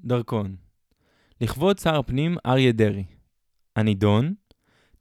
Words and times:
דרכון. 0.00 0.56
לכבוד 1.40 1.78
שר 1.78 1.98
הפנים 1.98 2.36
אריה 2.46 2.72
דרעי. 2.72 3.04
הנידון, 3.76 4.34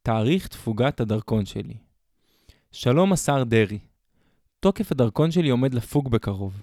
תאריך 0.01 0.47
תפוגת 0.47 0.99
הדרכון 0.99 1.45
שלי. 1.45 1.77
שלום 2.71 3.13
השר 3.13 3.43
דרעי, 3.43 3.79
תוקף 4.59 4.91
הדרכון 4.91 5.31
שלי 5.31 5.49
עומד 5.49 5.73
לפוג 5.73 6.11
בקרוב. 6.11 6.61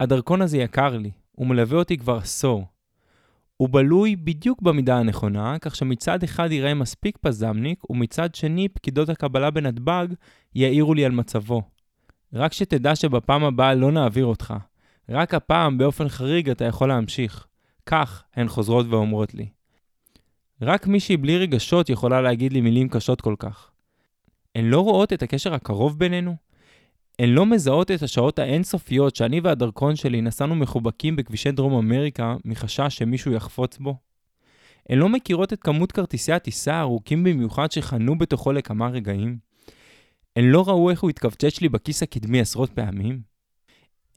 הדרכון 0.00 0.42
הזה 0.42 0.58
יקר 0.58 0.96
לי, 0.96 1.10
הוא 1.32 1.46
מלווה 1.46 1.78
אותי 1.78 1.96
כבר 1.96 2.16
עשור. 2.16 2.64
הוא 3.56 3.68
בלוי 3.68 4.16
בדיוק 4.16 4.62
במידה 4.62 4.98
הנכונה, 4.98 5.58
כך 5.58 5.76
שמצד 5.76 6.22
אחד 6.22 6.52
ייראה 6.52 6.74
מספיק 6.74 7.18
פזמניק, 7.20 7.90
ומצד 7.90 8.34
שני 8.34 8.68
פקידות 8.68 9.08
הקבלה 9.08 9.50
בנתב"ג 9.50 10.06
יעירו 10.54 10.94
לי 10.94 11.04
על 11.04 11.12
מצבו. 11.12 11.62
רק 12.32 12.52
שתדע 12.52 12.96
שבפעם 12.96 13.44
הבאה 13.44 13.74
לא 13.74 13.92
נעביר 13.92 14.26
אותך. 14.26 14.54
רק 15.08 15.34
הפעם, 15.34 15.78
באופן 15.78 16.08
חריג, 16.08 16.50
אתה 16.50 16.64
יכול 16.64 16.88
להמשיך. 16.88 17.46
כך 17.90 18.24
הן 18.34 18.48
חוזרות 18.48 18.86
ואומרות 18.90 19.34
לי. 19.34 19.48
רק 20.62 20.86
מישהי 20.86 21.16
בלי 21.16 21.38
רגשות 21.38 21.88
יכולה 21.88 22.20
להגיד 22.20 22.52
לי 22.52 22.60
מילים 22.60 22.88
קשות 22.88 23.20
כל 23.20 23.34
כך. 23.38 23.70
הן 24.54 24.64
לא 24.64 24.80
רואות 24.80 25.12
את 25.12 25.22
הקשר 25.22 25.54
הקרוב 25.54 25.98
בינינו? 25.98 26.36
הן 27.18 27.28
לא 27.28 27.46
מזהות 27.46 27.90
את 27.90 28.02
השעות 28.02 28.38
האינסופיות 28.38 29.16
שאני 29.16 29.40
והדרכון 29.40 29.96
שלי 29.96 30.20
נסענו 30.20 30.54
מחובקים 30.54 31.16
בכבישי 31.16 31.52
דרום 31.52 31.74
אמריקה 31.74 32.36
מחשש 32.44 32.98
שמישהו 32.98 33.32
יחפוץ 33.32 33.78
בו? 33.78 33.96
הן 34.88 34.98
לא 34.98 35.08
מכירות 35.08 35.52
את 35.52 35.62
כמות 35.62 35.92
כרטיסי 35.92 36.32
הטיסה 36.32 36.74
הארוכים 36.74 37.24
במיוחד 37.24 37.72
שחנו 37.72 38.18
בתוכו 38.18 38.52
לכמה 38.52 38.88
רגעים? 38.88 39.38
הן 40.36 40.44
לא 40.44 40.68
ראו 40.68 40.90
איך 40.90 41.00
הוא 41.00 41.10
התכווצץ 41.10 41.60
לי 41.60 41.68
בכיס 41.68 42.02
הקדמי 42.02 42.40
עשרות 42.40 42.70
פעמים? 42.70 43.29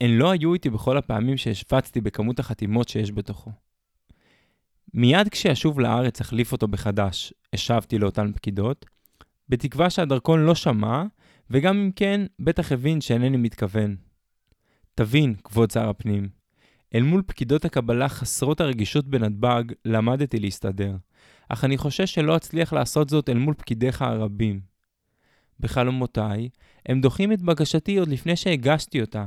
הן 0.04 0.10
לא 0.10 0.32
היו 0.32 0.54
איתי 0.54 0.70
בכל 0.70 0.98
הפעמים 0.98 1.38
שהשפצתי 1.38 2.02
בכמות 2.02 2.40
החתימות 2.40 2.90
שיש 2.90 3.12
בתוכו. 3.12 3.52
מיד 4.94 5.30
כשאשוב 5.30 5.80
לארץ 5.80 6.22
אחליף 6.22 6.52
אותו 6.52 6.68
בחדש, 6.68 7.34
השבתי 7.54 8.00
לאותן 8.00 8.32
פקידות, 8.36 8.86
בתקווה 9.50 9.90
שהדרכון 9.90 10.46
לא 10.46 10.56
שמע, 10.56 11.04
וגם 11.50 11.78
אם 11.78 11.92
כן, 11.96 12.22
בטח 12.40 12.72
הבין 12.72 13.02
שאינני 13.02 13.38
מתכוון. 13.38 13.96
תבין, 14.96 15.36
כבוד 15.44 15.72
שר 15.72 15.90
הפנים, 15.90 16.30
אל 16.96 17.02
מול 17.02 17.24
פקידות 17.28 17.66
הקבלה 17.66 18.10
חסרות 18.10 18.62
הרגישות 18.62 19.08
בנתב"ג, 19.08 19.64
למדתי 19.86 20.40
להסתדר, 20.40 20.96
אך 21.50 21.64
אני 21.64 21.78
חושש 21.78 22.14
שלא 22.14 22.36
אצליח 22.36 22.74
לעשות 22.74 23.10
זאת 23.10 23.30
אל 23.30 23.38
מול 23.38 23.54
פקידיך 23.54 24.02
הרבים. 24.02 24.62
בחלומותיי, 25.60 26.50
הם 26.86 27.02
דוחים 27.02 27.32
את 27.32 27.42
בקשתי 27.42 27.98
עוד 27.98 28.08
לפני 28.08 28.36
שהגשתי 28.36 29.02
אותה. 29.02 29.26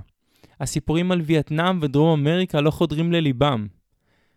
הסיפורים 0.61 1.13
על 1.13 1.21
וייטנאם 1.21 1.79
ודרום 1.83 2.21
אמריקה 2.21 2.61
לא 2.61 2.71
חודרים 2.71 3.13
לליבם. 3.13 3.67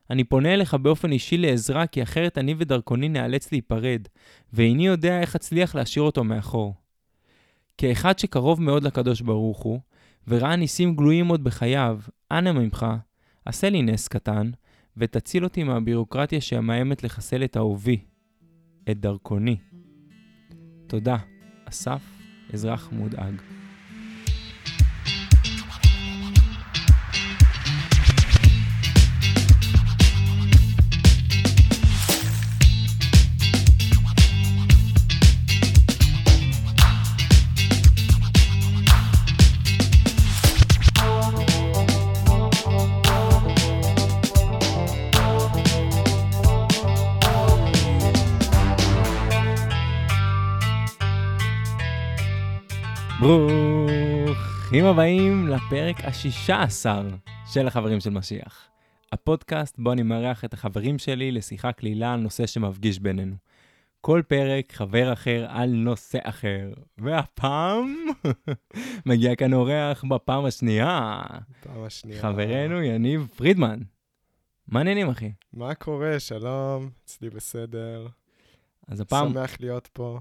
אני 0.09 0.23
פונה 0.23 0.53
אליך 0.53 0.73
באופן 0.73 1.11
אישי 1.11 1.37
לעזרה, 1.37 1.87
כי 1.87 2.03
אחרת 2.03 2.37
אני 2.37 2.55
ודרכוני 2.57 3.09
נאלץ 3.09 3.51
להיפרד, 3.51 4.01
ואיני 4.53 4.87
יודע 4.87 5.21
איך 5.21 5.35
אצליח 5.35 5.75
להשאיר 5.75 6.05
אותו 6.05 6.23
מאחור. 6.23 6.73
כאחד 7.77 8.19
שקרוב 8.19 8.61
מאוד 8.61 8.83
לקדוש 8.83 9.21
ברוך 9.21 9.63
הוא, 9.63 9.79
וראה 10.27 10.55
ניסים 10.55 10.95
גלויים 10.95 11.27
עוד 11.27 11.43
בחייו, 11.43 11.99
אנא 12.31 12.51
ממך, 12.51 12.85
עשה 13.45 13.69
לי 13.69 13.81
נס 13.81 14.07
קטן, 14.07 14.51
ותציל 14.97 15.43
אותי 15.43 15.63
מהבירוקרטיה 15.63 16.41
שמאיימת 16.41 17.03
לחסל 17.03 17.43
את 17.43 17.57
אהובי, 17.57 17.99
את 18.89 18.99
דרכוני. 18.99 19.57
תודה, 20.87 21.17
אסף, 21.65 22.01
אזרח 22.53 22.89
מודאג. 22.91 23.58
ברוכים 53.21 54.85
הבאים 54.85 55.47
לפרק 55.47 55.95
השישה 56.03 56.61
עשר 56.61 57.09
של 57.53 57.67
החברים 57.67 57.99
של 57.99 58.09
משיח. 58.09 58.69
הפודקאסט 59.11 59.80
בו 59.80 59.91
אני 59.91 60.03
מארח 60.03 60.45
את 60.45 60.53
החברים 60.53 60.99
שלי 60.99 61.31
לשיחה 61.31 61.71
קלילה 61.71 62.13
על 62.13 62.19
נושא 62.19 62.45
שמפגיש 62.45 62.99
בינינו. 62.99 63.35
כל 64.02 64.21
פרק 64.27 64.73
חבר 64.73 65.13
אחר 65.13 65.45
על 65.49 65.69
נושא 65.69 66.19
אחר. 66.23 66.73
והפעם 66.97 67.95
מגיע 69.05 69.35
כאן 69.35 69.53
אורח 69.53 70.03
בפעם 70.09 70.45
השנייה. 70.45 71.21
פעם 71.63 71.83
השנייה. 71.83 72.21
חברנו 72.21 72.83
יניב 72.83 73.27
פרידמן. 73.35 73.79
מה 74.67 74.79
העניינים, 74.79 75.09
אחי? 75.09 75.31
מה 75.53 75.75
קורה? 75.75 76.19
שלום, 76.19 76.89
אצלי 77.05 77.29
בסדר. 77.29 78.08
אז 78.87 79.02
הפעם... 79.02 79.33
שמח 79.33 79.55
להיות 79.59 79.89
פה. 79.93 80.19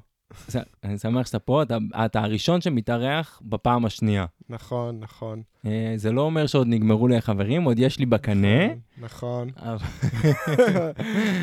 אני 0.84 0.98
שמח 0.98 1.26
שאתה 1.26 1.38
פה, 1.38 1.62
אתה, 1.62 1.76
אתה 2.04 2.20
הראשון 2.20 2.60
שמתארח 2.60 3.40
בפעם 3.44 3.84
השנייה. 3.84 4.26
נכון, 4.48 5.00
נכון. 5.00 5.42
אה, 5.66 5.92
זה 5.96 6.12
לא 6.12 6.20
אומר 6.20 6.46
שעוד 6.46 6.66
נגמרו 6.66 7.08
לי 7.08 7.16
החברים, 7.16 7.64
עוד 7.64 7.78
יש 7.78 7.98
לי 7.98 8.06
בקנה. 8.06 8.66
נכון. 9.00 9.50
אבל- 9.56 9.86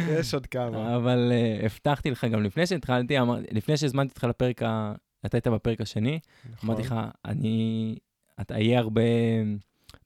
יש 0.19 0.33
עוד 0.33 0.45
כמה. 0.47 0.95
אבל 0.95 1.31
uh, 1.61 1.65
הבטחתי 1.65 2.11
לך 2.11 2.25
גם 2.25 2.43
לפני 2.43 2.67
שהתחלתי, 2.67 3.19
אמר, 3.19 3.39
לפני 3.51 3.77
שהזמנתי 3.77 4.09
אותך 4.09 4.23
לפרק, 4.23 4.63
ה... 4.63 4.93
אתה 5.25 5.37
היית 5.37 5.47
בפרק 5.47 5.81
השני, 5.81 6.19
נכון. 6.53 6.69
אמרתי 6.69 6.81
לך, 6.81 6.95
אני, 7.25 7.95
אתה 8.41 8.59
יהיה 8.59 8.79
הרבה, 8.79 9.01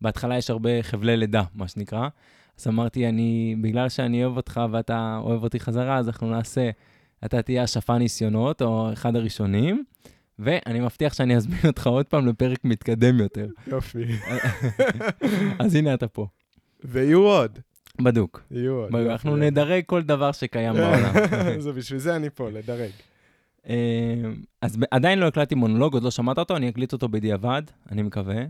בהתחלה 0.02 0.38
יש 0.38 0.50
הרבה 0.50 0.70
חבלי 0.84 1.18
לידה, 1.18 1.44
מה 1.56 1.68
שנקרא. 1.68 2.08
אז 2.60 2.68
אמרתי, 2.68 3.10
אני, 3.10 3.56
בגלל 3.62 3.90
שאני 3.90 4.26
אוהב 4.26 4.38
אותך 4.38 4.62
ואתה 4.72 5.20
אוהב 5.24 5.44
אותי 5.44 5.60
חזרה, 5.60 5.98
אז 5.98 6.08
אנחנו 6.08 6.30
נעשה, 6.32 6.70
אתה 7.26 7.42
תהיה 7.42 7.64
השפן 7.64 7.98
ניסיונות, 7.98 8.62
או 8.62 8.94
אחד 8.94 9.16
הראשונים, 9.16 9.84
ואני 10.40 10.80
מבטיח 10.80 11.14
שאני 11.14 11.36
אזמין 11.36 11.60
אותך 11.66 11.88
עוד 11.88 12.06
פעם 12.06 12.28
לפרק 12.28 12.60
מתקדם 12.64 13.20
יותר. 13.20 13.48
יופי. 13.68 14.06
אז 15.60 15.76
הנה 15.76 15.94
אתה 15.94 16.08
פה, 16.08 16.28
ויהיו 16.84 17.22
עוד. 17.22 17.60
בדוק. 18.02 18.44
יהיו 18.52 18.74
עוד. 18.74 18.96
אנחנו. 18.96 19.36
נדרג 19.36 19.84
כל 19.86 20.02
דבר 20.02 20.32
שקיים 20.32 20.74
בעולם. 20.80 21.14
זה 21.60 21.72
בשביל 21.72 22.00
זה 22.00 22.16
אני 22.16 22.30
פה, 22.30 22.50
לדרג. 22.50 22.92
אה, 23.70 23.76
אז 24.62 24.78
עדיין 24.92 25.20
לא 25.20 25.26
הקלטתי 25.28 25.56
מונולוג, 25.56 25.94
עוד 25.94 26.04
לא 26.04 26.12
שמעת 26.12 26.38
אותו, 26.38 26.58
אני 26.58 26.70
אקליט 26.70 26.94
אותו 26.94 27.10
בדיעבד, 27.10 27.62
אני 27.92 28.02
מקווה. 28.02 28.44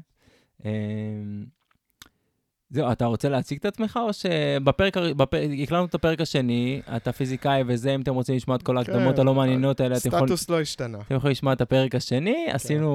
זהו, 2.72 2.92
אתה 2.92 3.06
רוצה 3.06 3.30
להציג 3.30 3.58
את 3.58 3.66
עצמך, 3.66 4.00
או 4.04 4.14
שבפרק, 4.14 4.98
הר- 4.98 5.14
בפ- 5.14 5.36
הקלטנו 5.64 5.86
את 5.86 5.96
הפרק 5.96 6.22
השני, 6.22 6.82
אתה 6.96 7.12
פיזיקאי 7.12 7.64
וזה, 7.68 7.96
אם 7.96 8.02
אתם 8.02 8.14
רוצים 8.14 8.36
לשמוע 8.36 8.58
את 8.58 8.64
כל 8.64 8.78
ההקדמות 8.78 9.16
כן, 9.16 9.22
הלא 9.22 9.34
מעניינות 9.34 9.80
האלה, 9.80 9.98
אתם 9.98 10.08
יכולים... 10.08 10.26
סטטוס 10.28 10.50
לא 10.50 10.62
השתנה. 10.62 10.98
אתם 11.08 11.16
יכולים 11.16 11.32
לשמוע 11.32 11.54
את 11.54 11.62
הפרק 11.62 11.96
השני, 11.96 12.48
עשינו 12.52 12.90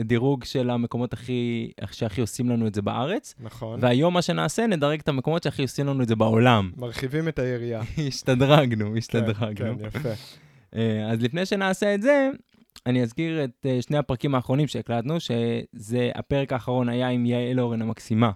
דירוג 0.00 0.44
של 0.44 0.70
המקומות 0.70 1.12
הכי, 1.12 1.70
שהכי 1.92 2.20
עושים 2.20 2.50
לנו 2.50 2.66
את 2.66 2.74
זה 2.74 2.82
בארץ, 2.82 3.34
נכון. 3.40 3.78
והיום 3.82 4.14
מה 4.14 4.22
שנעשה, 4.22 4.66
נדרג 4.66 5.00
את 5.00 5.08
המקומות 5.08 5.42
שהכי 5.42 5.62
עושים 5.62 5.86
לנו 5.86 6.02
את 6.02 6.08
זה 6.08 6.16
בעולם. 6.16 6.70
מרחיבים 6.76 7.28
את 7.28 7.38
היריעה. 7.38 7.82
השתדרגנו, 8.08 8.90
כן, 8.90 8.96
השתדרגנו. 8.98 9.78
כן, 9.78 9.86
יפה. 9.86 10.08
אה, 10.76 11.10
אז 11.10 11.22
לפני 11.22 11.46
שנעשה 11.46 11.94
את 11.94 12.02
זה, 12.02 12.28
אני 12.86 13.02
אזכיר 13.02 13.44
את 13.44 13.66
אה, 13.66 13.82
שני 13.82 13.98
הפרקים 13.98 14.34
האחרונים 14.34 14.66
שהקלטנו, 14.66 15.20
שזה 15.20 16.10
הפרק 16.14 16.52
האחרון 16.52 16.88
היה 16.88 17.08
עם 17.08 17.26
יעל 17.26 17.60
אורן 17.60 17.82
המקסימה. 17.82 18.30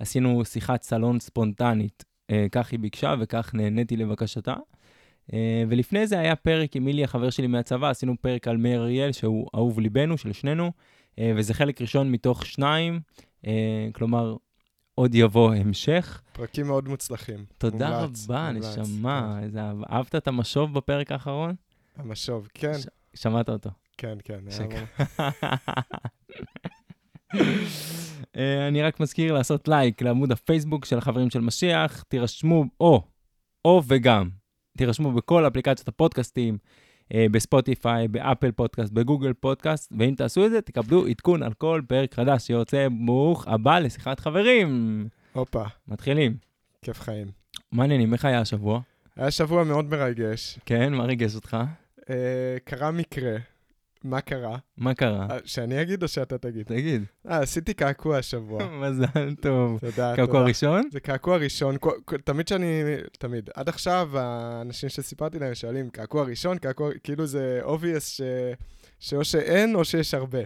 עשינו 0.00 0.44
שיחת 0.44 0.82
סלון 0.82 1.20
ספונטנית, 1.20 2.04
אה, 2.30 2.46
כך 2.52 2.70
היא 2.72 2.78
ביקשה 2.80 3.14
וכך 3.20 3.50
נהניתי 3.54 3.96
לבקשתה. 3.96 4.54
אה, 5.32 5.62
ולפני 5.68 6.06
זה 6.06 6.18
היה 6.20 6.36
פרק 6.36 6.76
עם 6.76 6.84
מילי, 6.84 7.04
החבר 7.04 7.30
שלי 7.30 7.46
מהצבא, 7.46 7.90
עשינו 7.90 8.14
פרק 8.20 8.48
על 8.48 8.56
מאיר 8.56 8.80
אריאל, 8.82 9.12
שהוא 9.12 9.46
אהוב 9.54 9.80
ליבנו, 9.80 10.18
של 10.18 10.32
שנינו, 10.32 10.72
אה, 11.18 11.32
וזה 11.36 11.54
חלק 11.54 11.80
ראשון 11.80 12.12
מתוך 12.12 12.46
שניים, 12.46 13.00
אה, 13.46 13.88
כלומר, 13.92 14.36
עוד 14.94 15.14
יבוא 15.14 15.54
המשך. 15.54 16.22
פרקים 16.32 16.66
מאוד 16.66 16.88
מוצלחים. 16.88 17.44
תודה 17.58 18.00
מומלץ, 18.00 18.24
רבה, 18.24 18.50
מומלץ, 18.52 18.78
נשמה. 18.78 19.38
איזה 19.42 19.60
אהב- 19.62 19.84
אהבת 19.92 20.14
את 20.14 20.28
המשוב 20.28 20.74
בפרק 20.74 21.12
האחרון? 21.12 21.54
כן. 21.94 22.02
המשוב, 22.02 22.48
כן, 22.54 22.72
ש- 22.78 22.86
שמעת 23.22 23.48
אותו. 23.48 23.70
כן, 23.98 24.18
כן. 24.24 24.40
שק- 24.50 25.04
אני 28.36 28.82
רק 28.82 29.00
מזכיר 29.00 29.32
לעשות 29.32 29.68
לייק 29.68 30.02
לעמוד 30.02 30.32
הפייסבוק 30.32 30.84
של 30.84 30.98
החברים 30.98 31.30
של 31.30 31.40
משיח, 31.40 32.02
תירשמו, 32.02 32.64
או, 32.80 33.02
או 33.64 33.82
וגם, 33.88 34.28
תירשמו 34.78 35.12
בכל 35.12 35.46
אפליקציות 35.46 35.88
הפודקאסטים, 35.88 36.58
אה, 37.14 37.26
בספוטיפיי, 37.30 38.08
באפל 38.08 38.50
פודקאסט, 38.50 38.92
בגוגל 38.92 39.32
פודקאסט, 39.32 39.92
ואם 39.98 40.14
תעשו 40.16 40.46
את 40.46 40.50
זה, 40.50 40.60
תקבלו 40.60 41.06
עדכון 41.06 41.42
על 41.42 41.52
כל 41.52 41.82
פרק 41.88 42.14
חדש 42.14 42.42
שיוצא. 42.42 42.86
ברוך 43.06 43.48
הבא 43.48 43.78
לשיחת 43.78 44.20
חברים. 44.20 45.08
הופה, 45.32 45.64
מתחילים. 45.88 46.36
כיף 46.82 47.00
חיים. 47.00 47.26
מה 47.72 47.82
העניינים? 47.82 48.12
איך 48.12 48.24
היה 48.24 48.40
השבוע? 48.40 48.80
היה 49.16 49.30
שבוע 49.30 49.64
מאוד 49.64 49.84
מרגש. 49.84 50.58
כן, 50.66 50.92
מה 50.92 51.04
ריגש 51.04 51.34
אותך? 51.34 51.56
אה, 52.10 52.56
קרה 52.64 52.90
מקרה. 52.90 53.36
מה 54.04 54.20
קרה? 54.20 54.58
מה 54.76 54.94
קרה? 54.94 55.26
אה, 55.30 55.38
שאני 55.44 55.82
אגיד 55.82 56.02
או 56.02 56.08
שאתה 56.08 56.38
תגיד? 56.38 56.66
תגיד. 56.66 57.04
אה, 57.28 57.38
עשיתי 57.38 57.74
קעקוע 57.74 58.18
השבוע. 58.18 58.68
מזל 58.82 59.34
טוב. 59.40 59.80
תודה, 59.80 60.16
קעקוע 60.16 60.26
תודה. 60.26 60.44
ראשון? 60.44 60.88
זה 60.92 61.00
קעקוע 61.00 61.36
ראשון, 61.36 61.76
תמיד 62.24 62.48
שאני, 62.48 62.82
תמיד. 63.18 63.50
עד 63.54 63.68
עכשיו, 63.68 64.18
האנשים 64.18 64.88
שסיפרתי 64.88 65.38
להם 65.38 65.54
שואלים, 65.54 65.90
קעקוע 65.90 66.24
ראשון, 66.24 66.58
קעקוע, 66.58 66.90
כאילו 67.04 67.26
זה 67.26 67.60
obvious 67.64 68.00
ש... 68.00 68.20
שאו 68.98 69.24
שאין 69.24 69.74
או 69.74 69.84
שיש 69.84 70.14
הרבה. 70.14 70.40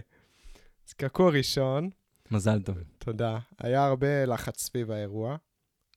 אז 0.87 0.93
קעקוע 0.93 1.31
ראשון, 1.31 1.89
מזל 2.31 2.61
טוב. 2.61 2.77
תודה. 2.99 3.37
היה 3.59 3.85
הרבה 3.85 4.25
לחץ 4.25 4.61
סביב 4.61 4.91
האירוע. 4.91 5.35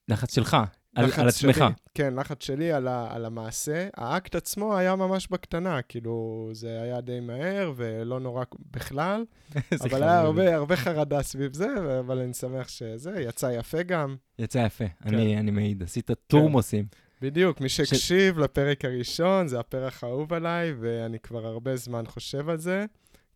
לחץ 0.07 0.35
שלך, 0.35 0.57
על 1.03 1.11
על 1.17 1.27
עצמך. 1.27 1.55
שלי, 1.55 1.65
כן, 1.93 2.13
לחץ 2.15 2.43
שלי 2.43 2.71
על, 2.71 2.87
ה, 2.87 3.07
על 3.11 3.25
המעשה. 3.25 3.87
האקט 3.97 4.35
עצמו 4.35 4.77
היה 4.77 4.95
ממש 4.95 5.27
בקטנה, 5.27 5.81
כאילו, 5.81 6.49
זה 6.53 6.81
היה 6.81 7.01
די 7.01 7.19
מהר 7.19 7.73
ולא 7.75 8.19
נורא 8.19 8.43
בכלל, 8.71 9.25
אבל. 9.81 10.03
היה 10.03 10.19
הרבה, 10.19 10.55
הרבה 10.55 10.75
חרדה 10.75 11.21
סביב 11.21 11.53
זה, 11.53 11.67
אבל 11.99 12.19
אני 12.19 12.33
שמח 12.33 12.67
שזה, 12.67 13.21
יצא 13.21 13.45
יפה 13.45 13.83
גם. 13.83 14.15
יצא 14.39 14.57
יפה, 14.57 14.85
כן. 15.03 15.15
אני 15.15 15.39
אני 15.39 15.51
מעיד. 15.51 15.83
עשית 15.83 16.11
טורמוסים. 16.27 16.85
בדיוק, 17.21 17.61
מי 17.61 17.69
שהקשיב 17.69 18.39
לפרק 18.39 18.85
הראשון, 18.85 19.47
זה 19.47 19.59
הפרק 19.59 20.03
האהוב 20.03 20.33
עליי, 20.33 20.73
ואני 20.79 21.19
כבר 21.19 21.45
הרבה 21.45 21.75
זמן 21.75 22.05
חושב 22.05 22.49
על 22.49 22.57
זה. 22.57 22.85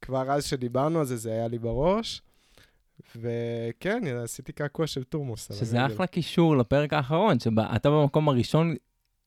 כבר 0.02 0.32
אז 0.32 0.46
שדיברנו 0.46 1.00
על 1.00 1.06
זה, 1.06 1.18
זה 1.18 1.32
היה 1.32 1.48
לי 1.48 1.60
בראש. 1.60 2.22
וכן, 3.16 4.02
עשיתי 4.24 4.52
קעקוע 4.52 4.88
של 4.88 5.04
תורמוס. 5.04 5.52
שזה. 5.60 5.86
אחלה 5.86 6.08
קישור 6.08 6.58
לפרק 6.58 6.94
האחרון, 6.94 7.40
שאתה 7.40 7.90
במקום 7.90 8.30
הראשון 8.30 8.76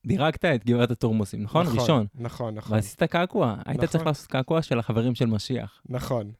דירגת 0.06 0.44
את 0.44 0.64
גברת 0.64 0.90
הטורמוסים, 0.90 1.42
נכון? 1.42 1.66
ראשון. 1.66 2.06
נכון, 2.14 2.54
נכון. 2.54 2.76
ועשית 2.76 3.02
קעקוע. 3.02 3.54
היית 3.66 3.76
נכון. 3.78 3.86
צריך 3.86 4.06
לעשות 4.06 4.26
קעקוע 4.26 4.62
של 4.62 4.78
החברים 4.78 5.14
של 5.14 5.26
משיח. 5.26 5.82
נכון. 5.88 6.32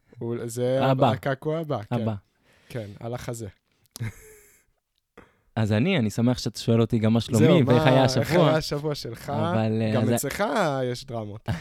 זה 0.45 0.85
הבא. 0.85 1.11
הקעקוע 1.11 1.59
הבא, 1.59 1.79
כן. 1.83 1.95
הבא. 2.01 2.13
כן, 2.69 2.87
על 2.99 3.13
החזה. 3.13 3.47
אז 5.55 5.71
אני, 5.71 5.97
אני 5.99 6.09
שמח 6.09 6.37
שאתה 6.37 6.59
שואל 6.59 6.81
אותי 6.81 6.99
גם 6.99 7.13
מה 7.13 7.19
זהו, 7.19 7.39
שלומי 7.39 7.61
מה- 7.61 7.73
ואיך 7.73 7.83
היה 7.87 8.03
איך 8.03 8.17
השבוע. 8.17 8.47
היה 8.47 8.57
השבוע 8.57 8.95
שלך? 8.95 9.29
אבל 9.29 9.81
אה, 9.81 9.91
גם 9.95 10.01
אז- 10.03 10.13
אצלך 10.13 10.43
יש 10.91 11.05
דרמות. 11.05 11.49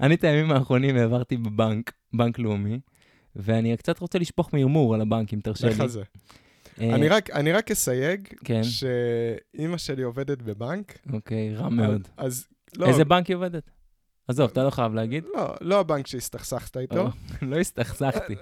אני 0.00 0.14
את 0.14 0.24
הימים 0.24 0.52
האחרונים 0.52 0.96
העברתי 0.96 1.36
בבנק, 1.36 1.92
בנק 2.12 2.38
לאומי, 2.38 2.80
ואני 3.36 3.76
קצת 3.76 3.98
רוצה 3.98 4.18
לשפוך 4.18 4.52
מרמור 4.52 4.94
על 4.94 5.00
הבנק, 5.00 5.34
אם 5.34 5.40
תרשה 5.42 5.68
לי. 5.68 5.74
לך 5.74 5.86
זה. 5.86 6.02
אה, 6.80 6.94
אני 6.94 7.08
רק- 7.08 7.30
אני 7.30 7.52
רק 7.52 7.70
אסייג, 7.70 8.28
כן, 8.44 8.60
שאימא 8.64 9.78
שלי 9.78 10.02
עובדת 10.02 10.42
בבנק. 10.42 10.98
אוקיי, 11.12 11.54
רע 11.54 11.68
מאוד. 11.68 12.08
אז 12.16 12.46
לא, 12.76 12.86
איזה 12.86 13.04
בנק 13.04 13.26
היא 13.26 13.36
עובדת? 13.36 13.70
עזוב, 14.28 14.50
אתה 14.52 14.64
לא 14.64 14.70
חייב 14.70 14.94
להגיד. 14.94 15.24
לא, 15.36 15.54
לא 15.60 15.80
הבנק 15.80 16.06
שהסתכסכת 16.06 16.76
איתו. 16.76 17.00
או, 17.00 17.08
לא 17.50 17.56
הסתכסכתי. 17.56 18.34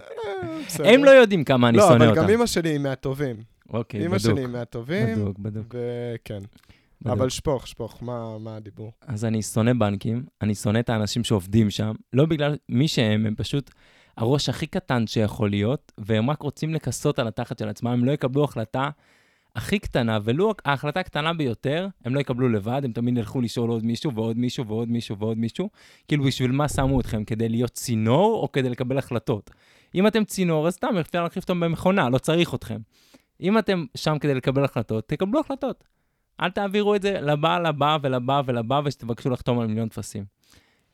אה. 0.81 0.93
הם 0.95 1.05
לא 1.05 1.11
יודעים 1.11 1.45
כמה 1.45 1.69
אני 1.69 1.77
לא, 1.77 1.83
שונא 1.89 1.97
אבל 1.97 2.09
אותם. 2.09 2.23
גם 2.23 2.29
אימא 2.29 2.47
שלי 2.47 2.69
היא 2.69 2.79
מהטובים. 2.79 3.37
אוקיי, 3.71 4.01
אימא 4.01 4.19
בדוק. 4.19 4.33
שלי 4.33 4.41
היא 4.41 4.47
מהטובים, 4.49 5.15
בדוק, 5.17 5.39
בדוק. 5.39 5.75
וכן. 5.75 6.39
אבל 7.07 7.29
שפוך, 7.29 7.67
שפוך, 7.69 8.03
מה 8.03 8.39
מה 8.39 8.57
הדיבור? 8.57 8.93
אז 9.07 9.25
אני 9.25 9.43
שונא 9.43 9.73
בנקים, 9.73 10.25
אני 10.43 10.55
שונא 10.55 10.79
את 10.79 10.89
האנשים 10.91 11.25
שעובדים 11.25 11.71
שם, 11.71 11.93
לא 12.13 12.27
בגלל 12.27 12.57
מי 12.69 12.89
שהם, 12.89 13.27
הם 13.27 13.35
פשוט 13.35 13.71
הראש 14.17 14.49
הכי 14.49 14.67
קטן 14.67 15.07
שיכול 15.07 15.51
להיות, 15.51 15.93
והם 15.99 16.31
רק 16.31 16.43
רוצים 16.43 16.75
לכסות 16.75 17.19
על 17.19 17.29
התחת 17.29 17.59
של 17.59 17.69
עצמם, 17.69 17.91
הם 17.91 18.05
לא 18.05 18.13
יקבלו 18.13 18.45
החלטה 18.45 18.91
הכי 19.57 19.79
קטנה, 19.79 20.19
ולו 20.25 20.55
ההחלטה 20.65 21.01
הקטנה 21.01 21.33
ביותר, 21.33 21.89
הם 22.05 22.15
לא 22.15 22.21
יקבלו 22.21 22.49
לבד, 22.49 22.81
הם 22.85 22.93
תמיד 22.93 23.19
ילכו 23.19 23.41
לשאול 23.41 23.71
עוד 23.71 23.85
מישהו 23.85 24.15
ועוד 24.15 24.39
מישהו 24.39 24.67
ועוד 24.67 24.89
מישהו 24.89 25.19
ועוד 25.19 25.39
מישהו. 25.39 25.71
כאילו, 26.09 26.25
בשביל 26.25 26.53
מה 26.53 26.69
שמו 26.69 27.01
אתכם? 27.01 27.25
כדי 27.25 27.49
להיות 27.49 27.71
צינור 27.71 28.43
או 28.43 28.53
כדי 28.53 28.71
לקבל 28.71 28.99
החלטות? 28.99 29.51
אם 29.95 30.07
אתם 30.07 30.25
צינור, 30.25 30.67
אז 30.67 30.75
סתם, 30.75 30.97
אפשר 31.01 31.23
להחליף 31.23 31.45
אותם 31.45 31.61
במכונה, 31.61 32.09
לא 32.09 32.19
צריך 32.19 32.55
אתכם. 32.55 32.79
אם 33.41 33.59
אתם 33.59 33.85
שם 33.97 34.19
כדי 34.19 34.35
לקבל 34.35 34.65
החלטות, 34.65 35.09
תקבלו 35.09 35.41
החלטות. 35.41 35.85
אל 36.41 36.51
תעבירו 36.51 36.95
את 36.95 37.03
זה 37.03 37.21
לבא, 37.21 37.59
לבא 37.59 37.99
ולבא 38.03 38.43
ולבא, 38.47 38.81
ושתבקשו 38.85 39.31
לחתום 39.31 39.61
על 39.61 39.67
מיליון 39.67 39.89
טפסים. 39.89 40.34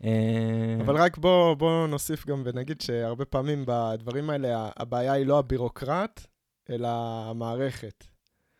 אה, 0.05 0.76
אבל 0.81 0.97
רק 0.97 1.19
בוא, 1.19 1.55
בוא 1.55 1.87
נוסיף 1.87 2.26
גם 2.26 2.43
ונגיד 2.44 2.81
שהרבה 2.81 3.25
פעמים 3.25 3.64
בדברים 3.67 4.31
האלה 4.31 4.69
הבעיה 4.76 5.12
היא 5.12 5.26
לא 5.26 5.38
הבירוקרט, 5.38 6.26
אלא 6.70 6.88
המערכת. 7.31 8.05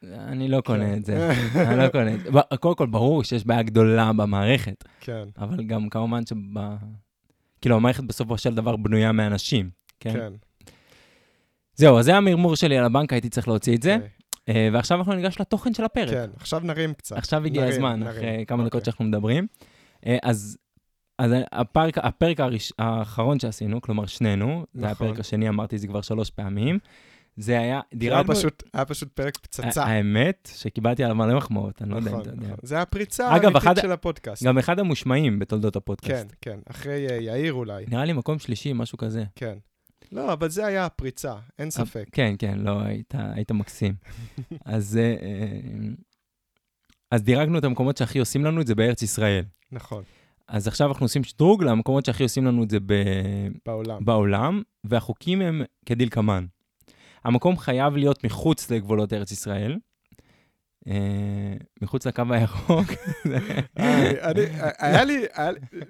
אני 0.05 0.49
לא 0.49 0.61
קונה 0.61 0.87
כן. 0.87 0.99
את 0.99 1.05
זה. 1.05 1.31
אני 1.69 1.79
לא 1.79 1.89
קונה 1.89 2.15
את 2.15 2.21
זה. 2.21 2.31
קודם 2.61 2.75
כל, 2.75 2.87
ברור 2.87 3.25
שיש 3.25 3.47
בעיה 3.47 3.63
גדולה 3.63 4.13
במערכת, 4.13 4.85
כן, 5.01 5.29
אבל 5.39 5.65
גם 5.65 5.89
כמובן 5.89 6.27
שב... 6.27 6.37
כאילו, 7.61 7.77
המערכת 7.77 8.05
בסופו 8.05 8.39
של 8.39 8.55
דבר 8.55 8.77
בנויה 8.77 9.13
מאנשים, 9.13 9.71
כן? 10.01 10.13
כן. 10.13 10.33
זהו, 11.75 11.99
אז 11.99 12.05
זה 12.05 12.17
המרמור 12.17 12.57
שלי 12.57 12.79
על 12.79 12.85
הבנק, 12.85 13.13
הייתי 13.13 13.29
צריך 13.29 13.49
להוציא 13.49 13.77
את 13.77 13.83
זה. 13.83 13.95
אוקיי. 13.95 14.09
אה, 14.49 14.69
ועכשיו 14.73 14.99
אנחנו 14.99 15.13
ניגש 15.13 15.41
לתוכן 15.41 15.75
של 15.75 15.85
הפרק. 15.85 16.11
כן, 16.11 16.31
עכשיו 16.37 16.61
נרים 16.65 16.95
קצת. 16.95 17.17
עכשיו 17.17 17.45
הגיע 17.45 17.67
הזמן. 17.67 18.03
אחרי 18.03 18.45
כמה 18.47 18.65
דקות 18.65 18.75
אוקיי. 18.75 18.85
שאנחנו 18.85 19.05
מדברים. 19.05 19.47
אה, 20.07 20.17
אז, 20.23 20.59
אז 21.20 21.31
הפרק, 21.52 21.99
הפרק 21.99 22.40
הראש, 22.40 22.72
האחרון 22.78 23.38
שעשינו, 23.40 23.81
כלומר 23.81 24.06
שנינו, 24.06 24.67
זה 24.75 24.81
נכון. 24.81 24.90
הפרק 25.06 25.20
השני, 25.20 25.49
אמרתי 25.49 25.76
את 25.76 25.81
זה 25.81 25.87
כבר 25.87 26.00
שלוש 26.00 26.31
פעמים, 26.31 26.78
זה 27.37 27.58
היה, 27.58 27.81
זה 28.00 28.14
היה. 28.14 28.25
פשוט- 28.25 28.62
היה 28.75 28.84
פשוט 28.84 29.12
פרק 29.12 29.37
פצצה. 29.37 29.84
האמת, 29.84 30.50
שקיבלתי 30.55 31.05
עליו 31.05 31.17
מלא 31.17 31.37
מחמאות, 31.37 31.82
אני 31.82 31.90
לא 31.90 31.96
יודע 31.96 32.11
אם 32.11 32.17
נכון, 32.17 32.28
אתה 32.28 32.37
יודע. 32.37 32.46
נכון. 32.46 32.58
זה 32.62 32.81
הפריצה 32.82 33.37
אגב, 33.37 33.56
אחד- 33.56 33.67
האמיתית 33.67 33.82
של 33.84 33.93
הפודקאסט. 33.93 34.43
גם 34.43 34.58
אחד 34.58 34.78
המושמעים 34.78 35.38
בתולדות 35.38 35.72
כן, 35.75 35.78
הפודקאסט. 35.78 36.34
כן, 36.40 36.58
אחרי 36.70 37.08
אה, 37.11 37.17
יאיר 37.17 37.52
אולי, 37.52 37.84
נראה 37.88 38.05
לי 38.05 38.12
מקום 38.12 38.38
שלישי, 38.38 38.72
משהו 38.72 38.99
כזה. 38.99 39.25
כן. 39.34 39.58
לא, 40.12 40.32
אבל 40.32 40.49
זה 40.50 40.67
היה 40.67 40.87
הפריצה, 40.87 41.34
אין 41.58 41.70
ספק. 41.70 42.06
כן, 42.12 42.34
כן, 42.38 42.58
לא, 42.58 42.81
היית, 42.81 43.14
היית 43.19 43.50
מקסים. 43.52 43.94
אז, 44.64 44.96
אה, 44.96 45.14
אה, 45.22 45.88
אז 47.11 47.22
דירגנו 47.22 47.58
את 47.58 47.64
המקומות 47.64 47.96
שהכי 47.96 48.19
עושים 48.19 48.44
לנו 48.44 48.61
את 48.61 48.67
זה 48.67 48.75
בארץ 48.75 49.02
ישראל. 49.02 49.44
נכון, 49.72 50.02
אז 50.50 50.69
עכשיו 50.69 50.88
אנחנו 50.88 51.05
עושים 51.05 51.25
שדרוג 51.25 51.64
למקומות 51.64 52.05
שהכי 52.05 52.23
עושים 52.23 52.47
לנו 52.47 52.62
את 52.62 52.70
זה 52.70 52.79
ב... 52.87 52.93
בעולם. 53.67 54.05
בעולם, 54.05 54.62
והחוקים 54.85 55.41
הם 55.43 55.62
כדלקמן. 55.87 56.44
המקום 57.25 57.56
חייב 57.58 57.97
להיות 57.97 58.25
מחוץ 58.25 58.70
לגבולות 58.70 59.12
ארץ 59.12 59.32
ישראל, 59.32 59.79
אה, 60.89 60.94
מחוץ 61.82 62.06
לקו 62.06 62.22
הירוק. 62.31 62.86
אני- 63.77 64.20
אני- 64.22 64.46
היה 64.79 65.05
לי, 65.05 65.25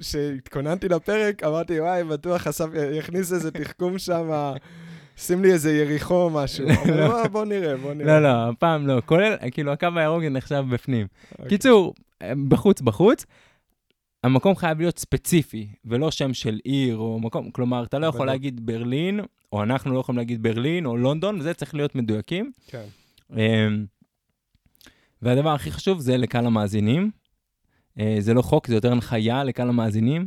כשהתכוננתי 0.00 0.88
לפרק, 0.88 1.42
אמרתי, 1.44 1.80
וואי, 1.80 2.04
בטוח 2.04 2.46
אסף 2.46 2.66
יכניס 2.98 3.32
איזה 3.32 3.50
תחכום 3.50 3.98
שם, 3.98 4.30
שים 5.16 5.42
לי 5.42 5.52
איזה 5.52 5.72
יריחו 5.76 6.14
או 6.14 6.30
משהו. 6.30 6.66
לא, 6.98 7.28
בוא 7.28 7.44
נראה, 7.44 7.76
בוא 7.76 7.94
נראה. 7.94 8.20
לא, 8.20 8.22
לא, 8.28 8.48
הפעם 8.48 8.86
לא. 8.86 9.02
כולל, 9.06 9.36
כאילו, 9.50 9.72
הקו 9.72 9.88
הירוק 9.96 10.22
נחשב 10.22 10.64
בפנים. 10.70 11.06
אוקיי. 11.32 11.48
קיצור, 11.48 11.94
אה, 12.22 12.32
בחוץ, 12.48 12.80
בחוץ. 12.80 13.26
המקום 14.24 14.56
חייב 14.56 14.78
להיות 14.78 14.98
ספציפי, 14.98 15.68
ולא 15.84 16.10
שם 16.10 16.34
של 16.34 16.60
עיר 16.64 16.96
או 16.96 17.20
מקום. 17.20 17.50
כלומר, 17.50 17.84
אתה 17.84 17.98
לא 17.98 18.06
יכול. 18.06 18.26
להגיד 18.26 18.66
ברלין, 18.66 19.20
או 19.52 19.62
אנחנו 19.62 19.94
לא 19.94 20.00
יכולים 20.00 20.18
להגיד 20.18 20.42
ברלין 20.42 20.86
או 20.86 20.96
לונדון, 20.96 21.38
וזה 21.38 21.54
צריך 21.54 21.74
להיות 21.74 21.94
מדויקים. 21.94 22.52
כן, 22.66 22.84
אמ, 23.36 23.84
והדבר 25.22 25.50
הכי 25.50 25.70
חשוב 25.70 26.00
זה 26.00 26.16
לקהל 26.16 26.46
המאזינים. 26.46 27.10
אה, 28.00 28.16
זה 28.18 28.34
לא 28.34 28.42
חוק, 28.42 28.66
זה 28.66 28.74
יותר 28.74 28.92
הנחיה 28.92 29.44
לקהל 29.44 29.68
המאזינים. 29.68 30.26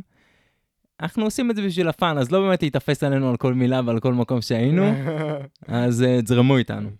אנחנו 1.00 1.24
עושים 1.24 1.50
את 1.50 1.56
זה 1.56 1.62
בשביל 1.62 1.88
הפאן, 1.88 2.18
אז 2.18 2.30
לא 2.30 2.40
באמת 2.40 2.62
להיתפס 2.62 3.02
עלינו 3.02 3.30
על 3.30 3.36
כל 3.36 3.54
מילה 3.54 3.80
ועל 3.86 4.00
כל 4.00 4.14
מקום 4.14 4.42
שהיינו, 4.42 4.92
אז 5.68 6.02
אה, 6.02 6.22
תזרמו 6.22 6.56
איתנו. 6.56 6.90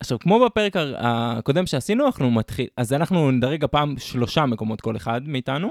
עכשיו, 0.00 0.18
כמו 0.18 0.44
בפרק 0.44 0.72
הקודם 0.96 1.66
שעשינו, 1.66 2.06
אנחנו 2.06 2.30
מתחיל, 2.30 2.66
אז 2.76 2.92
אנחנו 2.92 3.30
נדרג 3.30 3.64
הפעם 3.64 3.94
שלושה 3.98 4.46
מקומות 4.46 4.80
כל 4.80 4.96
אחד 4.96 5.28
מאיתנו. 5.28 5.68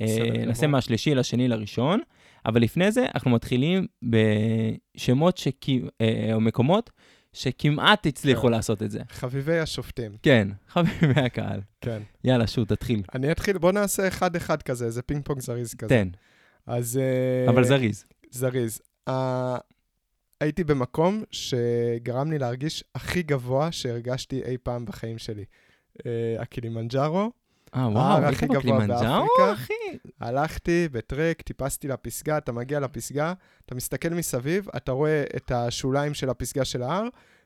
אה. 0.00 0.46
נעשה 0.46 0.66
מהשלישי 0.66 1.14
לשני 1.14 1.48
לראשון, 1.48 2.00
אבל 2.46 2.62
לפני 2.62 2.92
זה 2.92 3.06
אנחנו 3.14 3.30
מתחילים 3.30 3.86
בשמות 4.02 5.36
שכ... 5.36 5.68
אה, 6.00 6.30
או 6.32 6.40
מקומות 6.40 6.90
שכמעט 7.32 8.06
הצליחו 8.06 8.46
כן. 8.46 8.52
לעשות 8.52 8.82
את 8.82 8.90
זה. 8.90 9.00
חביבי 9.08 9.58
השופטים, 9.58 10.16
כן, 10.22 10.48
חביבי 10.72 11.20
הקהל. 11.20 11.60
כן. 11.80 12.02
יאללה, 12.24 12.46
shoot, 12.46 12.72
תתחיל. 12.72 13.02
אני 13.14 13.32
אתחיל, 13.32 13.58
בוא 13.58 13.72
נעשה 13.72 14.08
אחד-אחד 14.08 14.62
כזה, 14.62 14.84
איזה 14.84 15.02
פינג 15.02 15.24
פונג 15.24 15.40
זריז 15.40 15.74
כזה. 15.74 15.88
תן, 15.88 16.08
אז... 16.66 17.00
אה, 17.02 17.50
אבל 17.50 17.64
זריז. 17.64 18.04
זריז. 18.30 18.80
אה, 19.08 19.56
הייתי 20.40 20.64
במקום 20.64 21.22
שגרם 21.30 22.30
לי 22.30 22.38
להרגיש 22.38 22.84
הכי 22.94 23.22
גבוה 23.22 23.72
שהרגשתי 23.72 24.42
אי 24.44 24.56
פעם 24.62 24.84
בחיים 24.84 25.18
שלי. 25.18 25.44
אה, 26.06 26.36
הקילימנג'ארו, 26.38 27.30
אה, 27.74 27.88
וואו, 27.88 28.18
גבוה 28.18 28.58
בקלימנג'ארו, 28.58 29.26
באפריקה. 29.38 29.52
אחי? 29.52 29.98
הלכתי 30.20 30.88
בטרק, 30.92 31.42
טיפסתי 31.42 31.88
לפסגה, 31.88 32.38
אתה 32.38 32.52
מגיע 32.52 32.80
לפסגה, 32.80 33.32
אתה 33.66 33.74
מסתכל 33.74 34.08
מסביב, 34.08 34.68
אתה 34.76 34.92
רואה 34.92 35.24
את 35.36 35.50
השוליים 35.52 36.14
של 36.14 36.30
הפסגה 36.30 36.64
של 36.64 36.82
ההר, 36.82 37.04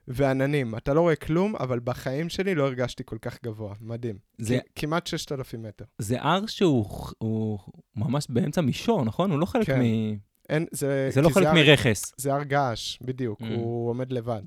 ועננים. 0.09 0.75
אתה 0.77 0.95
לא 0.95 1.01
רואה 1.01 1.17
כלום, 1.17 1.57
אבל 1.57 1.81
בחיים 1.85 2.29
שלי 2.29 2.55
לא 2.55 2.67
הרגשתי 2.67 3.03
כל 3.07 3.19
כך 3.23 3.39
גבוה. 3.45 3.75
מדהים. 3.81 4.19
זה, 4.39 4.59
כמעט 4.75 5.07
6,000 5.07 5.63
מטר. 5.63 5.85
זה 5.99 6.23
הר 6.23 6.47
שהוא 6.47 6.87
הוא 7.19 7.59
ממש 7.97 8.27
באמצע 8.29 8.61
מישור, 8.61 9.05
נכון? 9.05 9.31
הוא 9.31 9.39
לא 9.39 9.47
חלק 9.47 9.67
כן. 9.67 9.81
מ... 9.83 10.17
אין, 10.49 10.67
זה... 10.71 11.09
זה 11.13 11.23
לא 11.23 11.29
חלק 11.29 11.47
הר- 11.47 11.55
מרכס. 11.55 12.13
זה 12.17 12.35
הר 12.35 12.43
געש, 12.43 12.99
בדיוק. 13.03 13.41
Mm. 13.41 13.45
הוא 13.45 13.91
עומד 13.91 14.13
לבד. 14.13 14.43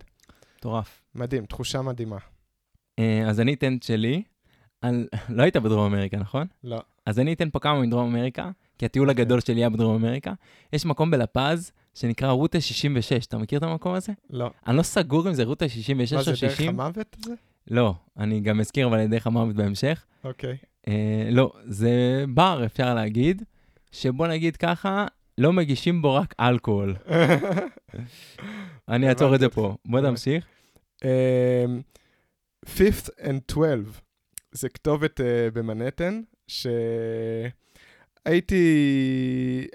מטורף. 0.58 1.02
מדהים, 1.16 1.46
תחושה 1.46 1.82
מדהימה. 1.82 2.18
אה, 3.00 3.30
אז 3.30 3.40
אני 3.40 3.54
אתן 3.54 3.76
את 3.78 3.84
שלי. 3.84 4.24
לא 5.30 5.44
היית 5.44 5.58
בדרום 5.58 5.94
אמריקה, 5.94 6.18
נכון? 6.18 6.48
לא. 6.64 6.82
אז 7.06 7.20
אני 7.20 7.34
אתן 7.34 7.50
פה 7.50 7.60
כמה 7.60 7.82
מדרום 7.82 8.16
אמריקה, 8.16 8.52
כי 8.78 8.86
הטיול. 8.86 9.10
הגדול 9.10 9.40
שלי 9.40 9.62
היה 9.62 9.70
בדרום 9.70 9.96
אמריקה. 9.96 10.34
יש 10.74 10.86
מקום 10.86 11.12
בלפז 11.12 11.72
שנקרא 11.94 12.30
רוטה 12.32 12.62
66, 12.62 13.26
אתה 13.26 13.38
מכיר 13.38 13.58
את 13.58 13.64
המקום 13.64 13.94
הזה? 13.94 14.12
לא. 14.30 14.52
אני 14.68 14.78
לא 14.78 14.84
סגור 14.84 15.28
אם 15.28 15.34
זה 15.34 15.44
רוטה 15.44 15.70
66 15.70 16.14
מה 16.14 16.20
או 16.20 16.24
זה, 16.24 16.36
60. 16.36 16.66
דרך 16.66 16.80
המוות 16.80 17.16
הזה? 17.20 17.34
לא, 17.72 17.94
אני 18.18 18.40
גם 18.40 18.60
אזכיר 18.60 18.88
אבל 18.88 19.06
דרך 19.06 19.28
המוות 19.28 19.56
בהמשך. 19.56 20.06
אוקיי. 20.24 20.58
אה, 20.88 21.28
לא, 21.32 21.54
זה 21.66 22.26
בר, 22.34 22.62
אפשר 22.66 22.94
להגיד, 22.94 23.44
שבוא 23.92 24.28
נגיד 24.28 24.58
ככה, 24.58 25.06
לא 25.38 25.54
מגישים 25.54 26.02
בו 26.02 26.16
רק 26.16 26.36
אלכוהול. 26.40 26.96
אני 28.90 29.10
אעצור 29.10 29.36
את 29.36 29.40
זה 29.40 29.50
פה. 29.50 29.76
בוא 29.86 30.00
אוקיי. 30.00 30.12
תמשיך. 30.12 30.46
אמ, 31.04 31.82
Fifth 32.66 33.10
and 33.20 33.52
12, 33.52 34.02
זה 34.52 34.70
כתובת 34.70 35.20
uh, 35.20 35.24
במנהטן, 35.54 36.22
שהייתי, 36.48 37.48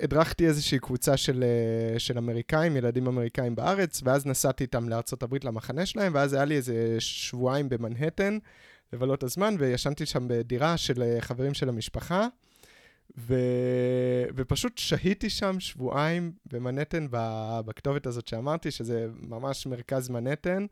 הדרכתי 0.02 0.46
איזושהי 0.46 0.78
קבוצה 0.78 1.16
של, 1.16 1.44
uh, 1.44 1.98
של 1.98 2.18
אמריקאים, 2.18 2.76
ילדים 2.76 3.06
אמריקאים 3.06 3.54
בארץ, 3.54 4.00
ואז 4.04 4.26
נסעתי 4.26 4.64
איתם 4.64 4.88
לארצות 4.88 5.22
הברית 5.22 5.44
למחנה 5.44 5.86
שלהם, 5.86 6.14
ואז 6.14 6.32
היה 6.32 6.44
לי 6.44 6.56
איזה 6.56 6.96
שבועיים 6.98 7.68
במנהטן, 7.68 8.38
לבלות 8.92 9.22
הזמן, 9.22 9.56
וישנתי 9.58 10.06
שם 10.06 10.28
בדירה 10.28 10.76
של 10.76 11.02
uh, 11.02 11.20
חברים 11.20 11.54
של 11.54 11.68
המשפחה, 11.68 12.26
ו... 13.18 13.34
ופשוט 14.36 14.78
שהיתי 14.78 15.30
שם 15.30 15.60
שבועיים 15.60 16.32
במנהטן, 16.52 17.06
בכתובת 17.64 18.06
הזאת 18.06 18.28
שאמרתי, 18.28 18.70
שזה 18.70 19.06
ממש 19.20 19.66
מרכז 19.66 20.08
מנהטן. 20.08 20.66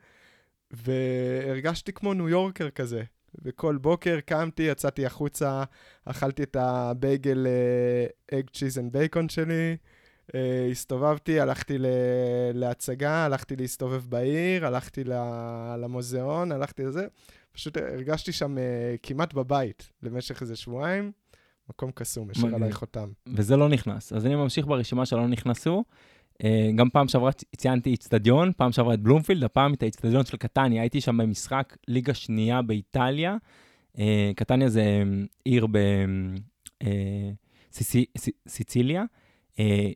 והרגשתי 0.73 1.93
כמו 1.93 2.15
New 2.15 2.29
Yorker 2.29 2.71
כזה. 2.71 3.03
וכל 3.45 3.77
בוקר 3.77 4.21
קמתי, 4.21 4.63
יצאתי 4.63 5.07
החוצה, 5.07 5.63
אכלתי 6.05 6.43
את 6.43 6.57
ה 6.61 6.75
bagel 6.75 7.47
egg 8.35 8.51
cheese 8.53 8.79
and 8.79 8.93
bacon 8.93 9.29
שלי, 9.29 9.77
אה, 10.35 10.69
הסתובבתי, 10.71 11.41
הלכתי 11.41 11.79
ל- 11.79 11.87
להצגה, 12.55 13.25
הלכתי 13.25 13.57
להסתובב 13.57 14.03
בעיר, 14.09 14.67
הלכתי 14.67 15.05
ל- 15.05 15.75
למוזיאון, 15.79 16.53
הלכתי 16.53 16.85
לזה. 16.85 17.07
פשוט 17.53 17.77
הרגשתי 17.77 18.33
שם 18.33 18.59
אה, 18.59 18.63
כמעט 19.03 19.35
בבית 19.35 19.91
למשך 20.03 20.43
איזה 20.43 20.57
שבועיים. 20.57 21.13
מקום 21.71 21.91
קסום, 21.91 22.31
השאיר 22.31 22.47
מגניב. 22.47 22.63
עליי 22.63 22.73
חותם. 22.73 23.09
וזה 23.37 23.57
לא 23.57 23.69
נכנס. 23.69 24.13
אז 24.13 24.27
אני 24.27 24.35
ממשיך 24.35 24.67
ברשימה 24.67 25.07
שלא 25.07 25.29
נכנסו. 25.29 25.85
אה, 26.45 26.71
גם 26.75 26.91
פעם 26.91 27.09
שעברה 27.09 27.31
ציינתי 27.57 27.91
איצטדיון, 27.91 28.53
פעם 28.57 28.73
שעברה 28.73 28.95
את 28.95 29.01
בלומפילד, 29.01 29.45
הפעם 29.45 29.75
את 29.75 29.83
האיצטדיון 29.83 30.25
של 30.25 30.37
קטניה. 30.37 30.83
הייתי 30.83 31.01
שם 31.01 31.17
במשחק 31.17 31.77
ליגה 31.89 32.15
שנייה 32.15 32.63
באיטליה. 32.63 33.37
אה, 33.99 34.31
קטניה 34.37 34.69
זה 34.69 34.83
אה, 34.83 35.03
עיר 35.45 35.67
בסיציליה. 38.47 39.05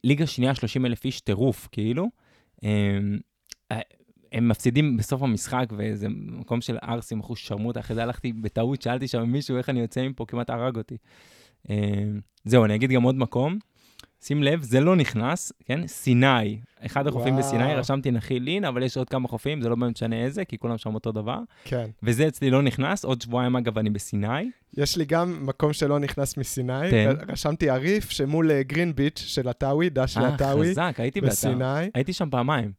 ליגה 0.05 0.27
שנייה, 0.27 0.55
30 0.55 0.87
אלף 0.87 1.05
איש, 1.05 1.21
טירוף, 1.21 1.69
כאילו. 1.73 2.09
הם 4.33 4.49
מפסידים 4.49 4.97
בסוף 4.97 5.23
המשחק, 5.23 5.65
וזה 5.79 6.09
מקום 6.11 6.61
של 6.61 6.79
ערסים, 6.83 7.21
אחוז 7.21 7.39
שרמוטה. 7.39 7.81
אחרי 7.81 7.95
זה 7.95 8.03
הלכתי 8.03 8.33
בטעות, 8.33 8.83
שאלתי 8.83 9.09
שם 9.09 9.23
מישהו 9.23 9.57
איך 9.57 9.69
אני 9.69 9.81
יוצא 9.81 10.09
מפה, 10.09 10.25
כמעט 10.29 10.51
הרג 10.51 10.77
אותי. 10.77 10.97
זהו, 12.45 12.65
אני 12.65 12.75
אגיד 12.75 12.91
גם 12.91 13.03
עוד 13.03 13.15
מקום. 13.15 13.59
שים 14.27 14.43
לב, 14.43 14.63
זה 14.63 14.81
לא 14.81 14.97
נכנס, 14.97 15.53
כן? 15.65 15.87
סיני, 15.87 16.61
אחד 16.87 17.07
החופים 17.07 17.35
וואו. 17.35 17.47
בסיני, 17.47 17.75
רשמתי 17.75 18.11
נחי 18.11 18.41
לין, 18.41 18.65
אבל 18.65 18.83
יש 18.83 18.97
עוד 18.97 19.09
כמה 19.09 19.29
חופים, 19.29 19.63
זה 19.63 19.69
לא 19.69 19.77
משנה 19.77 20.17
איזה, 20.25 20.45
כי 20.45 20.59
כולם 20.59 20.79
שם 20.79 20.95
אותו 20.95 21.13
דבר. 21.13 21.39
כן. 21.65 21.87
וזה 22.03 22.29
אצלי 22.29 22.51
לא 22.51 22.63
נכנס, 22.63 23.05
עוד 23.05 23.23
שבועיים 23.23 23.57
אגב 23.57 23.79
אני 23.79 23.91
בסיני. 23.91 24.51
יש 24.77 24.97
לי 24.97 25.05
גם 25.05 25.47
מקום 25.47 25.73
שלא 25.73 25.99
נכנס 25.99 26.37
מסיני. 26.37 26.73
ר- 27.07 27.33
רשמתי 27.33 27.71
הריף 27.71 28.11
שמול 28.11 28.51
אה, 28.51 28.63
גרין 28.63 28.95
ביץ' 28.95 29.19
של 29.19 29.49
עטאווי, 29.49 29.91
דש 29.91 30.17
אה, 30.17 30.23
לעטאווי, 30.23 30.71
חזק, 30.71 30.95
הייתי 30.99 31.21
באתר. 31.21 31.33
בסיני. 31.33 31.91
הייתי 31.95 32.13
שם 32.13 32.31
פעמיים. 32.31 32.73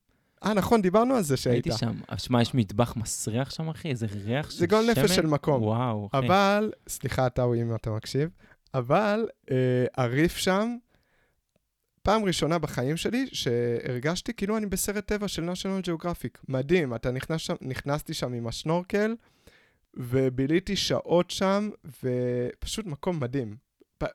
אה, 0.46 0.54
נכון, 0.54 0.82
דיברנו 0.82 1.16
על 1.16 1.22
זה 1.24 1.38
שהיית. 1.38 1.66
הייתי 1.66 1.80
שם. 1.80 1.94
שמע, 2.18 2.42
יש 2.42 2.56
מטבח 2.56 2.94
מסריח 2.98 3.50
שם, 3.50 3.70
אחי, 3.70 3.90
איזה 3.90 4.06
ריח 4.26 4.50
של 4.50 4.58
זה 4.58 4.68
גול 4.68 4.86
נפש 4.92 5.00
שמן. 5.00 5.08
של 5.16 5.26
מקום. 5.28 5.64
וואו, 5.64 6.10
אחי. 6.12 6.18
אבל, 6.28 6.72
סליחה, 6.88 7.26
עטאווי, 7.26 7.62
אם 7.62 7.76
אתה 7.76 7.90
מקשיב, 7.92 8.30
אבל 8.74 9.28
אה, 9.52 9.56
הריף 9.98 10.38
שם, 10.38 10.76
פעם 12.08 12.26
ראשונה 12.26 12.60
בחיים 12.60 12.98
שלי 12.98 13.26
שהרגשתי 13.32 14.34
כאילו 14.34 14.58
אני 14.58 14.66
בסרט 14.66 15.08
טבע 15.08 15.28
של 15.28 15.50
national 15.50 15.88
geographic. 15.88 16.40
מדהים, 16.48 16.96
אתה 16.96 17.12
נכנס 17.12 17.42
שם, 17.42 17.56
נכנסתי 17.62 18.14
שם 18.14 18.34
עם 18.34 18.48
השנורקל, 18.48 19.16
וביליתי 19.94 20.76
שעות 20.76 21.32
שם, 21.32 21.70
ופשוט 22.04 22.86
מקום 22.86 23.20
מדהים. 23.20 23.56
פ... 23.98 24.06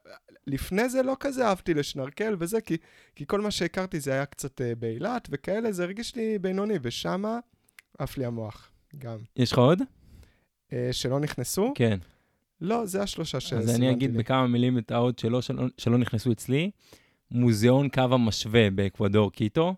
לפני 0.46 0.88
זה 0.88 1.02
לא 1.02 1.16
כזה 1.20 1.46
אהבתי 1.46 1.74
לשנרקל 1.74 2.36
וזה, 2.38 2.60
כי, 2.60 2.76
כי 3.16 3.24
כל 3.26 3.40
מה 3.40 3.50
שהכרתי 3.50 4.00
זה 4.00 4.12
היה 4.12 4.26
קצת 4.26 4.60
אה, 4.60 4.74
באילת 4.74 5.28
וכאלה, 5.30 5.72
זה 5.72 5.82
הרגיש 5.82 6.16
לי 6.16 6.38
בינוני, 6.38 6.74
ושמה 6.82 7.38
עף 7.98 8.18
לי 8.18 8.24
המוח, 8.24 8.70
גם. 8.98 9.18
יש 9.36 9.52
לך 9.52 9.58
עוד? 9.58 9.82
אה, 10.72 10.88
שלא 10.92 11.20
נכנסו? 11.20 11.72
כן. 11.74 11.98
לא, 12.60 12.86
זה 12.86 13.02
השלושה 13.02 13.40
שסימנתי 13.40 13.66
לי. 13.66 13.72
אז 13.72 13.78
אני 13.78 13.90
אגיד 13.90 14.16
בכמה 14.16 14.46
מילים 14.46 14.78
את 14.78 14.90
העוד 14.90 15.18
שלא, 15.18 15.42
שלא, 15.42 15.64
שלא 15.78 15.98
נכנסו 15.98 16.32
אצלי. 16.32 16.70
מוזיאון 17.32 17.88
קו 17.88 18.02
המשווה 18.10 18.70
באקוודור 18.70 19.32
קיטו. 19.32 19.74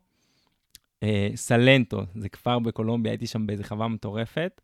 אה, 1.02 1.28
סלנטו, 1.34 2.02
זה 2.14 2.28
כפר 2.28 2.58
בקולומביה, 2.58 3.12
הייתי 3.12 3.26
שם 3.26 3.46
באיזה 3.46 3.64
חווה 3.64 3.88
מטורפת. 3.88 4.60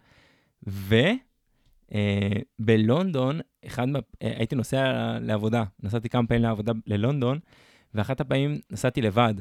ובלונדון, 2.61 3.40
אחד 3.66 3.88
מה... 3.88 3.99
אה, 4.23 4.32
הייתי 4.37 4.54
נוסע 4.54 5.18
לעבודה, 5.20 5.64
נסעתי 5.82 6.09
כמה 6.09 6.26
פעמים 6.26 6.42
לעבודה 6.42 6.73
ללונדון, 6.87 7.38
ואחת 7.94 8.20
הפעמים 8.20 8.59
נסעתי 8.70 9.02
לבד. 9.02 9.35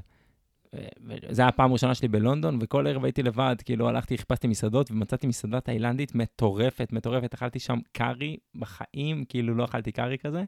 אה, 0.74 0.80
זו 1.10 1.42
הייתה 1.42 1.48
הפעם 1.48 1.70
הראשונה 1.70 1.96
שלי 1.96 2.08
בלונדון, 2.08 2.60
וכל 2.62 2.88
ערב 2.88 3.04
הייתי 3.06 3.24
לבד, 3.24 3.56
כאילו 3.66 3.90
הלכתי, 3.90 4.18
חיפשתי 4.18 4.48
מסעדות, 4.48 4.92
ומצאתי 4.92 5.28
מסעדה 5.28 5.62
תאילנדית 5.62 6.16
מטורפת, 6.16 6.90
מטורפת. 6.92 7.34
אכלתי 7.34 7.60
שם 7.60 7.80
קארי 7.92 8.38
בחיים, 8.56 9.26
כאילו 9.26 9.56
לא 9.56 9.66
אכלתי 9.66 9.92
קארי 9.92 10.18
כזה. 10.18 10.44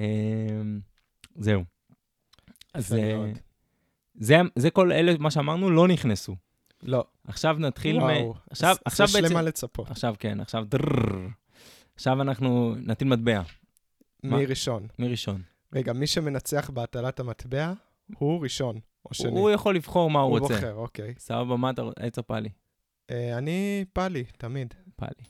אה, 0.00 0.04
זהו. 1.36 1.73
אז 2.74 2.92
אה. 2.94 3.32
זה, 4.14 4.36
זה 4.56 4.70
כל 4.70 4.92
אלה, 4.92 5.12
מה 5.18 5.30
שאמרנו, 5.30 5.70
לא 5.70 5.88
נכנסו. 5.88 6.36
לא. 6.82 7.04
עכשיו 7.28 7.56
נתחיל 7.58 7.98
מ... 7.98 8.02
וואו. 8.02 8.34
עכשיו, 8.50 8.70
אז- 8.70 8.78
עכשיו 8.84 9.04
אז 9.06 9.14
יש 9.14 9.22
בעצם... 9.22 9.34
למה 9.34 9.42
לצפות. 9.42 9.90
עכשיו 9.90 10.14
כן, 10.18 10.40
עכשיו 10.40 10.64
דררר. 10.64 11.28
עכשיו 11.94 12.22
אנחנו 12.22 12.74
נטיל 12.76 13.08
מטבע. 13.08 13.42
מה? 14.22 14.36
מי 14.36 14.46
ראשון? 14.46 14.86
מי 14.98 15.08
ראשון? 15.08 15.42
רגע, 15.74 15.92
מי 15.92 16.06
שמנצח 16.06 16.70
בהטלת 16.70 17.20
המטבע 17.20 17.72
הוא 18.18 18.42
ראשון, 18.42 18.80
או 19.06 19.14
שני. 19.14 19.30
הוא 19.30 19.50
יכול 19.50 19.76
לבחור 19.76 20.10
מה 20.10 20.20
הוא 20.20 20.30
הוא 20.30 20.38
רוצה. 20.38 20.54
בוחר, 20.54 20.74
אוקיי. 20.74 21.14
סבבה, 21.18 21.56
מה 21.56 21.70
אתה 21.70 21.82
רוצה? 21.82 22.00
עץ 22.00 22.18
או 22.18 22.26
פאלי? 22.26 22.48
אה, 23.10 23.38
אני 23.38 23.84
פאלי, 23.92 24.24
תמיד. 24.24 24.74
פאלי. 24.96 25.24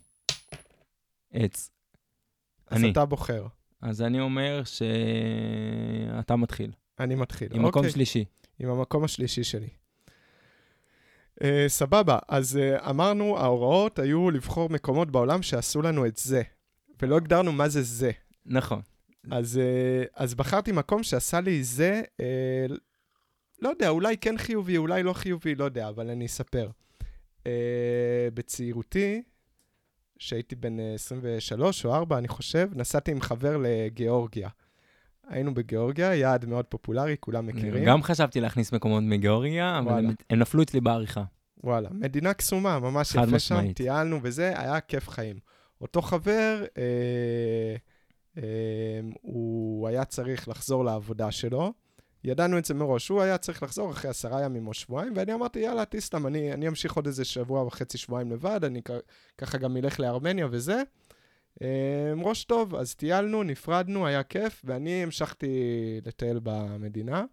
עץ. 1.33 1.71
אז 2.67 2.81
אני. 2.83 2.93
אתה 2.93 3.05
בוחר. 3.05 3.47
אז 3.81 4.03
אני 4.03 4.21
אומר 4.21 4.63
שאתה 4.65 6.37
מתחיל. 6.37 6.73
אני 7.01 7.15
מתחיל. 7.15 7.49
עם 7.53 7.63
מקום 7.63 7.81
אוקיי. 7.81 7.91
שלישי. 7.91 8.25
עם 8.59 8.71
המקום 8.71 9.05
השלישי 9.05 9.45
שלי. 9.45 9.69
Uh, 11.41 11.45
סבבה, 11.69 12.19
אז 12.29 12.59
uh, 12.59 12.91
אמרנו, 12.91 13.39
ההוראות 13.39 13.99
היו 13.99 14.31
לבחור 14.31 14.71
מקומות 14.71 15.11
בעולם 15.11 15.43
שעשו 15.43 15.83
לנו 15.83 16.07
את 16.07 16.17
זה, 16.17 16.43
ולא 17.03 17.17
הגדרנו 17.17 17.53
מה 17.53 17.69
זה 17.69 17.83
זה. 17.83 18.11
נכון. 18.47 18.81
אז, 19.31 19.61
uh, 19.61 20.09
אז 20.15 20.35
בחרתי 20.35 20.73
מקום 20.73 21.03
שעשה 21.03 21.41
לי 21.41 21.65
זה, 21.65 22.03
uh, 22.21 22.75
לא 23.63 23.69
יודע, 23.69 23.89
אולי 23.89 24.17
כן 24.17 24.39
חיובי, 24.39 24.77
אולי 24.77 25.03
לא 25.03 25.13
חיובי, 25.13 25.55
לא 25.55 25.65
יודע, 25.65 25.89
אבל 25.89 26.11
אני 26.11 26.27
אספר. 26.27 26.71
Uh, 27.39 27.47
בצעירותי, 28.35 29.23
שהייתי 30.19 30.57
בן 30.57 30.79
uh, 30.79 30.83
23 30.95 31.85
או 31.85 31.95
4, 31.95 32.19
אני 32.19 32.29
חושב, 32.29 32.69
נסעתי 32.75 33.11
עם 33.11 33.21
חבר 33.21 33.57
לגיאורגיה. 33.63 34.49
היינו 35.28 35.54
בגיאורגיה, 35.54 36.14
יעד 36.14 36.45
מאוד 36.47 36.64
פופולרי, 36.64 37.16
כולם 37.21 37.47
מכירים. 37.47 37.85
גם 37.85 38.02
חשבתי 38.02 38.40
להכניס 38.40 38.73
מקומות 38.73 39.02
מגיאורגיה, 39.02 39.78
אבל 39.78 39.93
וואלה. 39.93 40.09
הם- 40.09 40.14
הם 40.31 40.38
נפלו 40.38 40.62
אצלי 40.62 40.81
בעריכה. 40.81 41.25
וואלה, 41.64 41.88
מדינה 41.93 42.35
קסומה, 42.35 42.78
ממש 42.78 43.11
יפה 43.14 43.26
שם, 43.26 43.35
משמעית. 43.35 43.76
טיילנו 43.76 44.19
וזה, 44.23 44.52
היה 44.61 44.81
כיף 44.81 45.09
חיים. 45.09 45.37
אותו 45.81 46.02
חבר, 46.02 46.64
אה, 46.78 46.83
אה, 48.38 48.43
הוא 49.23 49.88
היה 49.88 50.04
צריך 50.04 50.49
לחזור 50.49 50.85
לעבודה 50.85 51.31
שלו, 51.31 51.73
ידענו 52.25 52.59
את 52.59 52.64
זה 52.64 52.75
מראש. 52.75 53.09
הוא 53.09 53.23
היה 53.23 53.38
צריך 53.38 53.62
לחזור 53.62 53.90
אחרי 53.90 54.11
עשרה 54.11 54.43
ימים 54.45 54.66
או 54.66 54.75
שבועיים, 54.75 55.12
ואני 55.16 55.35
אמרתי, 55.35 55.59
יאללה, 55.59 55.85
תסתם, 55.85 56.26
אני, 56.26 56.52
אני 56.52 56.69
אמשיך 56.69 56.93
עוד 56.93 57.07
איזה 57.07 57.25
שבוע 57.25 57.62
וחצי, 57.62 57.99
שבועיים 57.99 58.33
לבד, 58.33 58.64
אני 58.64 58.81
ככה 59.38 59.59
גם 59.59 59.76
אלך 59.76 60.00
לארמניה 60.00 60.47
וזה. 60.50 60.83
אה, 61.62 62.12
ראש 62.16 62.44
טוב, 62.44 62.75
אז 62.75 62.94
טיילנו, 62.94 63.42
נפרדנו, 63.42 64.06
היה 64.06 64.23
כיף, 64.23 64.62
ואני 64.64 65.02
המשכתי 65.02 65.46
לטייל 66.06 66.40
במדינה. 66.42 67.25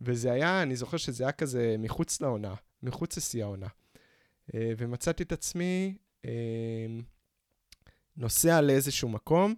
וזה 0.00 0.32
היה, 0.32 0.62
אני 0.62 0.76
זוכר 0.76 0.96
שזה 0.96 1.24
היה 1.24 1.32
כזה 1.32 1.76
מחוץ 1.78 2.20
לעונה, 2.20 2.54
מחוץ 2.82 3.16
לשיא 3.16 3.44
העונה. 3.44 3.66
אה, 4.54 4.72
ומצאתי 4.78 5.22
את 5.22 5.32
עצמי 5.32 5.94
אה, 6.24 6.86
נוסע 8.16 8.60
לאיזשהו 8.60 9.08
מקום, 9.08 9.54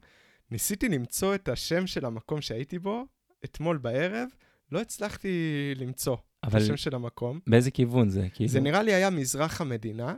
ניסיתי 0.50 0.88
למצוא 0.88 1.34
את 1.34 1.48
השם 1.48 1.86
של 1.86 2.04
המקום 2.04 2.40
שהייתי 2.40 2.78
בו 2.78 3.06
אתמול 3.44 3.78
בערב, 3.78 4.28
לא 4.72 4.80
הצלחתי 4.80 5.28
למצוא 5.76 6.16
אבל 6.44 6.58
את 6.58 6.64
השם 6.64 6.76
של 6.76 6.94
המקום. 6.94 7.40
באיזה 7.46 7.70
כיוון 7.70 8.08
זה? 8.08 8.26
כאילו... 8.34 8.50
זה 8.50 8.60
נראה 8.60 8.82
לי 8.82 8.94
היה 8.94 9.10
מזרח 9.10 9.60
המדינה. 9.60 10.14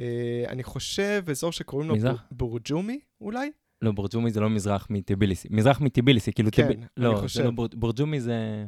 אה, 0.00 0.44
אני 0.48 0.62
חושב 0.62 1.24
אזור 1.30 1.52
שקוראים 1.52 1.88
לו 1.88 1.94
מזרח? 1.94 2.24
בור- 2.30 2.48
בורג'ומי, 2.50 3.00
אולי? 3.20 3.50
לא, 3.82 3.92
בורג'ומי 3.92 4.30
זה 4.30 4.40
לא 4.40 4.50
מזרח 4.50 4.86
מטיביליסי. 4.90 5.48
מזרח 5.50 5.80
מטיביליסי, 5.80 6.32
כאילו... 6.32 6.50
כן, 6.52 6.62
טיב- 6.68 6.76
אני 6.76 6.86
לא, 6.96 7.14
זה 7.16 7.20
חושב. 7.22 7.44
לא 7.44 7.50
בור- 7.50 7.68
בורג'ומי 7.74 8.20
זה 8.20 8.64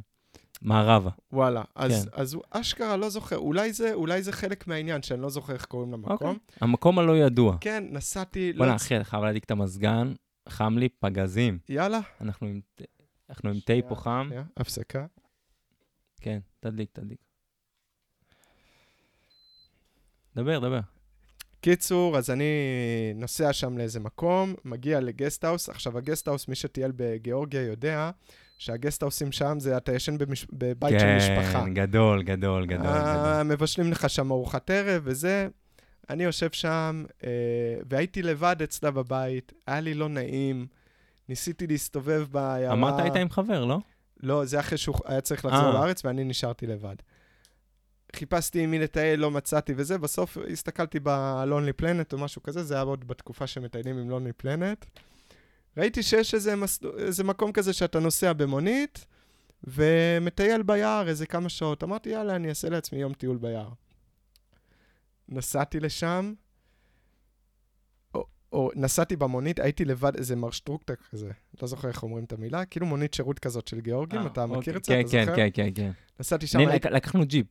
מערבה. 0.62 1.10
וואלה. 1.32 1.62
אז, 1.74 2.04
כן. 2.04 2.10
אז 2.20 2.34
הוא 2.34 2.42
אשכרה 2.50 2.96
לא 2.96 3.08
זוכר, 3.08 3.36
אולי 3.36 3.72
זה, 3.72 3.94
אולי 3.94 4.22
זה 4.22 4.32
חלק 4.32 4.66
מהעניין, 4.66 5.02
שאני 5.02 5.22
לא 5.22 5.28
זוכר 5.30 5.52
איך 5.52 5.64
קוראים 5.64 5.92
למקום. 5.92 6.12
אוקיי. 6.12 6.56
המקום 6.60 6.98
הלא 6.98 7.16
ידוע. 7.16 7.56
כן, 7.60 7.84
נסעתי... 7.90 8.52
לא 8.52 8.58
בוא'נה, 8.58 8.72
הצ- 8.74 8.76
אחי, 8.76 8.96
אני 8.96 9.04
חייב 9.04 9.22
להדליק 9.24 9.44
את 9.44 9.50
המזגן, 9.50 10.12
חם 10.48 10.78
לי, 10.78 10.88
פגזים. 10.88 11.58
יאללה. 11.68 12.00
אנחנו 12.20 12.46
עם 12.46 12.60
אנחנו 13.30 13.50
עם 13.50 13.60
תה 13.60 13.72
פה 13.88 13.94
חם. 13.94 14.24
שנייה, 14.28 14.44
הפסקה. 14.56 15.06
כן, 16.20 16.38
תדליק, 16.60 16.90
תדליק. 16.92 17.18
דבר, 20.36 20.58
דבר. 20.58 20.80
קיצור, 21.62 22.18
אז 22.18 22.30
אני 22.30 22.44
נוסע 23.14 23.52
שם 23.52 23.78
לאיזה 23.78 24.00
מקום, 24.00 24.54
מגיע 24.64 25.00
לגסטהאוס. 25.00 25.68
עכשיו, 25.68 25.98
הגסטהאוס, 25.98 26.48
מי 26.48 26.54
שטייל 26.54 26.92
בגיאורגיה 26.96 27.62
יודע 27.62 28.10
שהגסטהאוסים 28.58 29.32
שם 29.32 29.60
זה 29.60 29.76
אתה 29.76 29.94
ישן 29.94 30.18
במש... 30.18 30.46
בבית 30.52 31.00
של 31.00 31.16
משפחה. 31.16 31.64
כן, 31.64 31.74
גדול, 31.74 32.22
גדול, 32.22 32.66
גדול, 32.66 32.86
אה, 32.86 33.40
גדול. 33.40 33.54
מבשלים 33.54 33.92
לך 33.92 34.10
שם 34.10 34.30
ארוחת 34.30 34.70
ערב 34.70 35.02
וזה. 35.04 35.48
אני 36.10 36.24
יושב 36.24 36.50
שם, 36.52 37.04
אה, 37.24 37.30
והייתי 37.90 38.22
לבד 38.22 38.56
אצלה 38.62 38.90
בבית, 38.90 39.52
היה 39.66 39.80
לי 39.80 39.94
לא 39.94 40.08
נעים, 40.08 40.66
ניסיתי 41.28 41.66
להסתובב 41.66 42.26
בעיירה. 42.30 42.72
אמרת 42.72 43.00
היית 43.00 43.16
עם 43.16 43.30
חבר, 43.30 43.64
לא? 43.64 43.78
לא, 44.22 44.44
זה 44.44 44.60
אחרי 44.60 44.78
שהוא 44.78 44.96
היה 45.06 45.20
צריך 45.20 45.44
לחזור 45.44 45.68
אה. 45.68 45.72
לארץ 45.72 46.04
ואני 46.04 46.24
נשארתי 46.24 46.66
לבד. 46.66 46.96
חיפשתי 48.16 48.60
עם 48.60 48.70
מי 48.70 48.78
לטייל, 48.78 49.20
לא 49.20 49.30
מצאתי 49.30 49.72
וזה, 49.76 49.98
בסוף 49.98 50.38
הסתכלתי 50.52 50.98
ב-Lonely 51.02 51.82
Planet 51.82 52.12
או 52.12 52.18
משהו 52.18 52.42
כזה, 52.42 52.62
זה 52.64 52.74
היה 52.74 52.82
עוד 52.82 53.08
בתקופה 53.08 53.46
שמטיילים 53.46 53.98
עם 53.98 54.10
Lonely 54.10 54.42
Planet. 54.44 54.86
ראיתי 55.76 56.02
שיש 56.02 56.34
איזה, 56.34 56.56
מס... 56.56 56.80
איזה 56.98 57.24
מקום 57.24 57.52
כזה 57.52 57.72
שאתה 57.72 58.00
נוסע 58.00 58.32
במונית 58.32 59.06
ומטייל 59.64 60.62
ביער 60.62 61.08
איזה 61.08 61.26
כמה 61.26 61.48
שעות. 61.48 61.82
אמרתי, 61.82 62.08
יאללה, 62.08 62.36
אני 62.36 62.48
אעשה 62.48 62.68
לעצמי 62.68 62.98
יום 63.00 63.12
טיול 63.14 63.36
ביער. 63.36 63.68
נסעתי 65.28 65.80
לשם, 65.80 66.32
או, 68.14 68.24
או 68.52 68.70
נסעתי 68.74 69.16
במונית, 69.16 69.60
הייתי 69.60 69.84
לבד, 69.84 70.16
איזה 70.16 70.36
מרשטרוקטה 70.36 70.92
כזה, 71.10 71.30
לא 71.62 71.68
זוכר 71.68 71.88
איך 71.88 72.02
אומרים 72.02 72.24
את 72.24 72.32
המילה, 72.32 72.64
כאילו 72.64 72.86
מונית 72.86 73.14
שירות 73.14 73.38
כזאת 73.38 73.68
של 73.68 73.80
גיאורגים, 73.80 74.20
אה, 74.20 74.26
אתה 74.26 74.46
מכיר 74.46 74.76
אוקיי. 74.76 75.00
את 75.00 75.08
זה? 75.08 75.20
כן, 75.20 75.26
כן? 75.26 75.36
כן, 75.36 75.48
כן, 75.54 75.70
כן. 75.74 75.90
נסעתי 76.20 76.46
שם, 76.46 76.58
אני- 76.58 76.70
הייתי, 76.70 76.88
לק- 76.88 76.92
לקחנו 76.94 77.24
ג'יפ. 77.26 77.46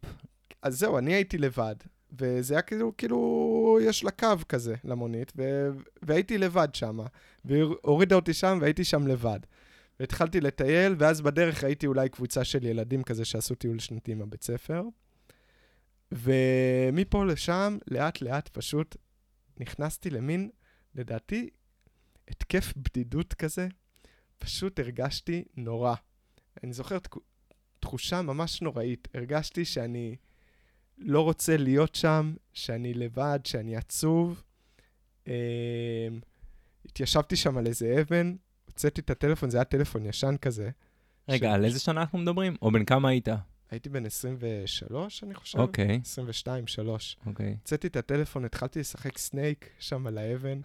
אז 0.62 0.80
זהו, 0.80 0.98
אני 0.98 1.14
הייתי 1.14 1.38
לבד, 1.38 1.76
וזה 2.20 2.54
היה 2.54 2.62
כאילו, 2.62 2.98
כאילו, 2.98 3.80
יש 3.82 4.04
לה 4.04 4.12
קו 4.12 4.28
כזה 4.50 4.76
למונית, 4.84 5.34
ו... 5.38 5.68
והייתי 6.02 6.38
לבד 6.38 6.68
שם, 6.74 7.00
והיא 7.46 7.64
הורידה 7.82 8.16
אותי 8.16 8.34
שם 8.34 8.58
והייתי 8.62 8.84
שם 8.84 9.08
לבד. 9.08 9.40
והתחלתי 10.00 10.42
לטייל, 10.42 10.96
ואז 11.00 11.22
בדרך 11.22 11.64
ראיתי 11.64 11.88
אולי 11.88 12.10
קבוצה 12.10 12.44
של 12.44 12.66
ילדים 12.66 13.04
כזה 13.04 13.26
שעשו 13.26 13.56
טיול 13.56 13.80
שנתי 13.80 14.12
עם 14.12 14.22
הבית 14.22 14.44
ספר. 14.44 14.84
ומפה 16.12 17.26
לשם, 17.26 17.78
לאט 17.88 18.22
לאט 18.22 18.48
פשוט 18.48 18.96
נכנסתי 19.60 20.10
למין, 20.10 20.50
לדעתי, 20.96 21.50
התקף 22.28 22.74
בדידות 22.78 23.34
כזה. 23.34 23.68
פשוט 24.38 24.80
הרגשתי 24.80 25.44
נורא. 25.58 25.96
אני 26.64 26.74
זוכר 26.74 26.98
תחושה 27.80 28.22
ממש 28.22 28.62
נוראית. 28.62 29.08
הרגשתי 29.14 29.66
שאני 29.66 30.16
לא 31.02 31.22
רוצה 31.22 31.58
להיות 31.58 31.96
שם, 31.96 32.34
שאני 32.54 32.94
לבד, 32.94 33.40
שאני 33.44 33.76
עצוב. 33.76 34.44
אמ, 35.28 35.34
התיישבתי 36.86 37.36
שם 37.36 37.58
על 37.58 37.68
איזה 37.68 37.96
אבן, 38.02 38.36
הוצאתי 38.66 39.02
את 39.02 39.10
הטלפון, 39.10 39.50
זה 39.50 39.58
היה 39.58 39.66
טלפון 39.66 40.06
ישן 40.06 40.36
כזה. 40.42 40.70
רגע, 41.30 41.50
ש- 41.50 41.54
על 41.54 41.66
איזה 41.66 41.80
שנה 41.80 42.02
אנחנו 42.02 42.20
מדברים? 42.20 42.56
או 42.62 42.72
בן 42.72 42.86
כמה 42.86 43.10
היית? 43.10 43.28
הייתי 43.72 43.90
בן 43.90 44.06
23, 44.06 45.24
אני 45.24 45.34
חושב. 45.36 45.60
אוקיי, 45.60 46.00
22, 46.06 46.68
3. 46.68 47.18
אוקיי. 47.26 47.56
הוצאתי 47.62 47.88
את 47.88 47.96
הטלפון, 47.96 48.46
התחלתי 48.46 48.80
לשחק 48.80 49.18
סנייק 49.18 49.70
שם 49.80 50.08
על 50.08 50.18
האבן. 50.18 50.62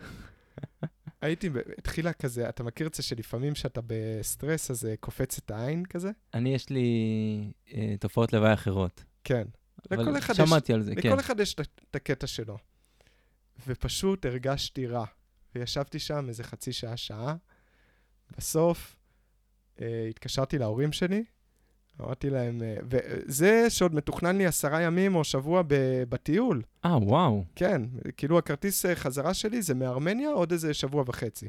הייתי, 1.23 1.51
התחילה 1.79 2.13
כזה, 2.13 2.49
אתה 2.49 2.63
מכיר 2.63 2.87
את 2.87 2.95
זה 2.95 3.03
שלפעמים 3.03 3.53
כשאתה 3.55 3.81
בסטרס, 3.87 4.71
אז 4.71 4.87
אה, 4.87 4.95
קופץ 5.01 5.39
את 5.39 5.51
העין 5.51 5.85
כזה? 5.85 6.11
אני, 6.35 6.55
יש 6.55 6.71
לי 6.71 6.89
אה, 7.75 7.95
תופעות 8.01 8.33
לוואי 8.33 8.53
אחרות. 8.55 9.05
כן. 9.25 9.45
לכל 9.91 10.03
אבל 10.09 10.19
אחד 10.19 10.35
יש- 10.35 10.49
שמעתי 10.49 10.73
על 10.73 10.83
זה, 10.83 10.95
כן. 10.95 11.09
לכל 11.09 11.21
אחד 11.21 11.41
יש 11.41 11.55
את- 11.55 11.97
הקטע 11.97 12.27
שלו. 12.27 12.59
ופשוט 13.67 14.27
הרגשתי 14.27 14.87
רע. 14.87 15.05
וישבתי 15.55 15.99
שם 15.99 16.29
איזה 16.29 16.45
חצי 16.45 16.73
שעה, 16.73 16.97
שעה. 16.97 17.37
בסוף 18.39 18.97
אה, 19.81 20.07
התקשרתי 20.11 20.59
להורים 20.59 20.93
שלי, 20.93 21.25
אמרתי 22.01 22.31
להם, 22.31 22.63
אה, 22.63 22.77
וזה 22.83 23.71
שעוד 23.71 23.95
מתוכנן 23.95 24.37
לי 24.39 24.47
עשרה 24.47 24.83
ימים 24.83 25.15
או 25.15 25.25
שבוע 25.25 25.63
ב- 25.67 26.03
בטיול. 26.09 26.63
אה, 26.85 26.97
וואו. 26.99 27.45
כן, 27.55 27.83
כאילו 28.17 28.39
הכרטיס 28.39 28.87
אה, 28.87 28.95
חזרה 28.97 29.35
שלי 29.35 29.63
זה 29.63 29.75
מארמניה 29.75 30.31
עוד 30.31 30.53
איזה 30.53 30.75
שבוע 30.75 31.05
וחצי. 31.07 31.49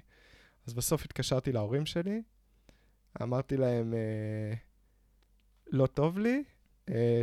אז 0.68 0.74
בסוף 0.74 1.06
התקשרתי 1.06 1.52
להורים 1.52 1.86
שלי, 1.86 2.22
אמרתי 3.22 3.58
להם, 3.58 3.94
אה, 3.94 4.54
לא 5.68 5.86
טוב 5.88 6.20
לי, 6.20 6.44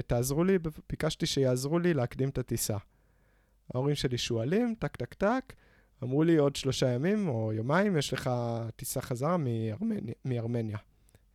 תעזרו 0.06 0.44
לי, 0.44 0.58
ביקשתי 0.90 1.26
שיעזרו 1.26 1.78
לי 1.78 1.94
להקדים 1.94 2.28
את 2.28 2.38
הטיסה. 2.38 2.76
ההורים 3.74 3.94
שלי 3.94 4.18
שואלים, 4.18 4.74
טק 4.78 4.96
טק 4.96 5.14
טק, 5.14 5.52
אמרו 6.02 6.22
לי 6.22 6.36
עוד 6.36 6.56
שלושה 6.56 6.88
ימים 6.88 7.28
או 7.28 7.52
יומיים, 7.52 7.96
יש 7.96 8.12
לך 8.12 8.30
טיסה 8.76 9.00
חזרה 9.00 9.36
מארמניה. 9.36 10.14
מארמניה. 10.24 10.78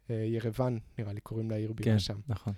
אה, 0.10 0.16
ירוון, 0.16 0.80
נראה 0.98 1.14
לי, 1.14 1.22
קוראים 1.22 1.52
לעיר 1.52 1.74
בירה 1.74 1.92
כן, 1.92 2.00
שם. 2.00 2.20
נכון. 2.28 2.54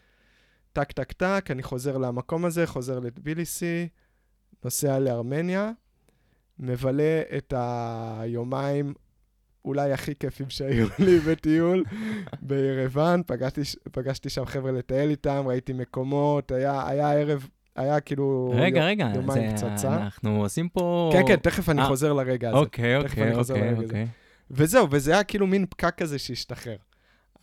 טק, 0.73 0.91
טק, 0.91 1.11
טק, 1.11 1.45
אני 1.49 1.63
חוזר 1.63 1.97
למקום 1.97 2.45
הזה, 2.45 2.67
חוזר 2.67 2.99
לטביליסי, 2.99 3.87
נוסע 4.63 4.99
לארמניה, 4.99 5.71
מבלה 6.59 7.21
את 7.37 7.53
היומיים 7.57 8.93
אולי 9.65 9.93
הכי 9.93 10.15
כיפים 10.15 10.49
שהיו 10.49 10.87
לי 11.05 11.19
בטיול 11.19 11.83
בירוון, 12.41 13.21
פגשתי, 13.25 13.61
פגשתי 13.91 14.29
שם 14.29 14.45
חבר'ה 14.45 14.71
לטייל 14.71 15.09
איתם, 15.09 15.43
ראיתי 15.47 15.73
מקומות, 15.73 16.51
היה, 16.51 16.87
היה 16.87 17.11
ערב, 17.11 17.47
היה 17.75 17.99
כאילו... 17.99 18.53
רגע, 18.55 18.79
יום- 18.79 18.87
רגע, 18.87 19.11
יומיים 19.15 19.57
זה- 19.57 19.67
פצצה. 19.75 19.95
אנחנו 19.95 20.41
עושים 20.41 20.69
פה... 20.69 21.09
כן, 21.13 21.21
כן, 21.27 21.35
תכף 21.35 21.69
אני 21.69 21.81
אה, 21.81 21.87
חוזר 21.87 22.13
לרגע 22.13 22.49
הזה. 22.49 22.57
אוקיי, 22.57 22.97
אוקיי, 22.97 23.35
אוקיי. 23.35 23.73
אוקיי. 23.73 24.07
וזהו, 24.51 24.87
וזה 24.91 25.11
היה 25.13 25.23
כאילו 25.23 25.47
מין 25.47 25.65
פקק 25.69 25.93
כזה 25.97 26.19
שהשתחרר. 26.19 26.75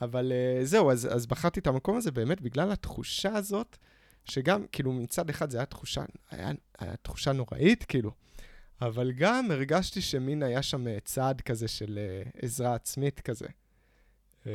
אבל 0.00 0.33
uh, 0.61 0.64
זהו, 0.64 0.90
אז, 0.90 1.09
אז 1.14 1.26
בחרתי 1.26 1.61
את 1.61 1.66
המקום 1.66 1.96
הזה 1.96 2.11
באמת 2.11 2.40
בגלל 2.40 2.72
התחושה 2.72 3.35
הזאת, 3.35 3.76
שגם, 4.24 4.64
כאילו, 4.72 4.92
מצד 4.92 5.31
אחד 5.31 5.50
זו 5.50 5.59
הייתה 5.59 5.70
תחושה, 5.70 6.02
היה, 6.31 6.50
היה 6.78 6.92
תחושה 7.02 7.33
נוראית, 7.33 7.85
כאילו, 7.85 8.11
אבל 8.83 9.12
גם 9.12 9.51
הרגשתי 9.51 10.01
שמין 10.01 10.43
היה 10.43 10.62
שם 10.62 10.88
אה, 10.88 10.99
צעד 11.05 11.41
כזה 11.41 11.69
של 11.69 11.99
uh, 11.99 12.38
עזרה 12.43 12.75
עצמית 12.75 13.21
כזה. 13.21 13.47
Uh, 13.47 14.49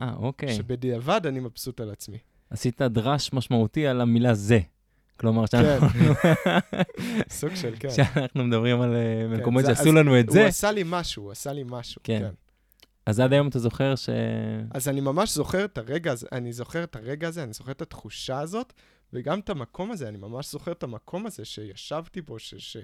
אה, 0.00 0.14
אוקיי. 0.16 0.54
שבדיעבד 0.54 1.26
אני 1.26 1.40
מבסוט 1.40 1.80
על 1.80 1.90
עצמי. 1.90 2.18
עשית 2.50 2.82
דרש 2.82 3.32
משמעותי 3.32 3.86
על 3.86 4.00
המילה 4.00 4.34
זה. 4.34 4.60
כלומר, 5.16 5.46
כן, 5.46 5.62
שאנחנו 5.62 6.30
סוג 7.40 7.54
של 7.54 7.74
כן. 7.78 7.90
שאנחנו 7.90 8.44
מדברים 8.44 8.80
על 8.80 8.94
כן, 8.94 9.40
מקומות 9.40 9.64
שעשו 9.64 9.88
אז 9.88 9.94
לנו 9.94 10.20
את 10.20 10.30
זה, 10.30 10.40
הוא 10.40 10.48
עשה 10.48 10.72
לי 10.72 10.82
משהו, 10.86 11.22
הוא 11.22 11.32
עשה 11.32 11.52
לי 11.52 11.62
משהו, 11.66 12.00
כן. 12.04 12.18
כן. 12.20 12.34
אז 13.06 13.20
עד 13.20 13.32
היום 13.32 13.48
אתה 13.48 13.58
זוכר 13.58 13.94
ש... 13.94 14.08
אז 14.70 14.88
אני 14.88 15.00
ממש 15.00 15.34
זוכר 15.34 15.64
את 15.64 15.78
הרגע 15.78 16.12
הזה, 16.12 16.26
אני 16.32 16.52
זוכר 16.52 16.84
את 16.84 16.96
הרגע 16.96 17.28
הזה, 17.28 17.42
אני 17.42 17.52
זוכר 17.52 17.72
את 17.72 17.82
התחושה 17.82 18.40
הזאת, 18.40 18.72
וגם 19.12 19.40
את 19.40 19.50
המקום 19.50 19.90
הזה, 19.90 20.08
אני 20.08 20.18
ממש 20.18 20.52
זוכר 20.52 20.72
את 20.72 20.82
המקום 20.82 21.26
הזה 21.26 21.44
שישבתי 21.44 22.20
בו, 22.20 22.38
ש, 22.38 22.54
ש, 22.54 22.76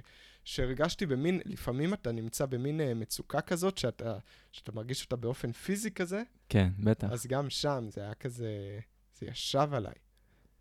שהרגשתי 0.44 1.06
במין, 1.06 1.40
לפעמים 1.44 1.94
אתה 1.94 2.12
נמצא 2.12 2.46
במין 2.46 2.80
uh, 2.80 2.94
מצוקה 2.94 3.40
כזאת, 3.40 3.78
שאתה, 3.78 4.18
שאתה 4.52 4.72
מרגיש 4.72 5.04
אותה 5.04 5.16
באופן 5.16 5.52
פיזי 5.52 5.90
כזה. 5.90 6.22
כן, 6.48 6.68
בטח. 6.78 7.10
אז 7.10 7.26
גם 7.26 7.50
שם 7.50 7.86
זה 7.88 8.00
היה 8.00 8.14
כזה, 8.14 8.78
זה 9.18 9.26
ישב 9.26 9.68
עליי. 9.72 9.94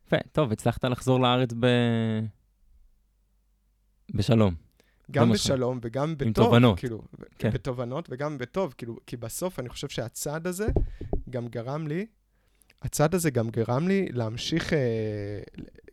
יפה, 0.07 0.17
טוב, 0.31 0.51
הצלחת 0.51 0.85
לחזור 0.85 1.19
לארץ 1.19 1.49
ב... 1.59 1.67
בשלום. 4.15 4.55
גם 5.11 5.31
בשלום 5.31 5.79
וגם 5.81 6.13
בטוב. 6.15 6.27
עם 6.27 6.33
תובנות. 6.33 6.79
כאילו, 6.79 7.01
כן. 7.37 7.49
בתובנות 7.51 8.07
וגם 8.11 8.37
בטוב, 8.37 8.73
כאילו, 8.77 8.97
כי 9.07 9.17
בסוף 9.17 9.59
אני 9.59 9.69
חושב 9.69 9.89
שהצעד 9.89 10.47
הזה 10.47 10.67
גם 11.29 11.47
גרם 11.47 11.87
לי, 11.87 12.05
הצעד 12.81 13.15
הזה 13.15 13.29
גם 13.29 13.49
גרם 13.49 13.87
לי 13.87 14.07
להמשיך, 14.11 14.73
אה, 14.73 14.79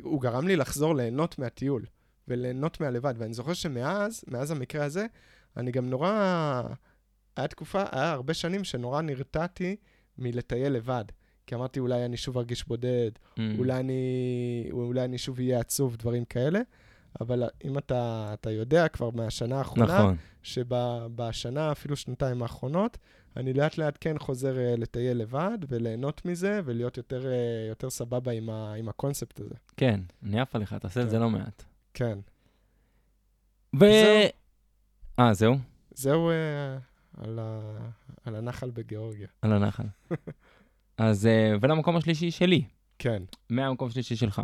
הוא 0.03 0.21
גרם 0.23 0.47
לי 0.47 0.57
לחזור 0.57 0.97
ליהנות 0.97 1.39
מהטיול 1.39 1.85
וליהנות 2.29 2.81
מהלבד. 2.81 3.15
ואני 3.19 3.35
זוכר 3.35 3.53
שמאז, 3.53 4.25
מאז 4.29 4.51
המקרה 4.51 4.85
הזה, 4.85 5.07
אני 5.57 5.71
גם 5.71 5.91
נורא, 5.91 6.63
היה 7.37 7.49
תקופה, 7.49 7.85
היה 7.93 8.13
הרבה 8.13 8.35
שנים 8.35 8.65
שנורא 8.65 9.03
נרתעתי 9.03 9.77
מלטייל 10.19 10.73
לבד. 10.73 11.05
כי 11.47 11.55
אמרתי, 11.55 11.81
אולי 11.81 12.05
אני 12.05 12.17
שוב 12.17 12.39
ארגיש 12.39 12.67
בודד, 12.69 13.11
Mm. 13.37 13.41
אולי 13.59 13.81
אני, 13.81 14.69
אולי 14.73 15.05
אני 15.05 15.19
שוב 15.19 15.39
אהיה 15.39 15.61
עצוב, 15.61 15.97
דברים 15.97 16.25
כאלה. 16.25 16.61
אבל 17.21 17.43
אם 17.65 17.79
אתה, 17.79 18.31
אתה 18.33 18.51
יודע 18.51 18.89
כבר 18.89 19.11
מהשנה 19.11 19.59
האחרונה, 19.59 19.99
נכון. 19.99 20.17
שבשנה, 20.43 21.73
אפילו 21.73 21.97
שנתיים 21.97 22.43
האחרונות, 22.43 22.99
אני 23.37 23.53
לאט 23.53 23.79
לאט 23.79 23.99
כן 24.01 24.19
חוזר 24.19 24.59
אה, 24.59 24.75
לטייל 24.77 25.17
לבד 25.17 25.59
וליהנות 25.69 26.25
מזה 26.25 26.61
ולהיות 26.65 26.97
יותר, 26.97 27.27
אה, 27.27 27.67
יותר 27.69 27.91
סבבה 27.91 28.33
עם, 28.33 28.51
ה, 28.51 28.75
עם 28.75 28.89
הקונספט 28.89 29.41
הזה. 29.41 29.55
כן, 29.77 30.01
אני 30.23 30.41
עף 30.41 30.55
עליך, 30.57 30.73
אתה 30.75 30.87
עושה 30.87 31.03
את 31.03 31.11
זה 31.11 31.17
כן. 31.17 31.23
לא 31.23 31.31
מעט. 31.31 31.65
כן. 31.95 32.19
ו... 33.81 33.85
אה, 35.19 35.35
זהו? 35.35 35.55
זהו 35.95 36.31
אה, 36.31 36.79
על, 37.17 37.39
ה, 37.39 37.61
על 38.25 38.35
הנחל 38.37 38.71
בגיאורגיה. 38.71 39.27
על 39.43 39.53
הנחל. 39.53 39.85
אז, 40.99 41.27
אה, 41.27 41.55
ולמקום 41.61 41.97
השלישי 41.97 42.31
שלי, 42.31 42.65
כן, 42.99 43.23
מהמקום 43.51 43.89
השלישי 43.89 44.17
שלך. 44.17 44.43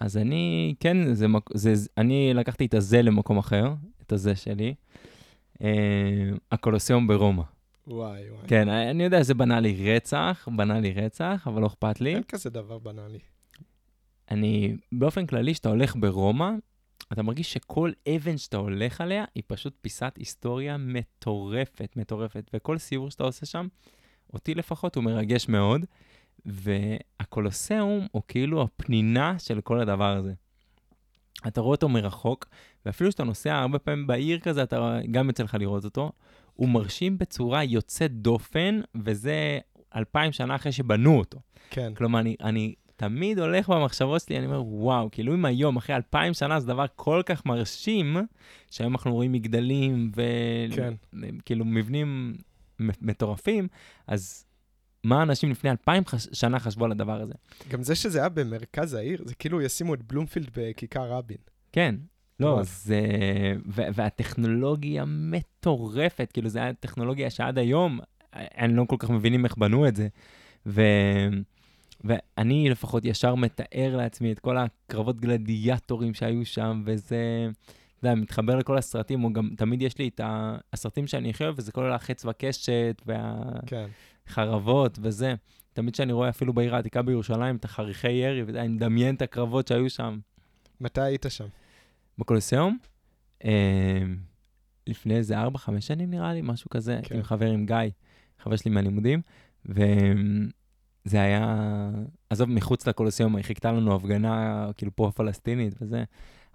אז 0.00 0.16
אני, 0.16 0.74
כן, 0.80 1.14
זה, 1.14 1.28
מק- 1.28 1.56
זה, 1.56 1.72
אני 1.98 2.34
לקחתי 2.34 2.66
את 2.66 2.74
הזה 2.74 3.02
למקום 3.02 3.38
אחר, 3.38 3.74
את 4.02 4.12
הזה 4.12 4.36
שלי. 4.36 4.74
אה, 5.62 5.68
הקולוסיאום 6.52 7.06
ברומא. 7.06 7.42
וואי 7.86 8.30
וואי. 8.30 8.48
כן, 8.48 8.68
אני 8.68 9.04
יודע, 9.04 9.22
זה 9.22 9.34
בנה 9.34 9.60
לי 9.60 9.94
רצח, 9.94 10.48
בנה 10.56 10.80
לי 10.80 10.92
רצח, 10.92 11.44
אבל 11.46 11.62
לא 11.62 11.66
אכפת 11.66 12.00
לי. 12.00 12.14
אין 12.14 12.22
כזה 12.22 12.50
דבר 12.50 12.78
בנאלי. 12.78 13.18
אני, 14.30 14.76
באופן 14.92 15.26
כללי, 15.26 15.52
כשאתה 15.52 15.68
הולך 15.68 15.96
ברומא, 15.96 16.50
אתה 17.12 17.22
מרגיש 17.22 17.52
שכל 17.52 17.92
אבן 18.16 18.36
שאתה 18.36 18.56
הולך 18.56 19.00
עליה 19.00 19.24
היא 19.34 19.42
פשוט 19.46 19.74
פיסת 19.80 20.12
היסטוריה 20.18 20.76
מטורפת, 20.76 21.92
מטורפת. 21.96 22.50
וכל 22.54 22.78
סיור 22.78 23.10
שאתה 23.10 23.24
עושה 23.24 23.46
שם, 23.46 23.66
אותי 24.32 24.54
לפחות, 24.54 24.96
הוא 24.96 25.04
מרגש 25.04 25.48
מאוד. 25.48 25.84
והקולוסיאום 26.46 28.06
הוא 28.12 28.22
כאילו 28.28 28.62
הפנינה 28.62 29.38
של 29.38 29.60
כל 29.60 29.80
הדבר 29.80 30.16
הזה. 30.16 30.32
אתה 31.46 31.60
רואה 31.60 31.74
אותו 31.74 31.88
מרחוק, 31.88 32.46
ואפילו 32.86 33.10
כשאתה 33.10 33.24
נוסע 33.24 33.54
הרבה 33.54 33.78
פעמים 33.78 34.06
בעיר 34.06 34.38
כזה, 34.38 34.62
אתה 34.62 34.98
גם 35.10 35.26
יוצא 35.26 35.42
לך 35.42 35.56
לראות 35.60 35.84
אותו. 35.84 36.12
הוא 36.54 36.68
מרשים 36.68 37.18
בצורה 37.18 37.64
יוצאת 37.64 38.12
דופן, 38.12 38.80
וזה 38.94 39.58
אלפיים 39.96 40.32
שנה 40.32 40.54
אחרי 40.54 40.72
שבנו 40.72 41.18
אותו. 41.18 41.40
כן, 41.70 41.94
כלומר, 41.94 42.20
אני, 42.20 42.36
אני 42.40 42.74
תמיד 42.96 43.38
הולך 43.38 43.68
במחשבות 43.68 44.22
שלי, 44.22 44.38
אני 44.38 44.46
אומר, 44.46 44.62
וואו, 44.66 45.10
כאילו 45.10 45.34
אם 45.34 45.44
היום, 45.44 45.76
אחרי 45.76 45.96
אלפיים 45.96 46.34
שנה, 46.34 46.60
זה 46.60 46.66
דבר 46.66 46.84
כל 46.96 47.22
כך 47.26 47.46
מרשים, 47.46 48.16
שהיום 48.70 48.92
אנחנו 48.92 49.14
רואים 49.14 49.32
מגדלים 49.32 50.12
כן. 50.74 50.94
וכאילו 51.12 51.64
מבנים 51.64 52.34
מטורפים, 52.78 53.68
אז 54.06 54.44
מה 55.04 55.22
אנשים 55.22 55.50
לפני 55.50 55.70
אלפיים 55.70 56.06
חש... 56.06 56.26
שנה 56.32 56.58
חשבו 56.60 56.84
על 56.84 56.92
הדבר 56.92 57.20
הזה? 57.20 57.34
גם 57.68 57.82
זה 57.82 57.94
שזה 57.94 58.18
היה 58.18 58.28
במרכז 58.28 58.94
העיר, 58.94 59.22
זה 59.24 59.34
כאילו 59.34 59.62
ישימו 59.62 59.94
את 59.94 60.02
בלומפילד 60.02 60.50
בכיכר 60.56 61.12
רבין. 61.12 61.36
כן. 61.72 61.94
לא. 62.40 62.60
זה... 62.62 63.00
והטכנולוגיה 63.66 65.04
מטורפת, 65.06 66.30
כאילו, 66.32 66.48
זה 66.48 66.58
היה 66.58 66.72
טכנולוגיה 66.72 67.30
שעד 67.30 67.58
היום, 67.58 68.00
אני 68.34 68.76
לא 68.76 68.84
כל 68.88 68.96
כך 68.98 69.10
מבינים 69.10 69.44
איך 69.44 69.56
בנו 69.56 69.88
את 69.88 69.96
זה. 69.96 70.08
ו... 70.66 70.82
ואני 72.04 72.70
לפחות 72.70 73.04
ישר 73.04 73.34
מתאר 73.34 73.96
לעצמי 73.96 74.32
את 74.32 74.38
כל 74.38 74.56
הקרבות 74.58 75.20
גלדיאטורים 75.20 76.14
שהיו 76.14 76.46
שם, 76.46 76.82
וזה, 76.86 77.48
אתה 77.98 78.08
יודע, 78.08 78.14
מתחבר 78.14 78.56
לכל 78.56 78.78
הסרטים, 78.78 79.24
או 79.24 79.32
גם 79.32 79.50
תמיד 79.56 79.82
יש 79.82 79.98
לי 79.98 80.08
את 80.08 80.20
הסרטים 80.72 81.06
שאני 81.06 81.30
הכי 81.30 81.44
אוהב, 81.44 81.54
וזה 81.58 81.72
כל 81.72 81.92
החץ 81.92 82.24
וקשת, 82.24 83.02
כן. 83.66 83.86
והחרבות 84.26 84.98
וזה. 85.02 85.34
תמיד 85.72 85.94
כשאני 85.94 86.12
רואה 86.12 86.28
אפילו 86.28 86.52
בעיר 86.52 86.74
העתיקה 86.74 87.02
בירושלים 87.02 87.56
את 87.56 87.64
החריכי 87.64 88.12
ירי, 88.12 88.40
ואתה 88.40 88.50
יודע, 88.50 88.60
אני 88.60 88.68
מדמיין 88.68 89.14
את 89.14 89.22
הקרבות 89.22 89.68
שהיו 89.68 89.90
שם. 89.90 90.18
מתי 90.80 91.00
היית 91.00 91.26
שם? 91.28 91.46
בקולוסיאום, 92.18 92.78
אה, 93.44 94.02
לפני 94.86 95.16
איזה 95.16 95.34
4-5 95.46 95.46
שנים 95.80 96.10
נראה 96.10 96.32
לי, 96.32 96.40
משהו 96.42 96.70
כזה, 96.70 97.00
כן. 97.02 97.16
עם 97.16 97.22
חבר 97.22 97.50
עם 97.50 97.66
גיא, 97.66 97.76
חבר 98.42 98.56
שלי 98.56 98.70
מהלימודים, 98.70 99.20
וזה 99.66 99.82
היה, 101.20 101.56
עזוב, 102.30 102.50
מחוץ 102.50 102.86
לקולוסיאום, 102.88 103.36
היא 103.36 103.44
חיכתה 103.44 103.72
לנו 103.72 103.94
הפגנה, 103.94 104.66
כאילו 104.76 104.96
פה 104.96 105.10
פלסטינית 105.14 105.74
וזה, 105.80 106.04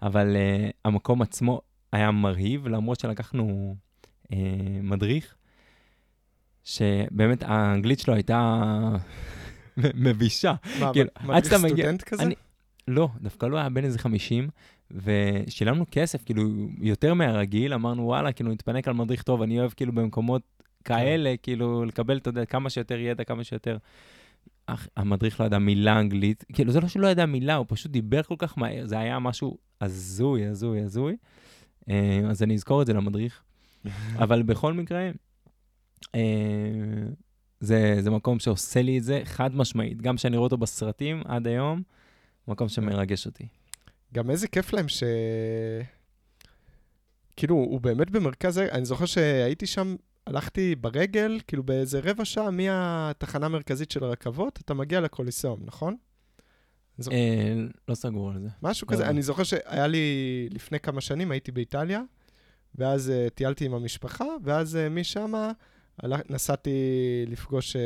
אבל 0.01 0.35
uh, 0.35 0.71
המקום 0.85 1.21
עצמו 1.21 1.61
היה 1.91 2.11
מרהיב, 2.11 2.67
למרות 2.67 2.99
שלקחנו 2.99 3.75
uh, 4.23 4.29
מדריך, 4.83 5.35
שבאמת 6.63 7.43
האנגלית 7.43 7.99
שלו 7.99 8.13
הייתה 8.13 8.59
מבישה. 9.77 10.53
מה, 10.79 10.93
כאילו, 10.93 11.09
מדריך 11.23 11.45
שאתה 11.45 11.57
מגיע- 11.57 11.75
סטודנט 11.85 12.01
כזה? 12.03 12.23
אני- 12.23 12.35
לא, 12.87 13.09
דווקא 13.21 13.45
לא 13.45 13.57
היה 13.57 13.69
בן 13.69 13.83
איזה 13.83 13.99
50, 13.99 14.49
ושילמנו 14.91 15.86
כסף, 15.91 16.23
כאילו, 16.23 16.43
יותר 16.82 17.13
מהרגיל, 17.13 17.73
אמרנו, 17.73 18.04
וואלה, 18.04 18.32
כאילו, 18.32 18.52
נתפנק 18.52 18.88
על 18.88 18.93
מדריך 18.93 19.23
טוב, 19.23 19.41
אני 19.41 19.60
אוהב, 19.60 19.71
כאילו, 19.71 19.93
במקומות 19.93 20.41
כאלה, 20.84 21.36
כאילו, 21.43 21.86
לקבל, 21.86 22.17
אתה 22.17 22.30
יודע, 22.30 22.45
כמה 22.45 22.69
שיותר 22.69 22.99
ידע, 22.99 23.23
כמה 23.23 23.43
שיותר... 23.43 23.78
אך, 24.65 24.88
המדריך 24.97 25.39
לא 25.39 25.45
ידע 25.45 25.60
מילה 25.60 25.99
אנגלית, 25.99 26.45
כאילו, 26.54 26.71
זה 26.71 26.80
לא 26.80 26.88
שהוא 26.88 27.02
לא 27.02 27.08
ידע 27.08 27.25
מילה, 27.25 27.56
הוא 27.56 27.65
פשוט 27.69 27.91
דיבר 27.91 28.23
כל 28.23 28.36
כך 28.38 28.58
מהר, 28.58 28.86
זה 28.86 28.99
היה 28.99 29.19
משהו 29.19 29.58
הזוי, 29.82 30.45
הזוי, 30.45 30.82
הזוי. 30.82 31.15
אה, 31.89 32.21
אז 32.30 32.43
אני 32.43 32.54
אזכור 32.56 32.82
את 32.82 32.88
זה 32.88 32.93
למדריך. 32.93 33.43
אבל 34.23 34.43
בכל 34.43 34.73
מקרה, 34.73 35.10
אה, 36.15 36.21
זה, 37.60 37.97
זה 37.99 38.10
מקום 38.12 38.39
שעושה 38.39 38.82
לי 38.82 38.97
את 38.97 39.04
זה 39.04 39.21
חד 39.23 39.56
משמעית. 39.56 40.02
גם 40.02 40.15
כשאני 40.15 40.38
רואה 40.38 40.45
אותו 40.45 40.58
בסרטים 40.58 41.21
עד 41.25 41.47
היום, 41.47 41.82
מקום 42.47 42.69
שמרגש 42.69 43.25
אותי. 43.25 43.47
גם 44.13 44.29
איזה 44.29 44.47
כיף 44.47 44.73
להם 44.73 44.87
ש... 44.87 45.03
כאילו, 47.35 47.55
הוא 47.55 47.81
באמת 47.81 48.09
במרכז. 48.09 48.57
אני 48.57 48.85
זוכר 48.85 49.05
שהייתי 49.05 49.65
שם, 49.65 49.95
הלכתי 50.27 50.75
ברגל, 50.75 51.39
כאילו 51.47 51.63
באיזה 51.63 51.99
רבע 52.03 52.25
שעה 52.25 52.51
מהתחנה 52.51 53.45
המרכזית 53.45 53.91
של 53.91 54.03
הרכבות, 54.03 54.59
אתה 54.65 54.73
מגיע 54.73 54.99
לקוליסאום, 55.01 55.59
נכון? 55.65 55.97
זוכר- 56.97 57.15
אה, 57.15 57.53
לא 57.87 57.95
סגור 57.95 58.31
על 58.31 58.39
זה. 58.41 58.47
משהו 58.63 58.85
לא 58.87 58.91
כזה. 58.93 59.03
יודע. 59.03 59.11
אני 59.11 59.21
זוכר 59.21 59.43
שהיה 59.43 59.87
לי, 59.87 60.47
לפני 60.51 60.79
כמה 60.79 61.01
שנים 61.01 61.31
הייתי 61.31 61.51
באיטליה, 61.51 62.01
ואז 62.75 63.11
uh, 63.27 63.29
טיילתי 63.29 63.65
עם 63.65 63.73
המשפחה, 63.73 64.25
ואז 64.43 64.75
uh, 64.75 64.89
משם 64.89 65.33
נסעתי 66.29 66.71
לפגוש 67.27 67.75
uh, 67.75 67.79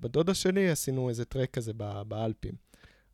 בדודה 0.00 0.34
שלי, 0.34 0.70
עשינו 0.70 1.08
איזה 1.08 1.24
טרק 1.24 1.50
כזה 1.50 1.72
באלפים. 2.08 2.54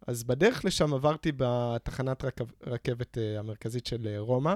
אז 0.07 0.25
בדרך 0.25 0.65
לשם 0.65 0.95
עברתי 0.95 1.33
בתחנת 1.37 2.25
רכב, 2.25 2.45
רכבת 2.67 3.19
uh, 3.19 3.39
המרכזית 3.39 3.87
של 3.87 3.97
uh, 4.17 4.21
רומא, 4.21 4.55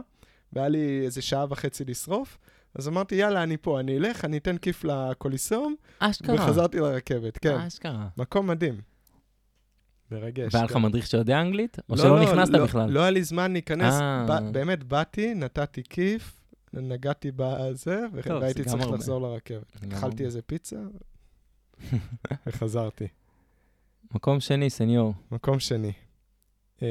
והיה 0.52 0.68
לי 0.68 1.00
איזה 1.04 1.22
שעה 1.22 1.46
וחצי 1.50 1.84
לשרוף, 1.84 2.38
אז 2.74 2.88
אמרתי, 2.88 3.14
יאללה, 3.14 3.42
אני 3.42 3.56
פה, 3.56 3.80
אני 3.80 3.96
אלך, 3.98 4.24
אני 4.24 4.38
אתן 4.38 4.58
כיף 4.58 4.84
לקוליסאום, 4.84 5.74
אשכרה. 5.98 6.34
וחזרתי 6.34 6.78
לרכבת, 6.78 7.38
כן. 7.38 7.54
אשכרה. 7.54 8.08
מקום 8.16 8.46
מדהים. 8.46 8.80
מרגש. 10.10 10.54
והיה 10.54 10.64
לך 10.64 10.72
כן. 10.72 10.82
מדריך 10.82 11.06
שיודע 11.06 11.40
אנגלית? 11.40 11.78
או 11.78 11.94
לא, 11.94 12.02
שלא 12.02 12.16
לא, 12.16 12.22
נכנסת 12.22 12.52
לא, 12.52 12.64
בכלל? 12.64 12.90
לא 12.90 13.00
היה 13.00 13.10
לי 13.10 13.24
זמן 13.24 13.52
להיכנס. 13.52 13.94
אה. 13.94 14.26
ב- 14.28 14.52
באמת, 14.52 14.84
באתי, 14.84 15.34
נתתי 15.34 15.82
כיף, 15.82 16.40
נגעתי 16.72 17.30
בזה, 17.36 18.04
והייתי 18.12 18.64
צריך 18.64 18.82
הרבה. 18.82 18.96
לחזור 18.96 19.20
לרכבת. 19.22 19.76
אכלתי. 19.92 20.24
איזה 20.24 20.42
פיצה, 20.42 20.76
וחזרתי. 22.46 23.06
מקום 24.14 24.40
שני, 24.40 24.70
סניור. 24.70 25.14
מקום 25.30 25.60
שני. 25.60 25.92
אמ, 26.82 26.86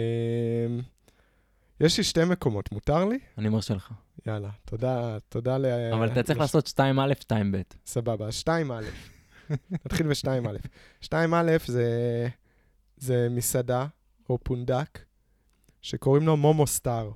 יש 1.80 1.98
לי 1.98 2.04
שתי 2.04 2.26
מקומות, 2.26 2.72
מותר 2.72 3.06
לי? 3.06 3.20
אני 3.38 3.50
מרשה 3.50 3.74
לך. 3.74 3.94
יאללה, 4.26 4.50
תודה, 4.66 5.18
תודה 5.30 5.58
ל... 5.58 5.66
אבל 5.94 6.12
אתה 6.12 6.24
צריך 6.24 6.40
לעשות 6.40 6.68
2א, 6.68 7.32
2ב. 7.32 7.56
סבבה, 7.86 8.28
אז 8.28 8.44
2א. 8.46 8.50
נתחיל 9.86 10.08
ב-2א. 10.08 11.06
2א 11.06 11.16
זה, 11.66 12.28
זה 12.98 13.28
מסעדה 13.32 13.88
או 14.30 14.38
פונדק, 14.44 15.00
שקוראים 15.82 16.26
לו 16.26 16.38
מומו 16.38 16.68
סטאר. 16.68 17.12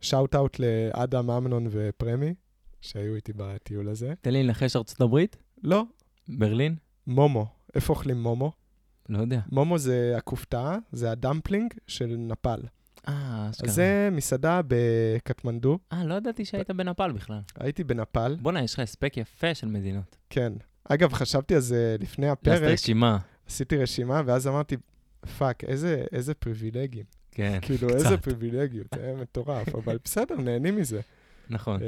shout 0.00 0.34
out 0.34 0.58
לאדם 0.58 1.30
אמנון 1.30 1.66
ופרמי, 1.70 2.34
שהיו 2.80 3.14
איתי 3.14 3.32
בטיול 3.36 3.88
הזה. 3.88 4.14
תן 4.20 4.32
לי 4.32 4.42
לנחש 4.42 4.76
ארצות 4.76 5.00
הברית? 5.00 5.36
לא, 5.62 5.82
ברלין? 6.28 6.76
מומו. 7.06 7.46
איפה 7.74 7.92
אוכלים 7.92 8.22
מומו? 8.22 8.52
לא 9.08 9.18
יודע. 9.18 9.40
מומו 9.52 9.78
זה 9.78 10.14
הכופתה, 10.16 10.76
זה 10.92 11.10
הדמפלינג 11.10 11.74
של 11.86 12.16
נפאל. 12.18 12.60
אה, 13.08 13.46
אשכרה. 13.50 13.70
זה 13.70 14.08
מסעדה 14.12 14.60
בקטמנדו. 14.68 15.78
אה, 15.92 16.04
לא 16.04 16.14
ידעתי 16.14 16.44
שהיית 16.44 16.70
בנפאל 16.70 17.12
בכלל. 17.12 17.40
הייתי 17.60 17.84
בנפאל, 17.84 18.36
בואנה, 18.36 18.62
יש 18.62 18.74
לך 18.74 18.80
הספק 18.80 19.16
יפה 19.16 19.54
של 19.54 19.66
מדינות. 19.66 20.16
כן. 20.30 20.52
אגב, 20.84 21.12
חשבתי 21.12 21.54
על 21.54 21.60
זה 21.60 21.96
לפני 22.00 22.28
הפרק, 22.28 22.62
רשימה. 22.62 23.18
עשיתי 23.46 23.76
רשימה, 23.76 24.22
ואז 24.26 24.46
אמרתי, 24.46 24.76
fuck, 25.38 25.64
איזה, 25.64 26.04
איזה 26.12 26.34
פריבילגים. 26.34 27.04
כן, 27.30 27.58
כאילו, 27.62 27.88
קצת. 27.88 27.96
איזה 27.96 28.16
פריבילגיות, 28.16 28.86
זה 28.94 29.14
מטורף, 29.20 29.74
אבל 29.74 29.98
בסדר, 30.04 30.36
נהנים 30.36 30.76
מזה. 30.76 31.00
נכון. 31.50 31.80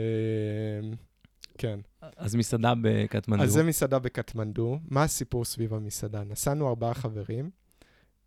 כן. 1.61 1.81
אז 2.17 2.35
מסעדה 2.35 2.73
בקטמנדו. 2.83 3.43
אז 3.43 3.53
זה 3.53 3.63
מסעדה 3.63 3.99
בקטמנדו. 3.99 4.79
מה 4.89 5.03
הסיפור 5.03 5.45
סביב 5.45 5.75
המסעדה? 5.75 6.25
נסענו 6.25 6.69
ארבעה 6.69 6.95
חברים, 6.95 7.51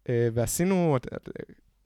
אה, 0.09 0.27
ועשינו, 0.33 0.97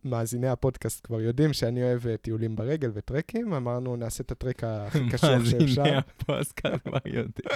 מאזיני 0.05 0.47
הפודקאסט 0.47 1.05
כבר 1.05 1.21
יודעים 1.21 1.53
שאני 1.53 1.83
אוהב 1.83 2.07
אה, 2.07 2.17
טיולים 2.17 2.55
ברגל 2.55 2.91
וטרקים, 2.93 3.53
אמרנו, 3.53 3.95
נעשה 3.95 4.23
את 4.23 4.31
הטרק 4.31 4.63
הכי 4.63 4.99
קשוח 5.11 5.45
שאפשר. 5.45 5.81
מאזיני 5.83 5.97
הפודקאסט 5.97 6.83
כבר 6.83 6.97
יודעים. 7.05 7.49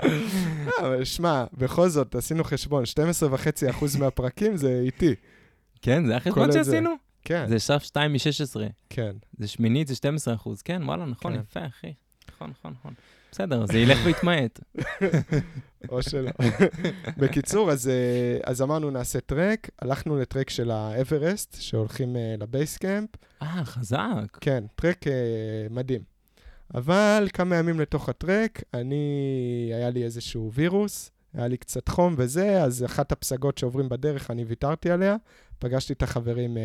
אבל 0.80 1.04
שמע, 1.04 1.44
בכל 1.52 1.88
זאת, 1.88 2.14
עשינו 2.14 2.44
חשבון, 2.44 2.84
12.5% 2.84 3.98
מהפרקים 3.98 4.56
זה 4.56 4.80
איתי. 4.84 5.14
כן, 5.82 6.06
זה 6.06 6.16
החשבון. 6.16 6.52
שעשינו? 6.52 6.90
כן, 7.24 7.46
זה 7.48 7.58
שלב 7.58 7.80
2 7.80 8.12
מ-16. 8.12 8.60
כן. 8.90 9.16
זה 9.38 9.48
שמינית, 9.48 9.88
זה 9.88 9.94
12 9.94 10.34
אחוז. 10.34 10.62
כן, 10.62 10.82
וואלה, 10.84 11.06
נכון, 11.06 11.34
כן. 11.34 11.40
יפה, 11.40 11.66
אחי. 11.66 11.92
נכון, 12.46 12.50
נכון, 12.58 12.74
נכון. 12.80 12.94
בסדר, 13.32 13.66
זה 13.66 13.78
ילך 13.78 13.98
ויתמעט. 14.04 14.60
או 15.88 16.02
שלא. 16.02 16.30
בקיצור, 17.18 17.70
אז, 17.70 17.88
אה, 17.88 18.38
אז 18.44 18.62
אמרנו 18.62 18.90
נעשה 18.90 19.20
טרק, 19.20 19.70
הלכנו 19.78 20.16
לטרק 20.16 20.50
של 20.50 20.70
האברסט, 20.70 21.56
שהולכים 21.60 22.16
אה, 22.16 22.34
לבייסקאמפ. 22.40 23.08
אה, 23.42 23.64
חזק. 23.64 24.38
כן, 24.40 24.64
טרק 24.76 25.06
אה, 25.06 25.12
מדהים. 25.70 26.00
אבל 26.74 27.28
כמה 27.32 27.56
ימים 27.56 27.80
לתוך 27.80 28.08
הטרק, 28.08 28.62
אני, 28.74 29.04
היה 29.74 29.90
לי 29.90 30.04
איזשהו 30.04 30.50
וירוס, 30.52 31.10
היה 31.34 31.48
לי 31.48 31.56
קצת 31.56 31.88
חום 31.88 32.14
וזה, 32.18 32.62
אז 32.62 32.84
אחת 32.84 33.12
הפסגות 33.12 33.58
שעוברים 33.58 33.88
בדרך, 33.88 34.30
אני 34.30 34.44
ויתרתי 34.44 34.90
עליה. 34.90 35.16
פגשתי 35.58 35.92
את 35.92 36.02
החברים, 36.02 36.56
אה, 36.56 36.62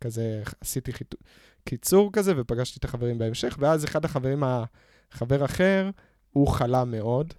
כזה, 0.00 0.42
עשיתי 0.60 0.92
חיתו... 0.92 1.16
קיצור 1.64 2.10
כזה, 2.12 2.32
ופגשתי 2.36 2.78
את 2.78 2.84
החברים 2.84 3.18
בהמשך, 3.18 3.56
ואז 3.60 3.84
אחד 3.84 4.04
החברים, 4.04 4.44
ה- 4.44 4.64
חבר 5.10 5.44
אחר, 5.44 5.90
הוא 6.32 6.48
חלה 6.48 6.84
מאוד, 6.84 7.34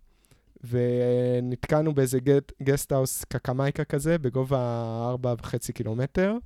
ונתקענו 0.64 1.94
באיזה 1.94 2.20
גט, 2.20 2.52
גסטהאוס 2.64 3.24
קקמייקה 3.24 3.84
כזה, 3.84 4.18
בגובה 4.18 5.16
4.5 5.24 5.72
קילומטר. 5.74 6.38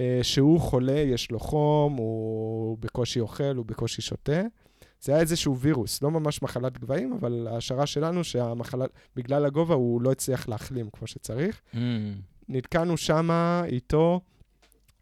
אה, 0.00 0.18
שהוא 0.22 0.60
חולה, 0.60 0.98
יש 0.98 1.30
לו 1.30 1.40
חום, 1.40 1.96
הוא 1.96 2.78
בקושי 2.80 3.20
אוכל, 3.20 3.56
הוא 3.56 3.66
בקושי 3.66 4.02
שותה. 4.02 4.42
זה 5.00 5.12
היה 5.12 5.20
איזשהו 5.20 5.58
וירוס, 5.58 6.02
לא 6.02 6.10
ממש 6.10 6.42
מחלת 6.42 6.78
גבהים, 6.78 7.12
אבל 7.12 7.48
ההשערה 7.50 7.86
שלנו 7.86 8.24
שהמחלה, 8.24 8.84
בגלל 9.16 9.44
הגובה 9.44 9.74
הוא 9.74 10.02
לא 10.02 10.12
הצליח 10.12 10.48
להחלים 10.48 10.90
כמו 10.92 11.06
שצריך. 11.06 11.60
Mm. 11.74 11.76
נתקענו 12.48 12.96
שמה 12.96 13.62
איתו 13.66 14.20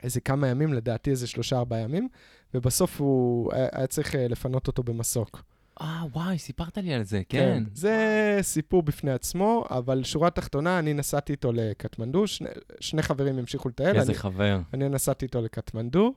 איזה 0.03 0.21
כמה 0.21 0.49
ימים, 0.49 0.73
לדעתי 0.73 1.11
איזה 1.11 1.27
שלושה-ארבעה 1.27 1.81
ימים, 1.81 2.09
ובסוף 2.55 3.01
הוא 3.01 3.53
היה, 3.53 3.69
היה 3.73 3.87
צריך 3.87 4.15
אה, 4.15 4.29
לפנות 4.29 4.67
אותו 4.67 4.83
במסוק. 4.83 5.43
אה, 5.81 6.03
וואי, 6.13 6.39
סיפרת 6.39 6.79
לי 6.79 6.95
על 6.95 7.03
זה, 7.03 7.23
כן. 7.29 7.65
זה 7.75 7.99
סיפור 8.43 8.83
בפני 8.83 9.11
עצמו, 9.11 9.65
אבל 9.71 10.05
שורה 10.05 10.31
תחתונה, 10.31 10.79
אני 10.79 10.95
נסעתי 10.95 11.33
איתו 11.33 11.53
לקטמנדו, 11.53 12.27
שני, 12.27 12.49
שני 12.81 13.03
חברים 13.03 13.39
המשיכו 13.39 13.69
לטייל. 13.69 13.97
איזה 13.97 14.13
אני- 14.13 14.19
חבר. 14.19 14.61
אני 14.75 14.89
נסעתי 14.89 15.25
איתו 15.25 15.41
לקטמנדו, 15.43 16.13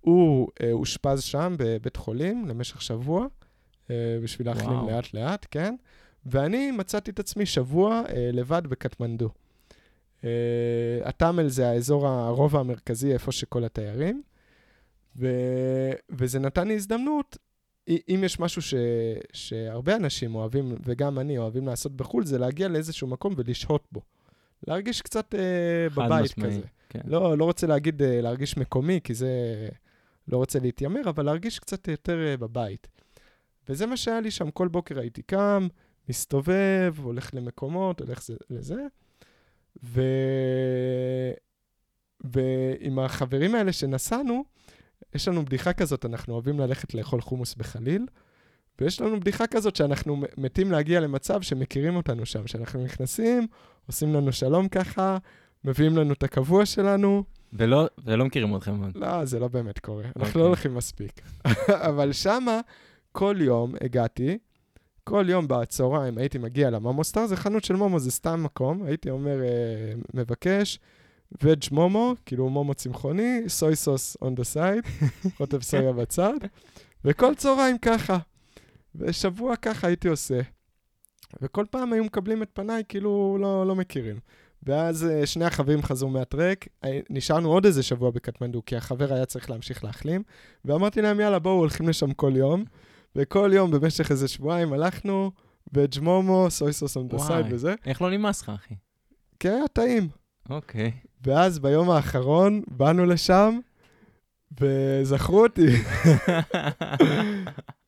הוא 0.00 0.48
אה, 0.62 0.72
אושפז 0.72 1.22
שם 1.22 1.54
בבית 1.58 1.96
חולים 1.96 2.48
למשך 2.48 2.82
שבוע, 2.82 3.26
אה, 3.90 3.94
בשביל 4.22 4.48
להחלים. 4.48 4.88
לאט-לאט, 4.88 5.46
כן? 5.50 5.74
ואני 6.26 6.70
מצאתי 6.70 7.10
את 7.10 7.18
עצמי 7.20 7.46
שבוע 7.46 8.02
אה, 8.08 8.30
לבד 8.32 8.62
בקטמנדו. 8.66 9.28
אה, 10.24 10.28
הטאמל 11.04 11.48
זה 11.48 11.68
האזור, 11.70 12.08
הרובע 12.08 12.60
המרכזי, 12.60 13.12
איפה 13.12 13.32
שכל 13.32 13.64
התיירים, 13.64 14.22
ו... 15.16 15.28
וזה 16.10 16.38
נתן 16.38 16.68
לי 16.68 16.74
הזדמנות, 16.74 17.36
אם 17.88 18.20
יש 18.24 18.40
משהו 18.40 18.62
ש... 18.62 18.74
שהרבה 19.32 19.96
אנשים 19.96 20.34
אוהבים, 20.34 20.74
וגם 20.84 21.18
אני 21.18 21.38
אוהבים 21.38 21.66
לעשות 21.66 21.96
בחו"ל, 21.96 22.26
זה 22.26 22.38
להגיע 22.38 22.68
לאיזשהו 22.68 23.08
מקום 23.08 23.34
ולשהות 23.36 23.84
בו. 23.92 24.00
להרגיש 24.66 25.02
קצת 25.02 25.34
אה, 25.34 25.90
חד 25.90 26.06
בבית 26.06 26.22
משמעי, 26.24 26.50
כזה. 26.50 26.60
כן. 26.88 27.00
לא, 27.04 27.38
לא 27.38 27.44
רוצה 27.44 27.66
להגיד 27.66 28.02
אה, 28.02 28.20
להרגיש 28.20 28.56
מקומי, 28.56 29.00
כי 29.04 29.14
זה... 29.14 29.28
לא 30.28 30.36
רוצה 30.36 30.58
להתיימר, 30.58 31.00
אבל 31.08 31.24
להרגיש 31.24 31.58
קצת 31.58 31.88
יותר 31.88 32.26
אה, 32.26 32.36
בבית. 32.36 32.88
וזה 33.68 33.86
מה 33.86 33.96
שהיה 33.96 34.20
לי 34.20 34.30
שם, 34.30 34.50
כל 34.50 34.68
בוקר 34.68 34.98
הייתי 34.98 35.22
קם, 35.22 35.68
מסתובב, 36.08 36.94
הולך 37.02 37.30
למקומות, 37.34 38.00
הולך 38.00 38.22
זה, 38.22 38.34
לזה. 38.50 38.86
ו... 39.84 40.02
ועם 42.20 42.98
החברים 42.98 43.54
האלה 43.54 43.72
שנסענו, 43.72 44.44
יש 45.14 45.28
לנו 45.28 45.44
בדיחה 45.44 45.72
כזאת, 45.72 46.04
אנחנו 46.04 46.34
אוהבים 46.34 46.60
ללכת 46.60 46.94
לאכול 46.94 47.20
חומוס 47.20 47.54
בחליל, 47.54 48.06
ויש 48.80 49.00
לנו 49.00 49.20
בדיחה 49.20 49.46
כזאת 49.46 49.76
שאנחנו 49.76 50.22
מתים 50.36 50.72
להגיע 50.72 51.00
למצב 51.00 51.42
שמכירים 51.42 51.96
אותנו 51.96 52.26
שם, 52.26 52.46
שאנחנו 52.46 52.84
נכנסים, 52.84 53.46
עושים 53.86 54.14
לנו 54.14 54.32
שלום 54.32 54.68
ככה, 54.68 55.18
מביאים 55.64 55.96
לנו 55.96 56.12
את 56.12 56.22
הקבוע 56.22 56.66
שלנו. 56.66 57.24
ולא, 57.52 57.86
ולא 58.04 58.24
מכירים 58.24 58.56
אתכם. 58.56 58.82
לא, 58.94 59.24
זה 59.24 59.38
לא 59.38 59.48
באמת 59.48 59.78
קורה, 59.78 60.04
אנחנו 60.04 60.26
אוקיי. 60.26 60.40
לא 60.40 60.46
הולכים 60.46 60.74
מספיק. 60.74 61.20
אבל 61.90 62.12
שמה, 62.12 62.60
כל 63.12 63.36
יום 63.40 63.74
הגעתי, 63.80 64.38
כל 65.04 65.24
יום 65.28 65.48
בצהריים 65.48 66.18
הייתי 66.18 66.38
מגיע 66.38 66.70
למומו 66.70 67.04
סטאר, 67.04 67.26
זה 67.26 67.36
חנות 67.36 67.64
של 67.64 67.76
מומו, 67.76 67.98
זה 67.98 68.10
סתם 68.10 68.42
מקום, 68.42 68.82
הייתי 68.82 69.10
אומר, 69.10 69.42
אה, 69.42 69.92
מבקש, 70.14 70.78
וג' 71.42 71.62
מומו, 71.70 72.14
כאילו 72.26 72.48
מומו 72.48 72.74
צמחוני, 72.74 73.42
סוי 73.48 73.76
סוס 73.76 74.16
on 74.16 74.40
the 74.40 74.54
side, 74.54 75.06
רוטב 75.40 75.62
סויה 75.62 75.92
בצד, 75.92 76.34
וכל 77.04 77.34
צהריים 77.34 77.78
ככה. 77.78 78.18
ושבוע 78.94 79.56
ככה 79.56 79.86
הייתי 79.86 80.08
עושה. 80.08 80.40
וכל 81.42 81.64
פעם 81.70 81.92
היו 81.92 82.04
מקבלים 82.04 82.42
את 82.42 82.50
פניי 82.52 82.82
כאילו 82.88 83.38
לא, 83.40 83.66
לא 83.66 83.74
מכירים. 83.74 84.16
ואז 84.62 85.04
אה, 85.04 85.26
שני 85.26 85.44
החברים 85.44 85.82
חזרו 85.82 86.10
מהטרק, 86.10 86.68
אה, 86.84 87.00
נשארנו 87.10 87.48
עוד 87.48 87.64
איזה 87.66 87.82
שבוע 87.82 88.10
בקטמנדו, 88.10 88.62
כי 88.66 88.76
החבר 88.76 89.14
היה 89.14 89.26
צריך 89.26 89.50
להמשיך 89.50 89.84
להחלים, 89.84 90.22
ואמרתי 90.64 91.02
להם, 91.02 91.20
יאללה, 91.20 91.38
בואו, 91.38 91.54
הולכים 91.58 91.88
לשם 91.88 92.12
כל 92.12 92.32
יום. 92.36 92.64
וכל 93.16 93.50
יום 93.54 93.70
במשך 93.70 94.10
איזה 94.10 94.28
שבועיים 94.28 94.72
הלכנו, 94.72 95.30
וג'מומו, 95.74 96.46
סוי 96.50 96.72
סוס 96.72 96.96
side 96.96 97.46
וזה. 97.50 97.74
איך 97.86 98.02
לא 98.02 98.10
נמאס 98.10 98.42
לך, 98.42 98.48
אחי? 98.48 98.74
כן, 99.40 99.50
היה 99.50 99.68
טעים. 99.68 100.08
אוקיי. 100.50 100.92
ואז 101.26 101.58
ביום 101.58 101.90
האחרון 101.90 102.62
באנו 102.68 103.06
לשם, 103.06 103.58
וזכרו 104.60 105.42
אותי. 105.42 105.66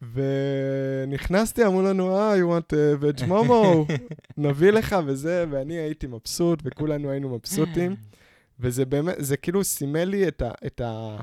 ונכנסתי, 0.15 1.67
אמרו 1.67 1.83
לנו, 1.83 2.17
אה, 2.17 2.35
you 2.37 2.45
want 2.45 2.73
uh, 2.73 3.03
veg 3.03 3.29
momo, 3.29 3.93
נביא 4.37 4.71
לך 4.71 4.97
וזה, 5.07 5.45
ואני 5.51 5.75
הייתי 5.75 6.07
מבסוט, 6.07 6.63
וכולנו 6.65 7.11
היינו 7.11 7.29
מבסוטים. 7.29 7.97
וזה 8.61 8.85
באמת, 8.85 9.15
זה 9.19 9.37
כאילו 9.37 9.65
סימל 9.65 10.05
לי 10.05 10.29
את 10.29 10.43
ה... 10.43 10.51
את 10.67 10.81
ה... 10.81 11.17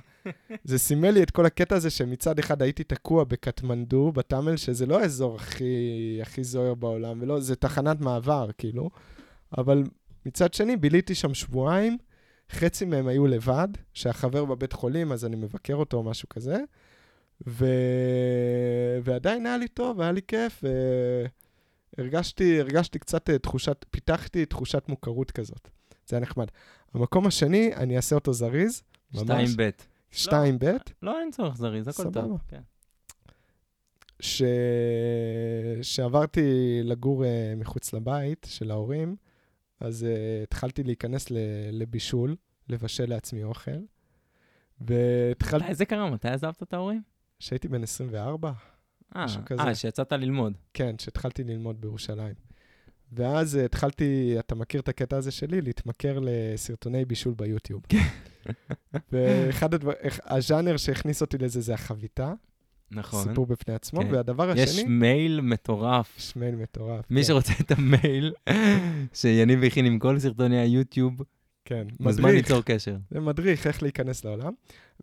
זה 0.64 0.78
סימל 0.78 1.10
לי 1.10 1.24
את 1.24 1.32
כל 1.32 1.46
הקטע 1.46 1.76
הזה 1.76 1.90
שמצד 1.90 2.40
אחד 2.40 2.62
הייתי 2.62 2.84
תקוע 2.84 3.24
בקטמנדו, 3.24 4.12
בטאמל, 4.12 4.58
שזה 4.58 4.86
לא 4.86 5.00
האזור 5.00 5.36
הכי, 5.36 6.20
הכי 6.22 6.44
זוהר 6.44 6.74
בעולם, 6.74 7.22
ולא, 7.22 7.40
זה 7.40 7.56
תחנת 7.56 8.02
מעבר, 8.02 8.50
כאילו. 8.58 8.90
אבל 9.58 9.84
מצד 10.28 10.54
שני, 10.54 10.78
ביליתי 10.78 11.16
שם 11.16 11.34
שבועיים, 11.34 11.98
חצי 12.52 12.86
מהם 12.86 13.08
היו 13.08 13.28
לבד, 13.28 13.68
שהחבר 13.94 14.46
בבית 14.46 14.74
חולים, 14.74 15.12
אז 15.12 15.26
אני 15.26 15.36
מבקר 15.36 15.76
אותו 15.76 15.98
או 15.98 16.04
משהו 16.04 16.30
כזה, 16.30 16.58
ו... 17.48 17.66
ועדיין 19.04 19.46
היה 19.46 19.58
לי 19.58 19.68
טוב, 19.68 20.02
היה 20.02 20.12
לי 20.12 20.22
כיף, 20.28 20.64
והרגשתי 21.98 22.60
הרגשתי 22.60 23.00
קצת 23.00 23.30
אה, 23.30 23.40
תחושת, 23.40 23.86
פיתחתי 23.90 24.46
תחושת 24.46 24.84
מוכרות 24.88 25.32
כזאת. 25.32 25.70
זה 26.08 26.16
היה 26.16 26.22
נחמד. 26.22 26.48
המקום 26.94 27.28
השני, 27.28 27.76
אני 27.76 27.98
אעשה 27.98 28.16
אותו 28.16 28.34
זריז, 28.34 28.84
ממש. 29.14 29.24
שתיים 29.24 29.50
ב'. 29.58 29.70
שתיים 30.12 30.60
ב', 30.60 30.66
לא, 31.02 31.20
אין 31.20 31.32
צורך 31.32 31.58
זריז, 31.58 31.88
הכל 31.88 32.04
סבבה. 32.04 32.22
טוב. 32.22 32.40
כן. 32.48 32.62
ש... 34.20 34.42
שעברתי 35.82 36.80
לגור 36.84 37.24
uh, 37.24 37.28
מחוץ 37.58 37.94
לבית 37.94 38.48
של 38.50 38.72
ההורים, 38.72 39.16
אז 39.80 40.04
uh, 40.04 40.44
התחלתי 40.44 40.84
להיכנס 40.84 41.32
ל... 41.32 41.38
לבישול. 41.72 42.36
לבשל 42.70 43.10
לעצמי 43.10 43.44
אוכל. 43.44 43.72
והתחלתי, 44.82 45.66
מתי 45.66 45.76
זה 45.76 45.86
קרה? 45.86 46.10
מתי 46.10 46.28
עזבת 46.28 46.64
את 46.64 46.74
ההורים? 46.74 47.02
כשהייתי 47.40 47.68
בן 47.68 47.84
24, 47.84 48.52
אה, 49.16 49.26
משהו 49.26 49.42
כזה. 49.46 49.62
אה, 49.62 49.76
שיצאת 49.76 50.14
ללמוד. 50.14 50.54
כן, 50.74 50.96
כשהתחלתי 50.98 51.44
ללמוד 51.44 51.82
בירושלים. 51.82 52.34
ואז 53.12 53.58
אה, 53.58 53.66
התחלתי, 53.66 54.36
אתה 54.40 54.56
מכיר 54.56 54.82
את 54.82 54.90
הקטע 54.90 55.18
הזה 55.18 55.32
שלי? 55.32 55.62
להתמכר 55.62 56.20
לסרטוני 56.22 57.06
בישול 57.06 57.34
ביוטיוב. 57.34 57.82
ואחד 59.12 59.74
הדבר, 59.74 59.92
איך- 60.00 60.20
הז'אנר 60.26 60.78
שהכניס 60.78 61.22
אותי 61.22 61.38
לזה 61.38 61.62
זה 61.62 61.74
החביתה, 61.74 62.34
נכון. 62.92 63.24
סיפור 63.24 63.46
בפני 63.46 63.74
עצמו, 63.74 64.02
כן. 64.02 64.08
והדבר 64.14 64.52
יש 64.58 64.70
השני, 64.70 64.84
מייל 64.84 65.42
מטורף. 65.42 66.16
יש 66.18 66.36
מייל 66.36 66.56
מטורף. 66.56 67.06
מי 67.10 67.22
כן, 67.22 67.28
שרוצה 67.28 67.54
את 67.62 67.72
המייל 67.72 68.34
שיניב 69.14 69.64
הכין 69.64 69.86
עם 69.86 70.00
כל 70.00 70.20
סרטוני 70.20 70.60
היוטיוב, 70.60 71.22
כן, 71.66 71.88
מוזמן. 72.00 72.30
ליצור 72.32 72.62
קשר. 72.62 72.98
זה 73.12 73.20
מדריך 73.20 73.68
איך 73.68 73.84
להיכנס 73.84 74.26
לעולם. 74.26 74.54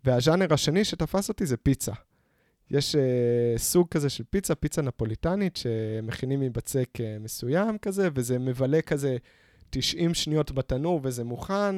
והז'אנר 0.05 0.55
השני 0.55 0.85
שתפס 0.85 1.29
אותי 1.29 1.47
זה 1.47 1.57
פיצה. 1.57 1.93
יש 2.71 2.95
uh, 2.95 2.99
סוג 3.59 3.89
כזה 3.89 4.09
של 4.09 4.25
פיצה, 4.31 4.55
פיצה 4.55 4.83
נפוליטנית, 4.83 5.57
שמכינים 5.57 6.41
מבצק 6.41 6.89
uh, 6.97 7.01
מסוים 7.21 7.79
כזה, 7.79 8.09
וזה 8.15 8.39
מבלה 8.39 8.83
כזה 8.83 9.17
90 9.71 10.15
שניות 10.15 10.53
בתנור 10.53 11.01
וזה 11.03 11.25
מוכן. 11.25 11.77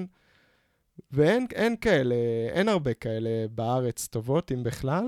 ואין 1.12 1.46
אין 1.54 1.76
כאלה, 1.76 2.14
אין 2.52 2.68
הרבה 2.68 2.94
כאלה 2.94 3.30
בארץ 3.50 4.06
טובות, 4.06 4.52
אם 4.52 4.62
בכלל. 4.62 5.04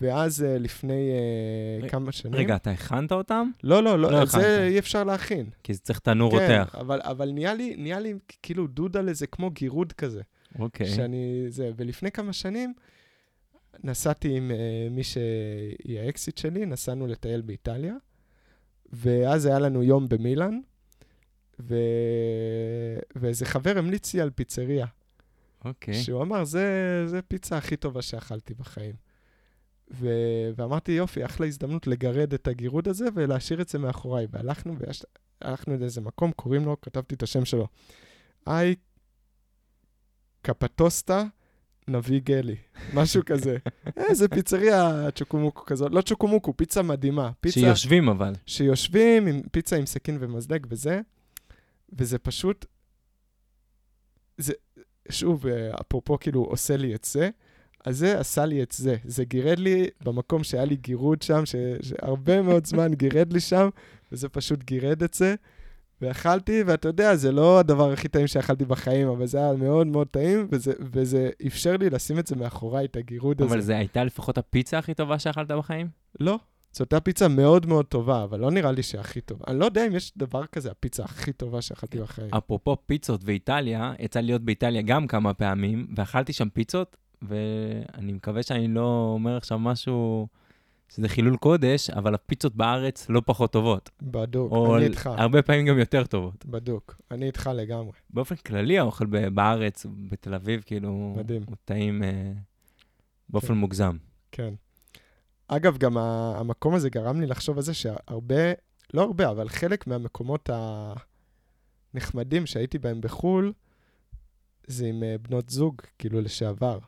ואז 0.00 0.42
uh, 0.42 0.58
לפני 0.62 1.10
ר- 1.82 1.88
כמה 1.88 2.12
שנים... 2.12 2.34
רגע, 2.34 2.56
אתה 2.56 2.70
הכנת 2.70 3.12
אותם? 3.12 3.50
לא, 3.62 3.82
לא, 3.82 3.98
לא 3.98 4.10
לא. 4.10 4.24
זה 4.24 4.66
אי 4.66 4.78
אפשר 4.78 5.04
להכין. 5.04 5.46
כי 5.62 5.74
זה 5.74 5.80
צריך 5.80 5.98
תנור 5.98 6.38
כן, 6.38 6.60
רותח. 6.60 6.74
אבל, 6.74 7.00
אבל 7.02 7.30
נהיה 7.30 7.54
לי, 7.54 7.76
נהיה 7.76 8.00
לי 8.00 8.14
כאילו 8.42 8.66
דודה 8.66 9.00
לזה 9.00 9.26
כמו 9.26 9.50
גירוד 9.50 9.92
כזה. 9.92 10.22
אוקיי. 10.58 10.86
שאני, 10.86 11.44
זה, 11.48 11.70
ולפני 11.76 12.10
כמה 12.10 12.32
שנים 12.32 12.74
נסעתי 13.84 14.36
עם 14.36 14.50
uh, 14.50 14.94
מי 14.94 15.02
שהיא 15.02 16.00
האקסיט 16.00 16.38
שלי, 16.38 16.66
נסענו 16.66 17.06
לטייל 17.06 17.40
באיטליה, 17.40 17.94
ואז 18.92 19.46
היה 19.46 19.58
לנו 19.58 19.82
יום 19.82 20.08
במילאן, 20.08 20.60
ו... 21.60 21.74
ואיזה 23.16 23.46
חבר 23.46 23.78
המליץ 23.78 24.14
לי 24.14 24.20
על 24.20 24.30
פיצריה, 24.30 24.86
אוקיי. 25.64 25.94
שהוא 25.94 26.22
אמר, 26.22 26.44
זה, 26.44 26.66
זה 27.06 27.22
פיצה 27.22 27.56
הכי 27.56 27.76
טובה 27.76 28.02
שאכלתי 28.02 28.54
בחיים. 28.54 29.03
ו... 29.90 30.08
ואמרתי, 30.56 30.92
יופי, 30.92 31.24
אחלה 31.24 31.46
הזדמנות 31.46 31.86
לגרד 31.86 32.34
את 32.34 32.48
הגירוד 32.48 32.88
הזה 32.88 33.06
ולהשאיר 33.14 33.60
את 33.60 33.68
זה 33.68 33.78
מאחוריי. 33.78 34.26
והלכנו, 34.30 34.78
ויש... 34.78 35.04
הלכנו 35.40 35.76
לאיזה 35.78 36.00
מקום, 36.00 36.32
קוראים 36.32 36.64
לו, 36.64 36.80
כתבתי 36.80 37.14
את 37.14 37.22
השם 37.22 37.44
שלו, 37.44 37.66
איי 38.46 38.74
קפטוסטה 40.42 41.24
נביא 41.88 42.20
גלי, 42.20 42.56
משהו 42.94 43.22
כזה. 43.26 43.56
איזה 43.96 44.28
פיצריה 44.28 45.10
צ'וקומוקו 45.14 45.64
כזאת, 45.64 45.92
לא 45.92 46.00
צ'וקומוקו, 46.00 46.56
פיצה 46.56 46.82
מדהימה. 46.82 47.30
פיצה 47.40 47.60
שיושבים 47.60 48.08
אבל. 48.08 48.32
שיושבים 48.46 49.26
עם 49.26 49.42
פיצה 49.52 49.76
עם 49.76 49.86
סכין 49.86 50.16
ומזלג 50.20 50.66
וזה, 50.70 51.00
וזה 51.92 52.18
פשוט, 52.18 52.66
זה, 54.38 54.52
שוב, 55.10 55.46
אה, 55.46 55.74
אפרופו 55.80 56.18
כאילו 56.18 56.40
עושה 56.44 56.76
לי 56.76 56.94
את 56.94 57.04
זה, 57.04 57.30
אז 57.84 57.98
זה 57.98 58.20
עשה 58.20 58.46
לי 58.46 58.62
את 58.62 58.72
זה. 58.72 58.96
זה 59.04 59.24
גירד 59.24 59.58
לי 59.58 59.86
במקום 60.04 60.44
שהיה 60.44 60.64
לי 60.64 60.76
גירוד 60.76 61.22
שם, 61.22 61.46
ש, 61.46 61.54
שהרבה 61.82 62.42
מאוד 62.42 62.66
זמן 62.66 62.94
גירד 62.94 63.32
לי 63.32 63.40
שם, 63.40 63.68
וזה 64.12 64.28
פשוט 64.28 64.62
גירד 64.62 65.02
את 65.02 65.14
זה. 65.14 65.34
ואכלתי, 66.00 66.62
ואתה 66.66 66.88
יודע, 66.88 67.16
זה 67.16 67.32
לא 67.32 67.58
הדבר 67.58 67.92
הכי 67.92 68.08
טעים 68.08 68.26
שאכלתי 68.26 68.64
בחיים, 68.64 69.08
אבל 69.08 69.26
זה 69.26 69.38
היה 69.38 69.52
מאוד 69.52 69.86
מאוד 69.86 70.06
טעים, 70.06 70.48
וזה, 70.50 70.72
וזה 70.80 71.30
אפשר 71.46 71.76
לי 71.76 71.90
לשים 71.90 72.18
את 72.18 72.26
זה 72.26 72.36
מאחוריי, 72.36 72.84
את 72.84 72.96
הגירוד 72.96 73.42
הזה. 73.42 73.54
אבל 73.54 73.60
זו 73.60 73.72
הייתה 73.72 74.04
לפחות 74.04 74.38
הפיצה 74.38 74.78
הכי 74.78 74.94
טובה 74.94 75.18
שאכלת 75.18 75.50
בחיים? 75.50 75.88
לא. 76.20 76.38
זו 76.72 76.84
אותה 76.84 77.00
פיצה 77.00 77.28
מאוד 77.28 77.66
מאוד 77.66 77.84
טובה, 77.84 78.24
אבל 78.24 78.40
לא 78.40 78.50
נראה 78.50 78.72
לי 78.72 78.82
שהכי 78.82 79.20
טובה. 79.20 79.44
אני 79.48 79.58
לא 79.58 79.64
יודע 79.64 79.86
אם 79.86 79.94
יש 79.94 80.12
דבר 80.16 80.46
כזה, 80.46 80.70
הפיצה 80.70 81.04
הכי 81.04 81.32
טובה 81.32 81.62
שאכלתי 81.62 81.98
בחיים. 81.98 82.34
אפרופו 82.34 82.76
פיצות 82.86 83.20
ואיטליה, 83.24 83.94
יצא 83.98 84.20
לי 84.20 84.26
להיות 84.26 84.42
באיטליה 84.42 84.82
גם 84.82 85.06
כמה 85.06 85.34
פעמים, 85.34 85.86
ואכלתי 85.96 86.32
שם 86.32 86.48
פיצות, 86.48 86.96
ואני 87.22 88.12
מקווה 88.12 88.42
שאני 88.42 88.68
לא 88.68 89.10
אומר 89.14 89.36
עכשיו 89.36 89.58
משהו 89.58 90.28
שזה 90.88 91.08
חילול 91.08 91.36
קודש, 91.36 91.90
אבל 91.90 92.14
הפיצות 92.14 92.54
בארץ 92.54 93.06
לא 93.08 93.22
פחות 93.26 93.52
טובות. 93.52 93.90
בדוק, 94.02 94.52
או 94.52 94.76
אני 94.76 94.84
איתך. 94.86 95.10
הרבה 95.16 95.42
פעמים 95.42 95.66
גם 95.66 95.78
יותר 95.78 96.04
טובות. 96.06 96.46
בדוק, 96.46 97.00
אני 97.10 97.26
איתך 97.26 97.50
לגמרי. 97.54 97.92
באופן 98.10 98.34
כללי 98.36 98.78
האוכל 98.78 99.06
ב- 99.06 99.28
בארץ, 99.28 99.86
בתל 100.08 100.34
אביב, 100.34 100.62
כאילו, 100.66 101.14
מדהים. 101.16 101.42
הוא 101.46 101.56
טעים 101.64 102.02
אה, 102.02 102.32
באופן 103.28 103.48
כן. 103.48 103.54
מוגזם. 103.54 103.96
כן. 104.32 104.54
אגב, 105.48 105.78
גם 105.78 105.98
המקום 105.98 106.74
הזה 106.74 106.90
גרם 106.90 107.20
לי 107.20 107.26
לחשוב 107.26 107.56
על 107.56 107.62
זה 107.62 107.74
שהרבה, 107.74 108.52
לא 108.94 109.02
הרבה, 109.02 109.30
אבל 109.30 109.48
חלק 109.48 109.86
מהמקומות 109.86 110.50
הנחמדים 111.94 112.46
שהייתי 112.46 112.78
בהם 112.78 113.00
בחו"ל, 113.00 113.52
זה 114.66 114.86
עם 114.86 115.02
אה, 115.02 115.16
בנות 115.18 115.50
זוג, 115.50 115.82
כאילו, 115.98 116.20
לשעבר. 116.20 116.78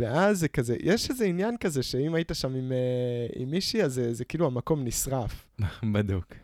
ואז 0.00 0.38
זה 0.38 0.48
כזה, 0.48 0.76
יש 0.82 1.10
איזה 1.10 1.24
עניין 1.24 1.56
כזה, 1.56 1.82
שאם 1.82 2.14
היית 2.14 2.30
שם 2.34 2.54
עם, 2.54 2.72
אה, 2.72 3.26
עם 3.36 3.50
מישהי, 3.50 3.82
אז 3.82 3.94
זה, 3.94 4.14
זה 4.14 4.24
כאילו 4.24 4.46
המקום 4.46 4.84
נשרף. 4.84 5.46
בדוק. 5.94 6.34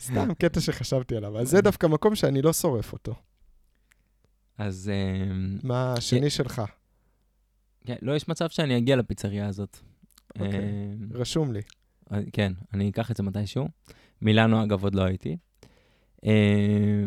סתם 0.00 0.34
קטע 0.34 0.60
שחשבתי 0.60 1.16
עליו. 1.16 1.38
אז 1.38 1.48
זה 1.48 1.60
דווקא 1.68 1.86
מקום 1.86 2.14
שאני 2.14 2.42
לא 2.42 2.52
שורף 2.52 2.92
אותו. 2.92 3.14
אז 4.58 4.90
אה, 4.94 5.34
מה 5.62 5.92
השני 5.92 6.30
שלך? 6.30 6.62
כן, 7.86 7.96
לא, 8.02 8.16
יש 8.16 8.28
מצב 8.28 8.48
שאני 8.48 8.78
אגיע 8.78 8.96
לפיצריה 8.96 9.48
הזאת. 9.48 9.78
אוקיי. 10.40 10.58
אה, 10.58 10.94
רשום 11.14 11.52
לי. 11.52 11.60
אה, 12.12 12.18
כן, 12.32 12.52
אני 12.74 12.90
אקח 12.90 13.10
את 13.10 13.16
זה 13.16 13.22
מתישהו. 13.22 13.68
מילאנו, 14.22 14.64
אגב, 14.64 14.84
עוד 14.84 14.94
לא 14.94 15.02
הייתי. 15.02 15.36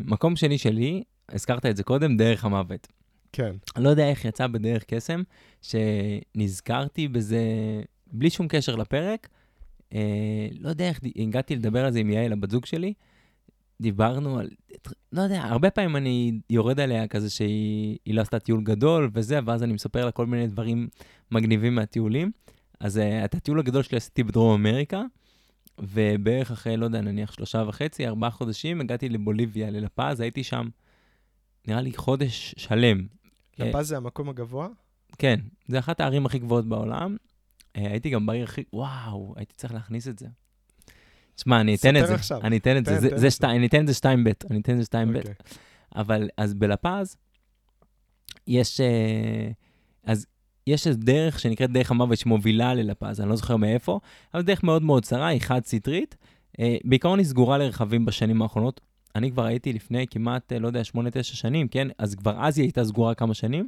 מקום 0.05 0.35
שני 0.35 0.57
שלי, 0.57 1.03
הזכרת 1.29 1.65
את 1.65 1.77
זה 1.77 1.83
קודם, 1.83 2.17
דרך 2.17 2.45
המוות. 2.45 2.87
כן. 3.35 3.55
אני 3.75 3.83
לא 3.83 3.89
יודע 3.89 4.09
איך 4.09 4.25
יצא 4.25 4.47
בדרך 4.47 4.83
קסם, 4.83 5.23
שנזכרתי 5.61 7.07
בזה 7.07 7.41
בלי 8.11 8.29
שום 8.29 8.47
קשר 8.47 8.75
לפרק. 8.75 9.29
אה, 9.93 10.47
לא 10.59 10.69
יודע 10.69 10.89
איך 10.89 10.99
הגעתי 11.15 11.55
לדבר 11.55 11.85
על 11.85 11.91
זה 11.91 11.99
עם 11.99 12.09
יעל, 12.09 12.33
הבת 12.33 12.51
זוג 12.51 12.65
שלי. 12.65 12.93
דיברנו 13.81 14.39
על, 14.39 14.49
לא 15.11 15.21
יודע, 15.21 15.41
הרבה 15.43 15.69
פעמים 15.69 15.95
אני 15.95 16.39
יורד 16.49 16.79
עליה 16.79 17.07
כזה 17.07 17.29
שהיא 17.29 17.97
היא 18.05 18.15
לא 18.15 18.21
עשתה 18.21 18.39
טיול 18.39 18.63
גדול 18.63 19.09
וזה, 19.13 19.39
ואז 19.45 19.63
אני 19.63 19.73
מספר 19.73 20.05
לה 20.05 20.11
כל 20.11 20.25
מיני 20.25 20.47
דברים 20.47 20.87
מגניבים 21.31 21.75
מהטיולים. 21.75 22.31
אז 22.79 22.97
uh, 22.97 23.25
את 23.25 23.35
הטיול 23.35 23.59
הגדול 23.59 23.83
שלי 23.83 23.97
עשיתי 23.97 24.23
בדרום 24.23 24.53
אמריקה, 24.53 25.03
ובערך 25.79 26.51
אחרי, 26.51 26.77
לא 26.77 26.85
יודע, 26.85 27.01
נניח 27.01 27.31
שלושה 27.31 27.63
וחצי, 27.67 28.07
ארבעה 28.07 28.31
חודשים, 28.31 28.81
הגעתי 28.81 29.09
לבוליביה, 29.09 29.69
ללפז, 29.69 30.19
הייתי 30.19 30.43
שם, 30.43 30.67
נראה 31.67 31.81
לי 31.81 31.93
חודש 31.93 32.55
שלם. 32.57 33.07
אה, 33.61 33.69
לפז 33.69 33.87
זה 33.87 33.97
המקום 33.97 34.29
הגבוה? 34.29 34.67
כן, 35.17 35.39
זה 35.67 35.79
אחת 35.79 35.99
הערים 35.99 36.25
הכי 36.25 36.39
גבוהות 36.39 36.65
בעולם. 36.65 37.17
אה, 37.75 37.91
הייתי 37.91 38.09
גם 38.09 38.25
בעיר 38.25 38.43
הכי... 38.43 38.63
וואו, 38.73 39.33
הייתי 39.37 39.53
צריך 39.55 39.73
להכניס 39.73 40.07
את 40.07 40.19
זה. 40.19 40.27
תשמע, 41.35 41.61
אני 41.61 41.75
אתן 41.75 41.97
את 41.97 42.07
זה. 42.07 42.13
עכשיו. 42.13 42.41
אני 42.43 42.57
אתן 42.57 42.77
את 42.77 42.85
זה. 42.85 43.31
שתיים, 43.31 43.57
אני 43.57 43.67
אתן 43.67 43.81
את 43.81 43.87
זה 43.87 43.93
שתיים 43.93 44.23
ב'. 44.23 44.29
אני 44.49 44.59
אתן 44.59 44.73
את 44.73 44.77
זה 44.77 44.85
שתיים 44.85 45.13
ב'. 45.13 45.15
אוקיי. 45.15 45.33
אבל 45.95 46.29
אז 46.37 46.53
בלפז, 46.53 47.17
יש... 48.47 48.81
אה, 48.81 49.51
אז 50.03 50.25
יש 50.67 50.87
איזו 50.87 50.99
דרך 50.99 51.39
שנקראת 51.39 51.71
דרך 51.71 51.91
המוות 51.91 52.17
שמובילה 52.17 52.73
ללפז, 52.73 53.21
אני 53.21 53.29
לא 53.29 53.35
זוכר 53.35 53.55
מאיפה, 53.55 53.99
אבל 54.33 54.41
דרך 54.41 54.63
מאוד 54.63 54.83
מאוד 54.83 55.05
צרה, 55.05 55.27
היא 55.27 55.41
חד-סטרית. 55.41 56.15
בעיקרון 56.83 57.19
היא 57.19 57.27
סגורה 57.27 57.57
לרכבים 57.57 58.05
בשנים 58.05 58.41
האחרונות. 58.41 58.81
אני 59.15 59.31
כבר 59.31 59.45
הייתי 59.45 59.73
לפני 59.73 60.05
כמעט, 60.07 60.53
אה, 60.53 60.59
לא 60.59 60.67
יודע, 60.67 60.83
שמונה, 60.83 61.11
תשע 61.11 61.35
שנים, 61.35 61.67
כן? 61.67 61.87
אז 61.97 62.15
כבר 62.15 62.45
אז 62.45 62.57
היא 62.57 62.65
הייתה 62.65 62.83
סגורה 62.83 63.15
כמה 63.15 63.33
שנים, 63.33 63.67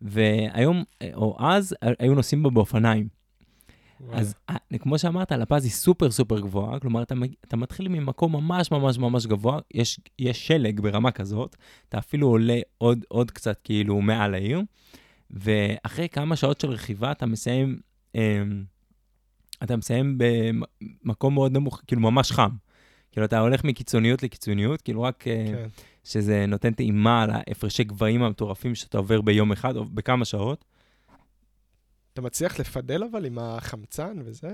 והיום, 0.00 0.84
אה, 1.02 1.10
או 1.14 1.36
אז, 1.40 1.74
אה, 1.82 1.92
היו 1.98 2.14
נוסעים 2.14 2.42
בה 2.42 2.50
באופניים. 2.50 3.08
וואלה. 4.00 4.20
אז 4.20 4.34
כמו 4.78 4.98
שאמרת, 4.98 5.32
לפז 5.32 5.64
היא 5.64 5.72
סופר 5.72 6.10
סופר 6.10 6.40
גבוהה, 6.40 6.78
כלומר, 6.78 7.02
אתה, 7.02 7.14
אתה 7.44 7.56
מתחיל 7.56 7.88
ממקום 7.88 8.32
ממש 8.32 8.70
ממש 8.70 8.98
ממש 8.98 9.26
גבוה, 9.26 9.58
יש, 9.74 10.00
יש 10.18 10.46
שלג 10.46 10.80
ברמה 10.80 11.10
כזאת, 11.10 11.56
אתה 11.88 11.98
אפילו 11.98 12.28
עולה 12.28 12.60
עוד, 12.78 13.04
עוד 13.08 13.30
קצת 13.30 13.60
כאילו 13.64 14.00
מעל 14.00 14.34
העיר, 14.34 14.62
ואחרי 15.30 16.08
כמה 16.08 16.36
שעות 16.36 16.60
של 16.60 16.70
רכיבה 16.70 17.12
אתה 17.12 17.26
מסיים, 17.26 17.78
אה, 18.16 18.42
אתה 19.62 19.76
מסיים 19.76 20.18
במקום 20.18 21.34
מאוד 21.34 21.52
נמוך, 21.52 21.82
כאילו 21.86 22.02
ממש 22.02 22.32
חם. 22.32 22.50
כאילו, 23.16 23.26
אתה 23.26 23.38
הולך 23.38 23.64
מקיצוניות 23.64 24.22
לקיצוניות, 24.22 24.82
כאילו 24.82 25.02
רק 25.02 25.28
אה, 25.28 25.44
כן. 25.46 25.68
שזה 26.04 26.46
נותן 26.46 26.72
טעימה 26.72 27.22
על 27.22 27.30
ההפרשי 27.30 27.84
גבהים 27.84 28.22
המטורפים 28.22 28.74
שאתה 28.74 28.98
עובר 28.98 29.20
ביום 29.20 29.52
אחד 29.52 29.76
או 29.76 29.84
בכמה 29.84 30.24
שעות. 30.24 30.64
אתה 32.12 32.20
מצליח 32.20 32.60
לפדל 32.60 33.04
אבל 33.10 33.24
עם 33.24 33.38
החמצן 33.38 34.16
וזה? 34.24 34.50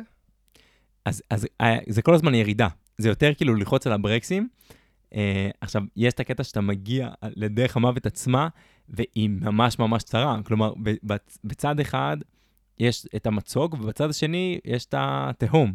אז, 1.05 1.23
אז 1.31 1.47
אה, 1.61 1.79
זה 1.89 2.03
כל 2.03 2.15
הזמן 2.15 2.35
ירידה. 2.35 2.69
זה 2.99 3.09
יותר 3.09 3.35
כאילו 3.35 3.55
ללחוץ 3.55 3.87
על 3.87 3.93
הברקסים, 3.93 4.49
אה, 5.15 5.51
עכשיו, 5.61 5.83
יש 5.97 6.15
את 6.15 6.21
הקטע 6.21 6.45
שאתה 6.45 6.61
מגיע 6.61 7.09
לדרך 7.23 7.77
המוות 7.77 8.07
עצמה, 8.07 8.49
והיא 8.89 9.31
ממש 9.31 9.79
ממש 9.79 10.03
צרה. 10.03 10.39
כלומר, 10.45 10.73
בצד 11.45 11.81
אחד 11.81 12.17
יש 12.79 13.07
את 13.17 13.27
המצוק, 13.27 13.75
ובצד 13.75 14.11
השני 14.11 14.59
יש 14.65 14.87
את 14.87 14.95
התהום. 14.99 15.75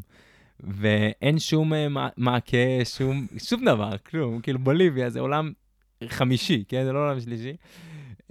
ואין 0.59 1.39
שום 1.39 1.73
אה, 1.73 1.89
מע- 1.89 2.09
מעקה, 2.17 2.57
שום, 2.83 3.27
שום 3.37 3.65
דבר, 3.65 3.97
כלום. 3.97 4.41
כאילו, 4.41 4.59
בוליביה 4.59 5.09
זה 5.09 5.19
עולם 5.19 5.53
חמישי, 6.07 6.63
כן? 6.67 6.85
זה 6.85 6.91
לא 6.93 7.05
עולם 7.05 7.19
שלישי. 7.19 7.55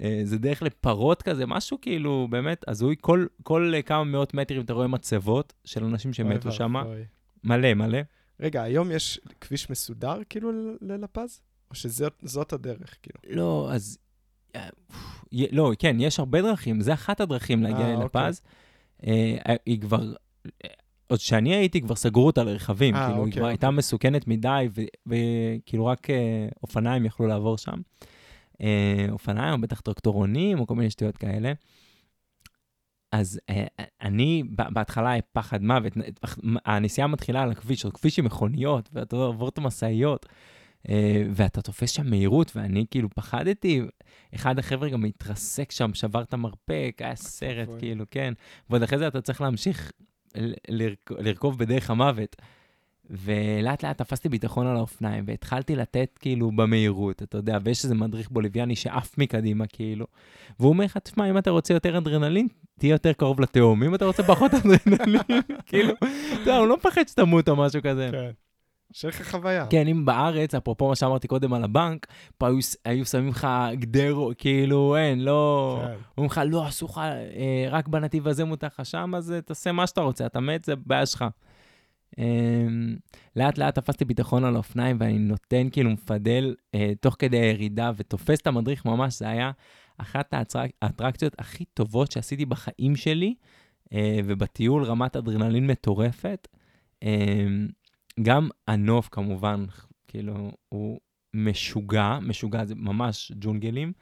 אה, 0.00 0.20
זה 0.24 0.38
דרך 0.38 0.62
לפרות 0.62 1.22
כזה, 1.22 1.46
משהו 1.46 1.78
כאילו 1.80 2.26
באמת 2.30 2.64
הזוי. 2.68 2.96
כל, 3.00 3.26
כל 3.42 3.72
אה, 3.74 3.82
כמה 3.82 4.04
מאות 4.04 4.34
מטרים 4.34 4.60
אתה 4.60 4.72
רואה 4.72 4.86
מצבות 4.86 5.52
של 5.64 5.84
אנשים 5.84 6.12
שמתו 6.12 6.52
שם. 6.52 6.74
מלא, 7.44 7.74
מלא. 7.74 7.98
רגע, 8.40 8.62
היום 8.62 8.90
יש 8.90 9.20
כביש 9.40 9.70
מסודר 9.70 10.18
כאילו 10.28 10.50
ללפז? 10.80 11.40
או 11.70 11.74
שזאת 11.74 12.52
הדרך, 12.52 12.96
כאילו? 13.02 13.36
לא, 13.36 13.68
אז... 13.72 13.98
אה, 14.56 14.68
לא, 15.52 15.72
כן, 15.78 15.96
יש 16.00 16.18
הרבה 16.18 16.42
דרכים, 16.42 16.80
זה 16.80 16.94
אחת 16.94 17.20
הדרכים 17.20 17.62
להגיע 17.62 17.86
אה, 17.86 17.96
ללפז. 17.96 18.42
אה, 19.06 19.54
היא 19.66 19.80
כבר... 19.80 20.14
עוד 21.06 21.18
כשאני 21.18 21.54
הייתי, 21.54 21.80
כבר 21.80 21.94
סגרו 21.94 22.26
אותה 22.26 22.44
לרכבים. 22.44 22.94
אה, 22.94 23.06
כאילו, 23.06 23.16
היא 23.16 23.26
אוקיי, 23.26 23.40
כבר 23.40 23.46
הייתה 23.46 23.66
אוקיי. 23.66 23.78
מסוכנת 23.78 24.28
מדי, 24.28 24.68
ו- 24.74 24.82
וכאילו 25.06 25.86
רק 25.86 26.10
אה, 26.10 26.48
אופניים 26.62 27.04
יכלו 27.04 27.26
לעבור 27.26 27.58
שם. 27.58 27.80
אה, 28.60 29.06
אופניים, 29.10 29.52
או 29.52 29.60
בטח 29.60 29.80
טרקטורונים, 29.80 30.58
או 30.58 30.66
כל 30.66 30.74
מיני 30.74 30.90
שטויות 30.90 31.16
כאלה. 31.16 31.52
אז 33.12 33.40
אה, 33.50 33.66
אני, 34.02 34.42
בהתחלה 34.50 35.10
היה 35.10 35.22
פחד 35.32 35.62
מוות. 35.62 35.92
הנסיעה 36.64 37.06
מתחילה 37.06 37.42
על 37.42 37.50
הכביש, 37.50 37.84
על 37.84 37.90
כביש 37.90 38.18
עם 38.18 38.24
מכוניות, 38.24 38.88
ואתה 38.92 39.16
עובר 39.16 39.48
את 39.48 39.58
המשאיות, 39.58 40.26
אה, 40.88 41.22
ואתה 41.34 41.62
תופס 41.62 41.90
שם 41.90 42.10
מהירות, 42.10 42.56
ואני 42.56 42.86
כאילו 42.90 43.08
פחדתי. 43.10 43.82
אחד 44.34 44.58
החבר'ה 44.58 44.88
גם 44.88 45.04
התרסק 45.04 45.70
שם, 45.70 45.94
שבר 45.94 46.22
את 46.22 46.34
המרפק, 46.34 46.96
היה 46.98 47.16
סרט. 47.16 47.68
כאילו, 47.78 48.04
כן. 48.10 48.34
ועוד 48.70 48.82
אחרי 48.82 48.98
זה 48.98 49.08
אתה 49.08 49.20
צריך 49.20 49.40
להמשיך 49.40 49.92
לרכ- 50.70 51.16
לרכוב 51.18 51.58
בדרך 51.58 51.90
המוות. 51.90 52.36
ולאט 53.10 53.84
לאט 53.84 53.98
תפסתי 53.98 54.28
ביטחון 54.28 54.66
על 54.66 54.76
האופניים, 54.76 55.24
והתחלתי 55.26 55.76
לתת 55.76 56.18
כאילו 56.20 56.50
במהירות, 56.50 57.22
אתה 57.22 57.38
יודע, 57.38 57.58
ויש 57.64 57.84
איזה 57.84 57.94
מדריך 57.94 58.30
בוליביאני 58.30 58.76
שעף 58.76 59.18
מקדימה, 59.18 59.66
כאילו. 59.66 60.06
והוא 60.60 60.68
אומר 60.68 60.84
לך, 60.84 60.96
תשמע, 60.98 61.30
אם 61.30 61.38
אתה 61.38 61.50
רוצה 61.50 61.74
יותר 61.74 61.98
אדרנלין, 61.98 62.48
תהיה 62.78 62.92
יותר 62.92 63.12
קרוב 63.12 63.40
לתהום. 63.40 63.82
אם 63.82 63.94
אתה 63.94 64.04
רוצה 64.04 64.22
פחות 64.22 64.50
אדרנלין, 64.54 65.20
כאילו, 65.66 65.92
אתה 66.00 66.06
יודע, 66.40 66.56
הוא 66.56 66.66
לא 66.66 66.76
מפחד 66.76 67.08
שתמות 67.08 67.48
או 67.48 67.56
משהו 67.56 67.80
כזה. 67.82 68.08
כן. 68.12 68.30
שיהיה 68.92 69.12
לך 69.14 69.30
חוויה. 69.30 69.66
כן, 69.70 69.88
אם 69.88 70.04
בארץ, 70.04 70.54
אפרופו 70.54 70.88
מה 70.88 70.96
שאמרתי 70.96 71.28
קודם 71.28 71.52
על 71.54 71.64
הבנק, 71.64 72.06
פה 72.38 72.46
היו, 72.46 72.58
היו 72.84 73.04
שמים 73.06 73.28
לך 73.28 73.48
גדר, 73.74 74.16
כאילו, 74.38 74.96
אין, 74.96 75.24
לא... 75.24 75.78
כן. 75.86 75.94
אומרים 76.18 76.30
לך, 76.30 76.40
לא, 76.46 76.68
אסור 76.68 76.88
לך, 76.88 76.98
אה, 76.98 77.66
רק 77.70 77.88
בנתיב 77.88 78.28
הזה 78.28 78.44
מותר 78.44 78.66
לך 78.66 78.86
שם, 78.86 79.14
אז 79.16 79.32
אה, 79.32 79.40
תעשה 79.40 79.72
מה 79.72 79.86
שאתה 79.86 80.00
רוצה, 80.00 80.26
אתה 80.26 80.40
מת, 80.40 80.64
זה 80.64 80.76
בעיה 80.76 81.06
שלך. 81.06 81.24
אה, 82.18 82.24
לאט 83.36 83.58
לאט 83.58 83.74
תפסתי 83.74 84.04
ביטחון 84.04 84.44
על 84.44 84.54
האופניים, 84.54 84.96
ואני 85.00 85.18
נותן 85.18 85.68
כאילו 85.72 85.90
מפדל 85.90 86.54
אה, 86.74 86.92
תוך 87.00 87.16
כדי 87.18 87.36
הירידה, 87.38 87.90
ותופס 87.96 88.40
את 88.40 88.46
המדריך 88.46 88.84
ממש, 88.84 89.18
זה 89.18 89.28
היה 89.28 89.50
אחת 89.98 90.34
האטרק- 90.34 90.70
האטרקציות 90.82 91.34
הכי 91.38 91.64
טובות 91.64 92.12
שעשיתי 92.12 92.44
בחיים 92.44 92.96
שלי, 92.96 93.34
אה, 93.92 94.18
ובטיול 94.24 94.84
רמת 94.84 95.16
אדרנלין 95.16 95.66
מטורפת. 95.66 96.48
אה, 97.02 97.46
גם 98.22 98.48
הנוף 98.68 99.08
כמובן, 99.08 99.64
כאילו, 100.08 100.52
הוא 100.68 101.00
משוגע, 101.34 102.18
משוגע 102.22 102.64
זה 102.64 102.74
ממש 102.74 103.32
ג'ונגלים, 103.34 103.92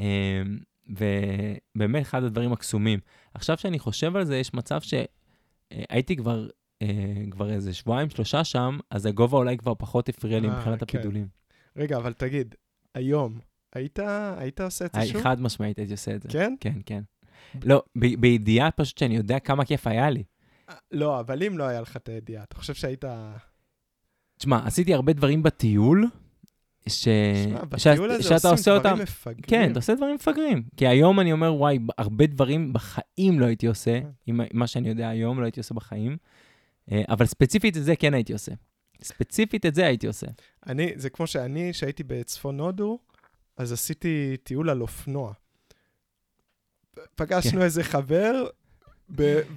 אה, 0.00 0.42
ובאמת 0.88 2.02
אחד 2.02 2.24
הדברים 2.24 2.52
הקסומים. 2.52 2.98
עכשיו 3.34 3.56
שאני 3.56 3.78
חושב 3.78 4.16
על 4.16 4.24
זה, 4.24 4.36
יש 4.36 4.54
מצב 4.54 4.80
שהייתי 4.80 6.16
כבר, 6.16 6.48
אה, 6.82 7.22
כבר 7.30 7.50
איזה 7.50 7.74
שבועיים, 7.74 8.10
שלושה 8.10 8.44
שם, 8.44 8.78
אז 8.90 9.06
הגובה 9.06 9.38
אולי 9.38 9.56
כבר 9.56 9.74
פחות 9.74 10.08
הפריע 10.08 10.40
לי 10.40 10.48
אה, 10.48 10.56
מבחינת 10.56 10.78
כן. 10.84 10.98
הפידולים. 10.98 11.28
רגע, 11.76 11.96
אבל 11.96 12.12
תגיד, 12.12 12.54
היום, 12.94 13.38
היית, 13.74 13.98
היית 14.36 14.60
עושה 14.60 14.84
את 14.84 14.94
זה 14.94 15.06
שוב? 15.06 15.22
חד 15.22 15.40
משמעית 15.40 15.78
הייתי 15.78 15.92
עושה 15.92 16.14
את 16.14 16.22
זה. 16.22 16.28
כן? 16.28 16.54
כן, 16.60 16.78
כן. 16.86 17.02
לא, 17.64 17.82
בידיעה 17.96 18.70
פשוט 18.70 18.98
שאני 18.98 19.16
יודע 19.16 19.38
כמה 19.38 19.64
כיף 19.64 19.86
היה 19.86 20.10
לי. 20.10 20.22
לא, 20.92 21.20
אבל 21.20 21.42
אם 21.42 21.58
לא 21.58 21.64
היה 21.64 21.80
לך 21.80 21.96
את 21.96 22.08
הידיעה, 22.08 22.42
אתה 22.42 22.56
חושב 22.56 22.74
שהיית... 22.74 23.04
תשמע, 24.38 24.66
עשיתי 24.66 24.94
הרבה 24.94 25.12
דברים 25.12 25.42
בטיול, 25.42 26.06
ש... 26.88 27.04
שמע, 27.04 27.60
ש- 27.76 27.86
בטיול 27.86 28.10
הזה 28.10 28.22
שאתה 28.22 28.34
עושים 28.34 28.50
עושה 28.50 28.78
דברים 28.78 28.92
אותם. 28.92 29.02
מפגרים. 29.02 29.42
כן, 29.42 29.70
אתה 29.70 29.78
עושה 29.78 29.94
דברים 29.94 30.14
מפגרים. 30.14 30.62
כי 30.76 30.86
היום 30.86 31.20
אני 31.20 31.32
אומר, 31.32 31.54
וואי, 31.54 31.78
הרבה 31.98 32.26
דברים 32.26 32.72
בחיים 32.72 33.40
לא 33.40 33.46
הייתי 33.46 33.66
עושה, 33.66 34.00
כן. 34.00 34.08
עם 34.26 34.40
מה 34.52 34.66
שאני 34.66 34.88
יודע 34.88 35.08
היום 35.08 35.40
לא 35.40 35.44
הייתי 35.44 35.60
עושה 35.60 35.74
בחיים, 35.74 36.16
אה, 36.92 37.02
אבל 37.08 37.26
ספציפית 37.26 37.76
את 37.76 37.84
זה 37.84 37.96
כן 37.96 38.14
הייתי 38.14 38.32
עושה. 38.32 38.52
ספציפית 39.02 39.66
את 39.66 39.74
זה 39.74 39.86
הייתי 39.86 40.06
עושה. 40.06 40.26
אני, 40.66 40.92
זה 40.96 41.10
כמו 41.10 41.26
שאני, 41.26 41.72
שהייתי 41.72 42.02
בצפון 42.02 42.60
הודו, 42.60 42.98
אז 43.56 43.72
עשיתי 43.72 44.36
טיול 44.42 44.70
על 44.70 44.82
אופנוע. 44.82 45.32
פגשנו 47.14 47.62
איזה 47.62 47.84
חבר, 47.84 48.44
כן. 48.46 48.61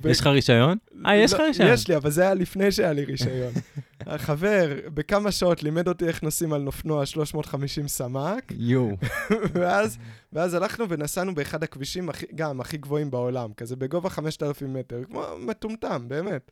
יש 0.05 0.19
לך 0.19 0.27
רישיון? 0.27 0.77
אה, 1.05 1.15
יש 1.15 1.33
לך 1.33 1.39
לא, 1.39 1.45
רישיון. 1.45 1.73
יש 1.73 1.87
לי, 1.87 1.95
אבל 1.95 2.09
זה 2.09 2.21
היה 2.21 2.33
לפני 2.33 2.71
שהיה 2.71 2.93
לי 2.93 3.05
רישיון. 3.05 3.53
החבר, 4.07 4.73
בכמה 4.93 5.31
שעות 5.31 5.63
לימד 5.63 5.87
אותי 5.87 6.07
איך 6.07 6.23
נוסעים 6.23 6.53
על 6.53 6.67
אופנוע 6.67 7.05
350 7.05 7.87
סמ"ק, 7.87 8.51
יואו. 8.57 8.97
ואז, 9.53 9.97
ואז 10.33 10.53
הלכנו 10.53 10.89
ונסענו 10.89 11.35
באחד 11.35 11.63
הכבישים 11.63 12.09
הכי, 12.09 12.25
גם 12.35 12.61
הכי 12.61 12.77
גבוהים 12.77 13.11
בעולם, 13.11 13.53
כזה 13.57 13.75
בגובה 13.75 14.09
5,000 14.09 14.73
מטר, 14.73 15.03
כמו 15.03 15.23
מטומטם, 15.39 16.05
באמת. 16.07 16.51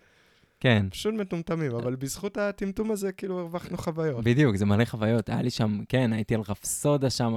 כן. 0.64 0.86
פשוט 0.90 1.14
מטומטמים, 1.14 1.76
אבל 1.76 1.96
בזכות 1.96 2.38
הטמטום 2.38 2.92
הזה, 2.92 3.12
כאילו, 3.12 3.40
הרווחנו 3.40 3.78
חוויות. 3.78 4.24
בדיוק, 4.24 4.56
זה 4.56 4.66
מלא 4.66 4.86
חוויות. 4.86 5.30
היה 5.30 5.42
לי 5.42 5.50
שם, 5.50 5.80
כן, 5.90 6.14
הייתי 6.14 6.36
על 6.36 6.42
רפסודה 6.50 7.10
שם, 7.10 7.36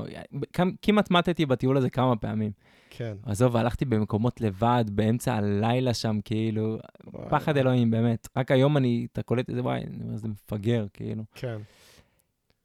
כמ- 0.52 0.70
כמעט 0.82 1.10
מתתי 1.10 1.46
בטיול 1.46 1.76
הזה 1.76 1.90
כמה 1.90 2.16
פעמים. 2.16 2.50
כן. 2.90 3.16
עזוב, 3.22 3.56
הלכתי 3.56 3.84
במקומות 3.84 4.40
לבד, 4.40 4.84
באמצע 4.90 5.34
הלילה 5.34 5.94
שם, 5.94 6.18
כאילו, 6.24 6.78
וואי, 7.06 7.26
פחד. 7.30 7.56
אלוהים, 7.56 7.90
באמת. 7.90 8.28
רק 8.36 8.50
היום 8.50 8.76
אני, 8.76 9.06
אתה 9.12 9.22
קולט 9.22 9.50
את 9.50 9.54
זה, 9.54 9.62
וואי, 9.62 9.80
אני 9.80 10.04
אומר, 10.04 10.16
זה 10.16 10.28
מפגר, 10.28 10.86
כאילו. 10.92 11.22
כן. 11.34 11.56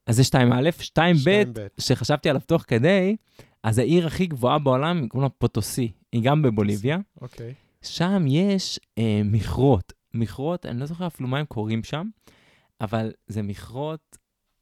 אז 0.08 0.16
זה 0.16 0.24
2א, 0.24 0.36
2ב, 0.78 0.82
שתיים 0.82 1.16
ב'. 1.26 1.44
שחשבתי 1.78 2.30
עליו 2.30 2.42
תוך 2.46 2.64
כדי, 2.68 3.16
אז 3.64 3.78
העיר 3.80 4.08
הכי 4.08 4.26
גבוהה 4.26 4.60
בעולם, 4.60 5.08
קוראים 5.08 5.24
לה 5.24 5.30
פוטוסי, 5.30 5.92
היא 6.12 6.22
גם 6.24 6.42
בבוליביה. 6.42 6.98
אוקיי. 7.22 7.54
שם 7.82 8.26
יש 8.28 8.80
אה, 8.98 9.22
מכרות. 9.26 9.94
מכרות, 10.14 10.66
אני 10.66 10.80
לא 10.80 10.86
זוכר 10.86 11.08
אפילו 11.08 11.30
מה 11.30 11.40
הם 11.40 11.46
קוראים 11.46 11.84
שם, 11.84 12.08
אבל 12.82 13.12
זה 13.28 13.42
מכרות, 13.42 14.18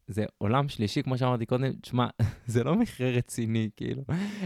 זה 0.08 0.26
עולם 0.38 0.70
שלישי, 0.70 1.04
כמו 1.04 1.18
שאמרתי 1.18 1.46
קודם, 1.46 1.72
תשמע, 1.82 2.08
זה 2.46 2.64
לא 2.64 2.76
מכרה 2.76 3.10
רציני, 3.10 3.70
כאילו. 3.78 4.04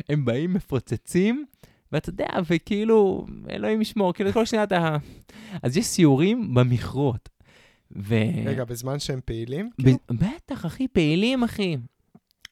הם 0.10 0.26
באים, 0.26 0.54
מפוצצים, 0.54 1.46
ואתה 1.92 2.10
יודע, 2.10 2.28
וכאילו, 2.50 3.26
אלוהים 3.50 3.82
ישמור, 3.82 4.14
כאילו, 4.14 4.34
כל 4.34 4.46
שניה 4.46 4.64
אתה... 4.64 4.98
אז 5.64 5.78
יש 5.78 5.86
סיורים 5.86 6.54
במכרות. 6.54 7.30
ו... 7.98 8.16
רגע, 8.46 8.64
בזמן 8.64 9.00
שהם 9.00 9.20
פעילים? 9.26 9.70
ב- 9.80 9.84
כאילו? 9.84 9.98
בטח, 10.12 10.66
אחי, 10.66 10.88
פעילים, 10.88 11.44
אחי. 11.44 11.78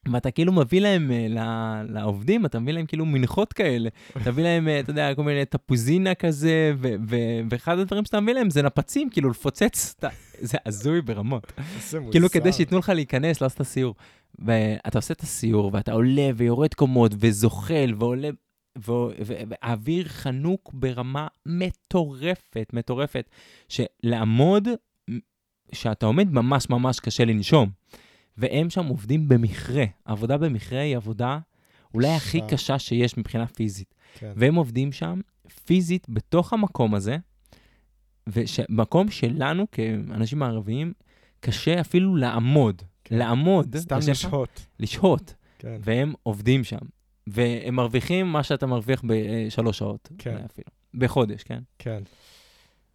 ואתה 0.07 0.31
כאילו 0.31 0.53
מביא 0.53 0.81
להם, 0.81 1.11
אה, 1.11 1.83
לעובדים, 1.89 2.45
אתה 2.45 2.59
מביא 2.59 2.73
להם 2.73 2.85
כאילו 2.85 3.05
מנחות 3.05 3.53
כאלה. 3.53 3.89
אתה 4.21 4.31
מביא 4.31 4.43
להם, 4.43 4.67
אה, 4.67 4.79
אתה 4.79 4.91
יודע, 4.91 5.15
כל 5.15 5.23
מיני 5.23 5.45
תפוזינה 5.45 6.15
כזה, 6.15 6.73
ואחד 7.49 7.79
הדברים 7.79 8.05
שאתה 8.05 8.19
מביא 8.19 8.33
להם 8.33 8.49
זה 8.49 8.61
נפצים, 8.61 9.09
כאילו 9.09 9.29
לפוצץ, 9.29 9.95
את 9.99 10.03
ה- 10.03 10.09
זה 10.49 10.57
הזוי 10.65 11.01
ברמות. 11.01 11.51
כאילו 12.11 12.29
כדי 12.29 12.53
שייתנו 12.53 12.79
לך 12.79 12.89
להיכנס, 12.89 13.41
לעשות 13.41 13.55
את 13.55 13.61
הסיור. 13.61 13.95
ואתה 14.39 14.97
עושה 14.97 15.13
את 15.13 15.21
הסיור, 15.21 15.69
ואתה 15.73 15.91
עולה 15.91 16.29
ויורד 16.35 16.73
קומות, 16.73 17.11
וזוחל, 17.19 17.93
ועולה, 17.99 18.29
ו- 18.77 18.91
ו- 19.25 19.41
והאוויר 19.49 20.07
חנוק 20.07 20.69
ברמה 20.73 21.27
מטורפת, 21.45 22.67
מטורפת, 22.73 23.29
שלעמוד, 23.69 24.67
שאתה 25.71 26.05
עומד 26.05 26.31
ממש 26.31 26.69
ממש 26.69 26.99
קשה 26.99 27.25
לנשום. 27.25 27.80
והם 28.37 28.69
שם 28.69 28.85
עובדים 28.85 29.27
במכרה. 29.27 29.85
עבודה 30.05 30.37
במכרה 30.37 30.79
היא 30.81 30.95
עבודה 30.95 31.39
אולי 31.93 32.09
הכי 32.09 32.39
שם. 32.39 32.47
קשה 32.47 32.79
שיש 32.79 33.17
מבחינה 33.17 33.47
פיזית. 33.47 33.93
כן. 34.13 34.31
והם 34.35 34.55
עובדים 34.55 34.91
שם 34.91 35.21
פיזית 35.65 36.07
בתוך 36.09 36.53
המקום 36.53 36.95
הזה, 36.95 37.17
ומקום 38.27 39.09
שלנו 39.09 39.65
כאנשים 39.71 40.39
מערביים, 40.39 40.93
קשה 41.39 41.81
אפילו 41.81 42.15
לעמוד. 42.15 42.81
כן. 43.03 43.17
לעמוד. 43.17 43.75
סתם 43.77 43.99
לשהות. 44.07 44.65
לשהות. 44.79 45.33
כן. 45.59 45.77
והם 45.83 46.13
עובדים 46.23 46.63
שם. 46.63 46.77
והם 47.27 47.75
מרוויחים 47.75 48.27
מה 48.27 48.43
שאתה 48.43 48.65
מרוויח 48.65 49.03
בשלוש 49.07 49.77
שעות. 49.77 50.09
כן. 50.17 50.37
אפילו. 50.45 50.67
בחודש, 50.93 51.43
כן? 51.43 51.59
כן. 51.79 52.03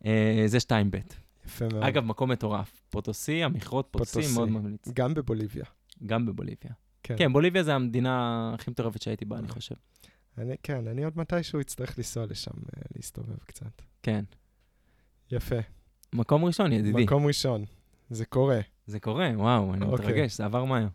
אה, 0.06 0.44
זה 0.46 0.58
2ב'. 0.58 1.25
יפה 1.46 1.64
מאוד. 1.72 1.82
אגב, 1.82 2.04
מקום 2.04 2.30
מטורף. 2.30 2.82
פוטוסי, 2.90 3.44
המכרות 3.44 3.88
פוטוסי, 3.90 4.12
פוטוסי. 4.12 4.34
מאוד 4.34 4.48
ממליץ. 4.48 4.88
גם 4.94 5.14
בבוליביה. 5.14 5.64
גם 6.06 6.26
בבוליביה. 6.26 6.70
כן. 7.02 7.14
כן, 7.18 7.32
בוליביה 7.32 7.62
זה 7.62 7.74
המדינה 7.74 8.50
הכי 8.54 8.70
מטורפת 8.70 9.02
שהייתי 9.02 9.24
בה, 9.24 9.38
אני 9.38 9.48
אה. 9.48 9.52
חושב. 9.52 9.74
אני, 10.38 10.54
כן, 10.62 10.86
אני 10.86 11.04
עוד 11.04 11.18
מתישהו 11.18 11.60
אצטרך 11.60 11.98
לנסוע 11.98 12.26
לשם, 12.26 12.50
אה, 12.50 12.82
להסתובב 12.96 13.36
קצת. 13.44 13.82
כן. 14.02 14.24
יפה. 15.30 15.56
מקום 16.12 16.44
ראשון, 16.44 16.72
ידידי. 16.72 17.04
מקום 17.04 17.26
ראשון. 17.26 17.64
זה 18.10 18.24
קורה. 18.24 18.60
זה 18.86 19.00
קורה, 19.00 19.30
וואו, 19.34 19.74
אני 19.74 19.86
אוקיי. 19.86 20.06
מתרגש, 20.06 20.36
זה 20.36 20.44
עבר 20.44 20.64
מהר. 20.64 20.86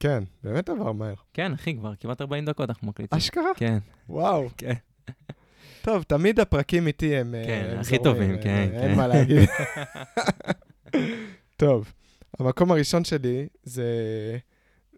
כן, 0.00 0.24
באמת 0.42 0.68
עבר 0.68 0.92
מהר. 0.92 1.14
כן, 1.32 1.52
אחי, 1.52 1.76
כבר 1.76 1.96
כמעט 1.96 2.20
40 2.20 2.44
דקות 2.44 2.68
אנחנו 2.68 2.88
מקליטים. 2.88 3.18
אשכרה? 3.18 3.50
כן, 3.56 3.78
וואו. 4.08 4.48
כן. 4.56 4.74
טוב, 5.82 6.02
תמיד 6.02 6.40
הפרקים 6.40 6.86
איתי 6.86 7.16
הם... 7.16 7.34
אה, 7.34 7.44
כן, 7.44 7.68
הם 7.72 7.78
הכי 7.78 7.96
זורמים, 8.04 8.14
טובים, 8.14 8.34
אה, 8.34 8.42
כן, 8.42 8.70
אין 8.72 8.90
כן. 8.90 8.96
מה 8.96 9.06
להגיד. 9.06 9.48
טוב, 11.56 11.92
המקום 12.38 12.70
הראשון 12.72 13.04
שלי 13.04 13.48
זה, 13.62 13.84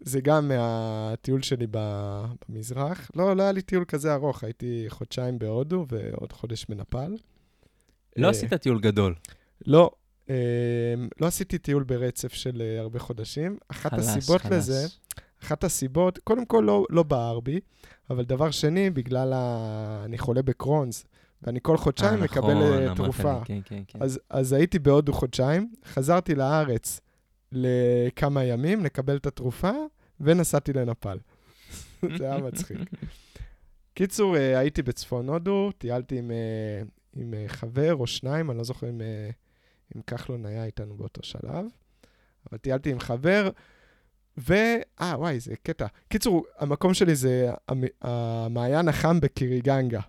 זה 0.01 0.21
גם 0.21 0.47
מהטיול 0.47 1.41
שלי 1.41 1.67
במזרח. 1.71 3.11
לא, 3.15 3.35
לא 3.35 3.43
היה 3.43 3.51
לי 3.51 3.61
טיול 3.61 3.85
כזה 3.87 4.13
ארוך, 4.13 4.43
הייתי 4.43 4.85
חודשיים 4.89 5.39
בהודו 5.39 5.85
ועוד 5.89 6.31
חודש 6.31 6.65
בנפאל. 6.69 7.17
לא 8.17 8.25
אה, 8.25 8.31
עשית 8.31 8.53
טיול 8.53 8.79
גדול. 8.79 9.15
לא, 9.67 9.91
לא 11.21 11.27
עשיתי 11.27 11.57
טיול 11.57 11.83
ברצף 11.83 12.33
של 12.33 12.77
הרבה 12.79 12.99
חודשים. 12.99 13.57
אחת 13.67 13.93
חלש, 13.93 14.05
הסיבות 14.05 14.41
חלש. 14.41 14.53
לזה, 14.53 14.87
אחת 15.43 15.63
הסיבות, 15.63 16.17
קודם 16.17 16.45
כל 16.45 16.63
לא, 16.67 16.85
לא 16.89 17.03
בער 17.03 17.39
בי, 17.39 17.59
אבל 18.09 18.25
דבר 18.25 18.51
שני, 18.51 18.89
בגלל 18.89 19.33
ה... 19.33 20.01
אני 20.05 20.17
חולה 20.17 20.41
בקרונס, 20.41 21.05
ואני 21.41 21.59
כל 21.61 21.77
חודשיים 21.77 22.19
אה, 22.19 22.23
מקבל 22.23 22.53
נכון, 22.53 22.87
אה, 22.87 22.95
תרופה. 22.95 23.33
לי, 23.33 23.45
כן, 23.45 23.59
כן, 23.65 23.83
כן. 23.87 23.99
אז, 24.01 24.19
אז 24.29 24.53
הייתי 24.53 24.79
בהודו 24.79 25.13
חודשיים, 25.13 25.73
חזרתי 25.85 26.35
לארץ 26.35 27.01
לכמה 27.51 28.43
ימים 28.43 28.85
לקבל 28.85 29.15
את 29.15 29.25
התרופה, 29.25 29.71
ונסעתי 30.19 30.73
לנפאל. 30.73 31.17
זה 32.17 32.25
היה 32.31 32.37
מצחיק. 32.37 32.77
קיצור, 33.93 34.37
אה, 34.37 34.59
הייתי 34.59 34.81
בצפון 34.81 35.29
הודו, 35.29 35.71
טיילתי 35.77 36.17
עם, 36.17 36.31
אה, 36.31 36.81
עם 37.15 37.33
חבר 37.47 37.95
או 37.95 38.07
שניים, 38.07 38.51
אני 38.51 38.57
לא 38.57 38.63
זוכר 38.63 38.89
אם, 38.89 39.01
אם 39.95 40.01
כחלון 40.01 40.45
היה 40.45 40.65
איתנו 40.65 40.95
באותו 40.95 41.23
שלב, 41.23 41.65
אבל 42.51 42.57
טיילתי 42.57 42.91
עם 42.91 42.99
חבר, 42.99 43.49
ו... 44.37 44.53
אה, 45.01 45.15
וואי, 45.17 45.39
זה 45.39 45.53
קטע. 45.63 45.85
קיצור, 46.09 46.45
המקום 46.59 46.93
שלי 46.93 47.15
זה 47.15 47.51
המ- 47.67 47.83
המעיין 48.01 48.87
החם 48.87 49.19
בקיריגנגה. 49.19 49.99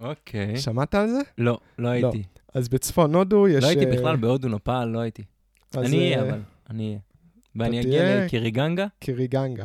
אוקיי. 0.00 0.56
שמעת 0.56 0.94
על 0.94 1.08
זה? 1.08 1.20
לא, 1.38 1.58
לא 1.78 1.88
הייתי. 1.88 2.22
אז 2.54 2.68
בצפון 2.68 3.14
הודו 3.14 3.48
יש... 3.48 3.64
לא 3.64 3.68
הייתי 3.68 3.86
אה, 3.86 3.92
בכלל 3.92 4.16
בהודו, 4.16 4.48
נפאל, 4.48 4.84
לא 4.88 4.98
הייתי. 4.98 5.22
אני 5.76 5.98
אהיה, 5.98 6.22
אה, 6.22 6.28
אבל, 6.28 6.40
אני 6.70 6.86
אהיה. 6.86 6.98
ואני 7.56 7.80
אגיע? 7.80 8.24
לקיריגנגה, 8.24 8.86
קיריגנגה. 8.98 9.64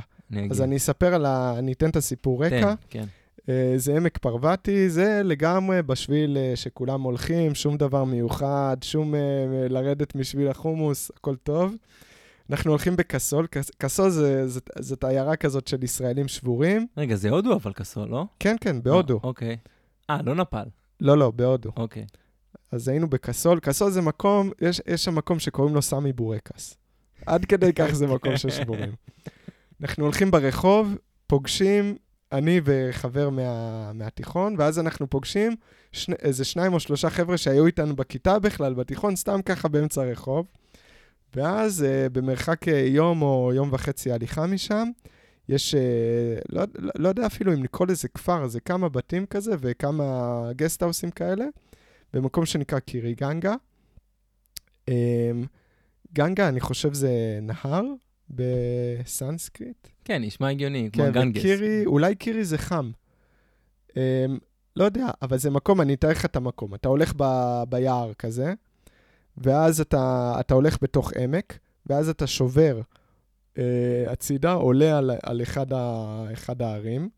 אז 0.51 0.61
אני 0.61 0.77
אספר 0.77 1.13
על 1.13 1.25
ה... 1.25 1.55
אני 1.59 1.73
אתן 1.73 1.89
את 1.89 1.95
הסיפור 1.95 2.45
רקע. 2.45 2.73
כן. 2.89 3.03
אה, 3.49 3.73
זה 3.77 3.95
עמק 3.97 4.17
פרווטי, 4.17 4.89
זה 4.89 5.21
לגמרי 5.23 5.81
בשביל 5.83 6.37
אה, 6.37 6.55
שכולם 6.55 7.01
הולכים, 7.01 7.55
שום 7.55 7.77
דבר 7.77 8.03
מיוחד, 8.03 8.77
שום 8.81 9.13
לרדת 9.69 10.15
משביל 10.15 10.47
החומוס, 10.47 11.11
הכל 11.17 11.35
טוב. 11.35 11.75
אנחנו 12.49 12.71
הולכים 12.71 12.95
בקסול, 12.95 13.47
קס- 13.47 13.71
קסול 13.77 14.09
זה, 14.09 14.47
זה, 14.47 14.59
זאת 14.79 15.03
עיירה 15.03 15.35
כזאת 15.35 15.67
של 15.67 15.83
ישראלים 15.83 16.27
שבורים. 16.27 16.87
רגע, 16.97 17.15
זה 17.15 17.29
הודו 17.29 17.53
אבל 17.55 17.73
קסול, 17.73 18.09
לא? 18.09 18.25
כן, 18.39 18.55
כן, 18.61 18.83
בהודו. 18.83 19.13
אה, 19.23 19.27
אוקיי. 19.27 19.57
אה, 20.09 20.21
לא 20.25 20.35
נפאל. 20.35 20.65
לא, 21.01 21.17
לא, 21.17 21.31
בהודו. 21.31 21.71
אוקיי. 21.77 22.05
אז 22.71 22.87
היינו 22.87 23.09
בקסול, 23.09 23.59
קסול 23.59 23.91
זה 23.91 24.01
מקום, 24.01 24.51
יש, 24.61 24.81
יש 24.87 25.03
שם 25.03 25.15
מקום 25.15 25.39
שקוראים 25.39 25.75
לו 25.75 25.81
סמי 25.81 26.13
בורקס. 26.13 26.77
עד 27.25 27.45
כדי 27.45 27.73
כך 27.73 27.91
זה 27.91 28.07
מקום 28.07 28.37
של 28.37 28.49
שבורים. 28.49 28.91
אנחנו 29.81 30.03
הולכים 30.03 30.31
ברחוב, 30.31 30.95
פוגשים, 31.27 31.97
אני 32.31 32.61
וחבר 32.63 33.29
מה, 33.29 33.93
מהתיכון, 33.93 34.55
ואז 34.57 34.79
אנחנו 34.79 35.09
פוגשים 35.09 35.55
שני, 35.91 36.15
איזה 36.21 36.45
שניים 36.45 36.73
או 36.73 36.79
שלושה 36.79 37.09
חבר'ה 37.09 37.37
שהיו 37.37 37.65
איתנו 37.65 37.95
בכיתה 37.95 38.39
בכלל, 38.39 38.73
בתיכון, 38.73 39.15
סתם 39.15 39.41
ככה 39.41 39.67
באמצע 39.67 40.01
הרחוב. 40.01 40.45
ואז 41.35 41.83
אה, 41.83 42.09
במרחק 42.09 42.67
אה, 42.67 42.79
יום 42.87 43.21
או 43.21 43.51
יום 43.55 43.69
וחצי 43.71 44.11
הליכה 44.11 44.47
משם, 44.47 44.89
יש, 45.49 45.75
אה, 45.75 45.81
לא, 46.49 46.63
לא, 46.79 46.91
לא 46.97 47.09
יודע 47.09 47.25
אפילו 47.25 47.53
אם 47.53 47.63
לקרוא 47.63 47.87
לזה 47.87 48.07
כפר, 48.07 48.47
זה 48.47 48.59
כמה 48.59 48.89
בתים 48.89 49.25
כזה 49.25 49.55
וכמה 49.59 50.03
גסטהאוסים 50.55 51.11
כאלה. 51.11 51.45
במקום 52.15 52.45
שנקרא 52.45 52.79
קירי 52.79 53.13
גנגה. 53.13 53.55
אמ, 54.87 54.93
גנגה, 56.13 56.49
אני 56.49 56.59
חושב 56.59 56.93
זה 56.93 57.39
נהר 57.41 57.83
בסנסקריט. 58.29 59.87
כן, 60.05 60.21
נשמע 60.21 60.49
הגיוני, 60.49 60.89
כמו 60.93 61.03
כן, 61.03 61.11
גנגס. 61.11 61.39
וקירי, 61.39 61.85
אולי 61.85 62.15
קירי 62.15 62.45
זה 62.45 62.57
חם. 62.57 62.91
אמ, 63.95 64.01
לא 64.75 64.83
יודע, 64.83 65.07
אבל 65.21 65.37
זה 65.37 65.49
מקום, 65.49 65.81
אני 65.81 65.93
אתאר 65.93 66.09
לך 66.09 66.25
את 66.25 66.35
המקום. 66.35 66.75
אתה 66.75 66.89
הולך 66.89 67.13
ב, 67.17 67.23
ביער 67.69 68.13
כזה, 68.13 68.53
ואז 69.37 69.81
אתה, 69.81 70.35
אתה 70.39 70.53
הולך 70.53 70.77
בתוך 70.81 71.11
עמק, 71.13 71.59
ואז 71.85 72.09
אתה 72.09 72.27
שובר 72.27 72.81
אה, 73.57 74.05
הצידה, 74.07 74.53
עולה 74.53 74.97
על, 74.97 75.11
על 75.23 75.41
אחד, 75.41 75.73
ה, 75.73 76.25
אחד 76.33 76.61
הערים, 76.61 77.09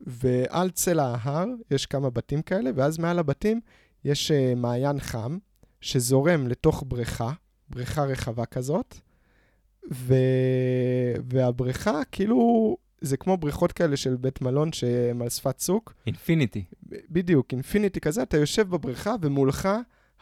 ועל 0.00 0.70
צלע 0.70 1.14
ההר 1.18 1.46
יש 1.70 1.86
כמה 1.86 2.10
בתים 2.10 2.42
כאלה, 2.42 2.70
ואז 2.74 2.98
מעל 2.98 3.18
הבתים 3.18 3.60
יש 4.04 4.30
אה, 4.30 4.54
מעיין 4.56 5.00
חם 5.00 5.38
שזורם 5.80 6.46
לתוך 6.46 6.84
בריכה, 6.86 7.32
בריכה 7.68 8.04
רחבה 8.04 8.46
כזאת, 8.46 8.94
ו... 9.92 10.14
והבריכה, 11.24 12.00
כאילו, 12.12 12.76
זה 13.00 13.16
כמו 13.16 13.36
בריכות 13.36 13.72
כאלה 13.72 13.96
של 13.96 14.16
בית 14.16 14.42
מלון 14.42 14.72
שהם 14.72 15.22
על 15.22 15.28
שפת 15.28 15.56
צוק. 15.56 15.94
אינפיניטי. 16.06 16.64
בדיוק, 17.10 17.52
אינפיניטי 17.52 18.00
כזה, 18.00 18.22
אתה 18.22 18.36
יושב 18.36 18.68
בבריכה 18.68 19.14
ומולך 19.20 19.68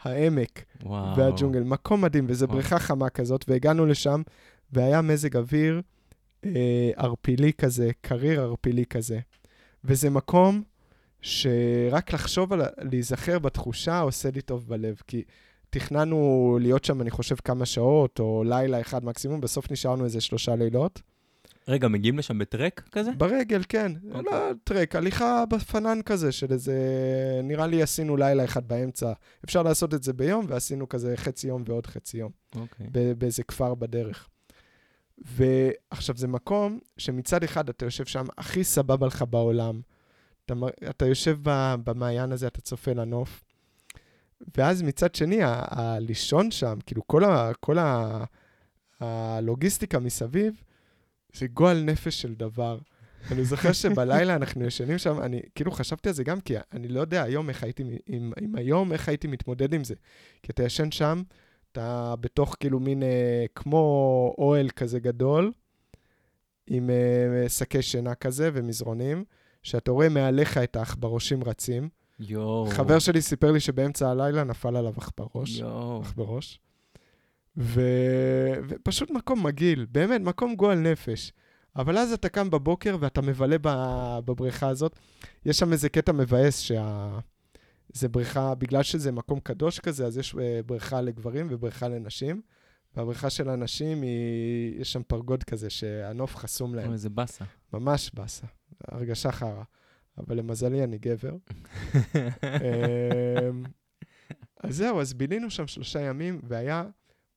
העמק 0.03 0.63
וואו. 0.83 1.17
והג'ונגל. 1.17 1.63
מקום 1.63 2.01
מדהים, 2.01 2.25
וזו. 2.29 2.47
בריכה 2.47 2.79
חמה 2.79 3.09
כזאת, 3.09 3.45
והגענו 3.47 3.85
לשם, 3.85 4.21
והיה 4.71 5.01
מזג 5.01 5.37
אוויר 5.37 5.81
אה, 6.45 6.91
ערפילי 6.95 7.53
כזה, 7.53 7.89
קריר 8.01 8.41
ערפילי 8.41 8.85
כזה. 8.85 9.19
וזה 9.83 10.09
מקום 10.09 10.63
שרק 11.21 12.13
לחשוב 12.13 12.53
על, 12.53 12.61
להיזכר 12.77 13.39
בתחושה 13.39 13.99
עושה 13.99 14.29
לי 14.35 14.41
טוב 14.41 14.67
בלב, 14.67 15.01
כי 15.07 15.23
תכננו 15.69 16.57
להיות 16.61 16.85
שם, 16.85 17.01
אני 17.01 17.11
חושב, 17.11 17.35
כמה 17.35 17.65
שעות, 17.65 18.19
או 18.19 18.43
לילה 18.45 18.81
אחד 18.81 19.05
מקסימום, 19.05 19.41
בסוף 19.41 19.71
נשארנו 19.71 20.05
איזה 20.05 20.21
שלושה 20.21 20.55
לילות. 20.55 21.01
רגע, 21.69 21.87
מגיעים 21.87 22.17
לשם 22.17 22.37
בטרק 22.39 22.89
כזה? 22.91 23.11
ברגל, 23.17 23.61
כן. 23.69 23.91
אוקיי. 24.11 24.21
לא 24.31 24.51
טרק, 24.63 24.95
הליכה 24.95 25.45
בפנן 25.45 25.99
כזה 26.05 26.31
של 26.31 26.51
איזה... 26.53 26.75
נראה 27.43 27.67
לי 27.67 27.81
עשינו 27.83 28.17
לילה 28.17 28.43
אחד 28.45 28.67
באמצע. 28.67 29.13
אפשר 29.45 29.63
לעשות 29.63 29.93
את 29.93 30.03
זה 30.03 30.13
ביום, 30.13 30.45
ועשינו 30.49 30.89
כזה 30.89 31.17
חצי 31.17 31.47
יום 31.47 31.63
ועוד 31.65 31.87
חצי 31.87 32.17
יום. 32.17 32.31
אוקיי. 32.55 32.87
ב- 32.91 33.11
באיזה 33.11 33.43
כפר 33.43 33.75
בדרך. 33.75 34.27
ועכשיו, 35.17 36.17
זה 36.17 36.27
מקום 36.27 36.79
שמצד 36.97 37.43
אחד 37.43 37.69
אתה 37.69 37.85
יושב 37.85 38.05
שם 38.05 38.25
הכי 38.37 38.63
סבבה 38.63 39.07
לך 39.07 39.23
בעולם. 39.29 39.81
אתה, 40.45 40.53
אתה 40.89 41.05
יושב 41.05 41.37
במעיין 41.83 42.31
הזה, 42.31 42.47
אתה 42.47 42.61
צופה 42.61 42.93
לנוף. 42.93 43.43
ואז 44.57 44.81
מצד 44.81 45.15
שני, 45.15 45.39
הלישון 45.43 46.51
שם, 46.51 46.77
כאילו 46.85 47.07
כל, 47.07 47.23
ה- 47.23 47.51
כל 47.59 47.77
ה- 47.77 48.23
הלוגיסטיקה 48.99 49.99
מסביב, 49.99 50.53
זה 51.33 51.47
גועל 51.47 51.83
נפש 51.83 52.21
של 52.21 52.35
דבר. 52.35 52.79
אני 53.31 53.45
זוכר 53.45 53.71
שבלילה 53.73 54.35
אנחנו 54.35 54.65
ישנים 54.65 54.97
שם, 54.97 55.21
אני 55.21 55.41
כאילו 55.55 55.71
חשבתי 55.71 56.09
על 56.09 56.15
זה 56.15 56.23
גם 56.23 56.41
כי 56.41 56.53
אני 56.73 56.87
לא 56.87 56.99
יודע 56.99 57.23
היום 57.23 57.49
איך 57.49 57.63
הייתי, 57.63 57.83
אם, 58.09 58.31
אם 58.41 58.55
היום 58.55 58.93
איך 58.93 59.09
הייתי 59.09 59.27
מתמודד 59.27 59.73
עם 59.73 59.83
זה. 59.83 59.95
כי 60.43 60.51
אתה 60.51 60.63
ישן 60.63 60.91
שם, 60.91 61.23
אתה 61.71 62.15
בתוך 62.19 62.55
כאילו 62.59 62.79
מין 62.79 63.03
אה, 63.03 63.45
כמו 63.55 64.35
אוהל 64.37 64.69
כזה 64.69 64.99
גדול, 64.99 65.51
עם 66.67 66.89
אה, 66.89 67.49
שקי 67.49 67.81
שינה 67.81 68.15
כזה 68.15 68.49
ומזרונים, 68.53 69.23
שאתה 69.63 69.91
רואה 69.91 70.09
מעליך 70.09 70.57
את 70.57 70.75
העכברושים 70.75 71.43
רצים. 71.43 71.89
יואו. 72.19 72.67
חבר 72.69 72.99
שלי 72.99 73.21
סיפר 73.21 73.51
לי 73.51 73.59
שבאמצע 73.59 74.09
הלילה 74.09 74.43
נפל 74.43 74.75
עליו 74.75 74.93
עכברוש. 74.97 75.59
יואו. 75.59 76.01
עכברוש. 76.01 76.59
ו... 77.57 77.81
ופשוט 78.69 79.11
מקום 79.11 79.45
מגעיל, 79.45 79.85
באמת, 79.91 80.21
מקום 80.21 80.55
גועל 80.55 80.79
נפש. 80.79 81.31
אבל 81.75 81.97
אז 81.97 82.13
אתה 82.13 82.29
קם 82.29 82.49
בבוקר 82.49 82.97
ואתה 82.99 83.21
מבלה. 83.21 83.57
בבריכה 84.25 84.67
הזאת. 84.67 84.99
יש 85.45 85.59
שם 85.59 85.71
איזה 85.71 85.89
קטע 85.89 86.11
מבאס 86.11 86.59
שה... 86.59 87.19
זה 87.93 88.09
בריכה, 88.09 88.55
בגלל 88.55 88.83
שזה 88.83 89.11
מקום 89.11 89.39
קדוש 89.39 89.79
כזה, 89.79 90.05
אז 90.05 90.17
יש 90.17 90.35
אה, 90.35 90.59
בריכה 90.65 91.01
לגברים 91.01 91.47
ובריכה 91.49 91.87
לנשים. 91.87 92.41
והבריכה 92.95 93.29
של 93.29 93.49
הנשים, 93.49 94.01
היא... 94.01 94.81
יש 94.81 94.93
שם 94.93 95.03
פרגוד 95.03 95.43
כזה 95.43 95.69
שהנוף 95.69 96.35
חסום 96.35 96.75
להם. 96.75 96.93
איזה 96.93 97.09
באסה. 97.09 97.45
ממש 97.73 98.11
באסה. 98.13 98.47
הרגשה 98.87 99.31
חרא. 99.31 99.63
אבל 100.17 100.37
למזלי 100.37 100.83
אני 100.83 100.97
גבר. 100.97 101.33
אמ, 102.43 103.63
אז 104.63 104.75
זהו, 104.75 105.01
אז 105.01 105.13
בילינו 105.13 105.49
שם 105.49 105.67
שלושה 105.67 106.01
ימים, 106.01 106.41
והיה 106.43 106.83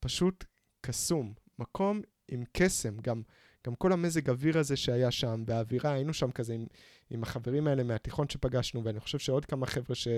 פשוט 0.03 0.45
קסום. 0.81 1.33
מקום 1.59 2.01
עם 2.29 2.45
קסם, 2.53 2.97
גם, 3.01 3.23
גם 3.67 3.75
כל 3.75 3.93
המזג 3.93 4.31
אוויר 4.31 4.59
הזה 4.59 4.77
שהיה 4.77 5.11
שם, 5.11 5.45
והאווירה, 5.47 5.93
היינו 5.93 6.15
שם 6.15 6.31
כזה 6.31 6.55
עם, 6.55 6.67
עם 7.11 7.23
החברים 7.23 7.67
האלה 7.67 7.83
מהתיכון 7.83 8.29
שפגשנו, 8.29 8.85
ואני 8.85 9.01
חושב 9.01 9.19
שעוד 9.19 9.45
כמה 9.45 9.67
חבר'ה 9.67 9.95
ש, 9.95 10.09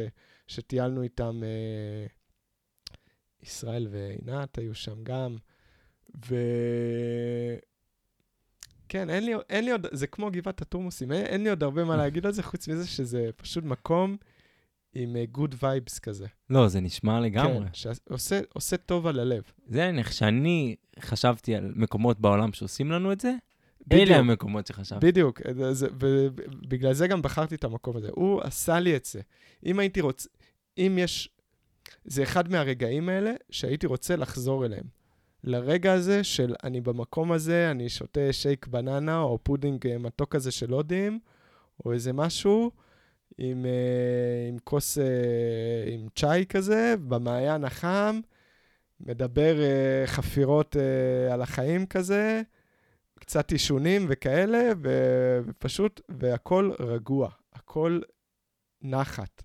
שטיילנו 0.46 1.02
איתם, 1.02 1.40
אה, 1.44 2.06
ישראל 3.42 3.88
ועינת 3.90 4.58
היו 4.58 4.74
שם 4.74 5.04
גם, 5.04 5.36
ו... 6.28 6.36
כן, 8.88 9.10
אין 9.10 9.24
לי, 9.24 9.32
אין 9.48 9.64
לי 9.64 9.70
עוד, 9.70 9.86
זה 9.92 10.06
כמו 10.06 10.30
גבעת 10.30 10.62
התורמוסים, 10.62 11.12
אין, 11.12 11.26
אין 11.26 11.42
לי 11.42 11.50
עוד 11.50 11.62
הרבה 11.62 11.84
מה 11.84 11.96
להגיד 11.96 12.26
על 12.26 12.32
זה, 12.32 12.42
חוץ 12.42 12.68
מזה 12.68 12.86
שזה 12.86 13.30
פשוט 13.36 13.64
מקום 13.64 14.16
עם 14.94 15.16
good 15.32 15.54
אה, 15.54 15.56
vibes 15.62 15.98
כזה. 15.98 16.26
לא, 16.50 16.68
זה 16.68 16.80
נשמע 16.80 17.20
לגמרי. 17.20 17.66
כן, 17.72 17.90
שעושה 18.16 18.76
טוב 18.76 19.06
על 19.06 19.20
הלב. 19.20 19.42
זה 19.66 19.90
איך 19.98 20.12
שאני 20.12 20.76
חשבתי 21.00 21.54
על 21.54 21.72
מקומות 21.76 22.20
בעולם 22.20 22.52
שעושים 22.52 22.90
לנו 22.90 23.12
את 23.12 23.20
זה, 23.20 23.34
בדיוק. 23.86 24.08
אלה 24.08 24.16
המקומות 24.16 24.66
שחשבתי. 24.66 25.06
בדיוק, 25.06 25.40
ובגלל 26.00 26.92
זה 26.92 27.06
גם 27.06 27.22
בחרתי 27.22 27.54
את 27.54 27.64
המקום 27.64 27.96
הזה. 27.96 28.08
הוא 28.12 28.40
עשה 28.42 28.80
לי 28.80 28.96
את 28.96 29.04
זה. 29.04 29.20
אם 29.66 29.78
הייתי 29.78 30.00
רוצה, 30.00 30.28
אם 30.78 30.98
יש, 31.00 31.28
זה 32.04 32.22
אחד 32.22 32.50
מהרגעים 32.50 33.08
האלה 33.08 33.32
שהייתי 33.50 33.86
רוצה 33.86 34.16
לחזור 34.16 34.64
אליהם. 34.64 34.84
לרגע 35.44 35.92
הזה 35.92 36.24
של 36.24 36.54
אני 36.64 36.80
במקום 36.80 37.32
הזה, 37.32 37.70
אני 37.70 37.88
שותה 37.88 38.32
שייק 38.32 38.66
בננה 38.66 39.20
או 39.20 39.38
פודינג 39.42 39.86
אה, 39.86 39.98
מתוק 39.98 40.32
כזה 40.32 40.50
של 40.50 40.70
הודים, 40.70 41.18
או 41.84 41.92
איזה 41.92 42.12
משהו 42.12 42.70
עם, 43.38 43.66
אה, 43.66 44.48
עם 44.48 44.58
כוס, 44.64 44.98
אה, 44.98 45.04
עם 45.86 46.08
צ'אי 46.14 46.44
כזה, 46.48 46.94
במעיין 47.08 47.64
החם, 47.64 48.20
מדבר 49.00 49.56
חפירות 50.06 50.76
על 51.32 51.42
החיים 51.42 51.86
כזה, 51.86 52.42
קצת 53.18 53.52
עישונים 53.52 54.06
וכאלה, 54.08 54.70
ופשוט, 54.82 56.00
והכל 56.08 56.70
רגוע, 56.80 57.30
הכל 57.52 58.00
נחת. 58.82 59.42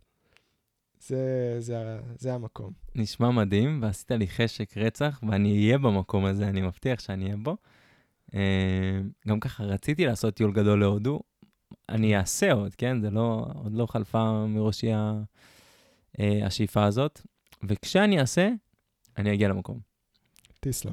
זה, 0.99 1.55
זה, 1.59 1.99
זה 2.15 2.33
המקום. 2.33 2.73
נשמע 2.95 3.31
מדהים, 3.31 3.79
ועשית 3.81 4.11
לי 4.11 4.27
חשק 4.27 4.77
רצח, 4.77 5.19
ואני 5.29 5.53
אהיה 5.53 5.77
במקום 5.77 6.25
הזה, 6.25 6.47
אני 6.47 6.61
מבטיח 6.61 6.99
שאני 6.99 7.25
אהיה 7.25 7.37
בו. 7.37 7.57
גם 9.27 9.39
ככה 9.39 9.63
רציתי 9.63 10.05
לעשות 10.05 10.33
טיול 10.33 10.51
גדול 10.51 10.79
להודו, 10.79 11.21
אני 11.89 12.17
אעשה 12.17 12.53
עוד, 12.53 12.75
כן? 12.75 13.01
זה 13.01 13.09
לא, 13.09 13.45
עוד 13.63 13.73
לא 13.73 13.85
חלפה 13.85 14.45
מראשי 14.47 14.93
אה, 14.93 16.45
השאיפה 16.45 16.83
הזאת. 16.85 17.21
וכשאני 17.63 18.19
אעשה, 18.19 18.49
אני 19.17 19.33
אגיע 19.33 19.47
למקום. 19.47 19.79
תסלם. 20.59 20.91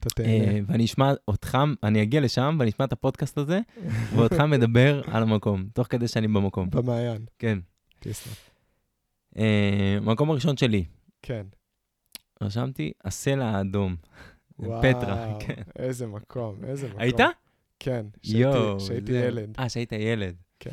אתה 0.00 0.08
תהנה. 0.10 0.60
ואני 0.66 0.84
אשמע 0.84 1.12
אותך, 1.28 1.58
אני 1.82 2.02
אגיע 2.02 2.20
לשם 2.20 2.56
ואני 2.58 2.70
אשמע 2.70 2.84
את 2.84 2.92
הפודקאסט 2.92 3.38
הזה, 3.38 3.60
ואותך 4.16 4.40
מדבר 4.40 5.02
על 5.06 5.22
המקום, 5.22 5.68
תוך 5.74 5.86
כדי 5.90 6.08
שאני 6.08 6.28
במקום. 6.28 6.70
במעיין. 6.70 7.24
כן. 7.38 7.58
תסלם. 8.00 8.32
אה, 9.38 9.98
מקום 10.02 10.30
הראשון 10.30 10.56
שלי. 10.56 10.84
כן. 11.22 11.46
רשמתי, 12.42 12.92
הסלע 13.04 13.44
האדום. 13.44 13.96
וואו, 14.58 14.82
פטרה, 14.82 15.38
כן. 15.40 15.62
איזה 15.78 16.06
מקום, 16.06 16.64
איזה 16.64 16.88
מקום. 16.88 17.00
היית? 17.00 17.20
כן, 17.80 18.06
כשהייתי 18.22 19.12
ילד. 19.12 19.54
אה, 19.58 19.68
שהיית 19.68 19.92
ילד. 19.92 20.34
כן. 20.60 20.70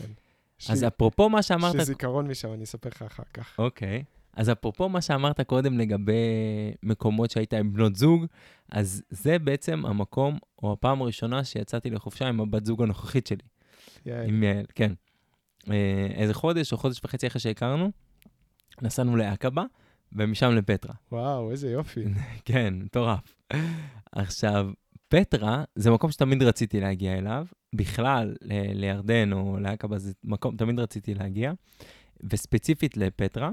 אז 0.70 0.84
אפרופו 0.84 1.30
מה 1.30 1.41
שאמרת... 1.41 1.74
יש 1.74 1.80
לי 1.80 1.86
זיכרון 1.86 2.28
משם, 2.28 2.53
אני 2.53 2.64
אספר 2.64 2.89
לך 2.89 3.01
אחר 3.01 3.24
כך. 3.34 3.60
אוקיי. 3.60 4.03
אז 4.34 4.51
אפרופו 4.51 4.89
מה 4.89 5.01
שאמרת 5.01 5.41
קודם 5.41 5.78
לגבי 5.78 6.14
מקומות 6.84 7.32
שהיית 7.32 7.53
עם 7.53 7.74
בנות 7.74 7.95
זוג, 7.95 8.26
אז 8.72 9.03
זה 9.10 9.39
בעצם 9.39 9.86
המקום, 9.86 10.38
או 10.64 10.74
הפעם 10.74 11.01
הראשונה 11.01 11.43
שיצאתי 11.43 11.89
לחופשה 11.89 12.28
עם 12.28 12.41
הבת 12.41 12.66
זוג 12.66 12.84
הנוכחית 12.84 13.28
שלי. 13.28 13.43
יעל. 14.05 14.28
עם 14.28 14.43
יעל, 14.43 14.66
כן. 14.76 14.93
אה, 15.70 16.08
איזה 16.16 16.34
חודש 16.34 16.74
או 16.74 16.78
חודש 16.78 17.01
וחצי 17.03 17.28
אחרי 17.28 17.41
שהכרנו, 17.41 17.91
נסענו 18.82 19.16
לעקבה, 19.16 19.64
ומשם 20.12 20.51
לפטרה. 20.51 20.93
וואו, 21.12 21.51
איזה 21.51 21.72
יופי. 21.72 22.03
כן, 22.45 22.74
מטורף. 22.74 23.36
עכשיו, 24.12 24.70
פטרה 25.08 25.64
זה 25.76 25.91
מקום 25.91 26.12
שתמיד 26.12 26.43
רציתי 26.43 26.80
להגיע 26.80 27.18
אליו. 27.18 27.45
בכלל, 27.76 28.36
ל- 28.41 28.80
לירדן 28.80 29.34
או 29.34 29.58
לעקבה 29.60 29.97
זה 29.97 30.14
מקום, 30.24 30.58
תמיד 30.58 30.80
רציתי 30.80 31.14
להגיע. 31.14 31.51
וספציפית 32.24 32.97
לפטרה. 32.97 33.49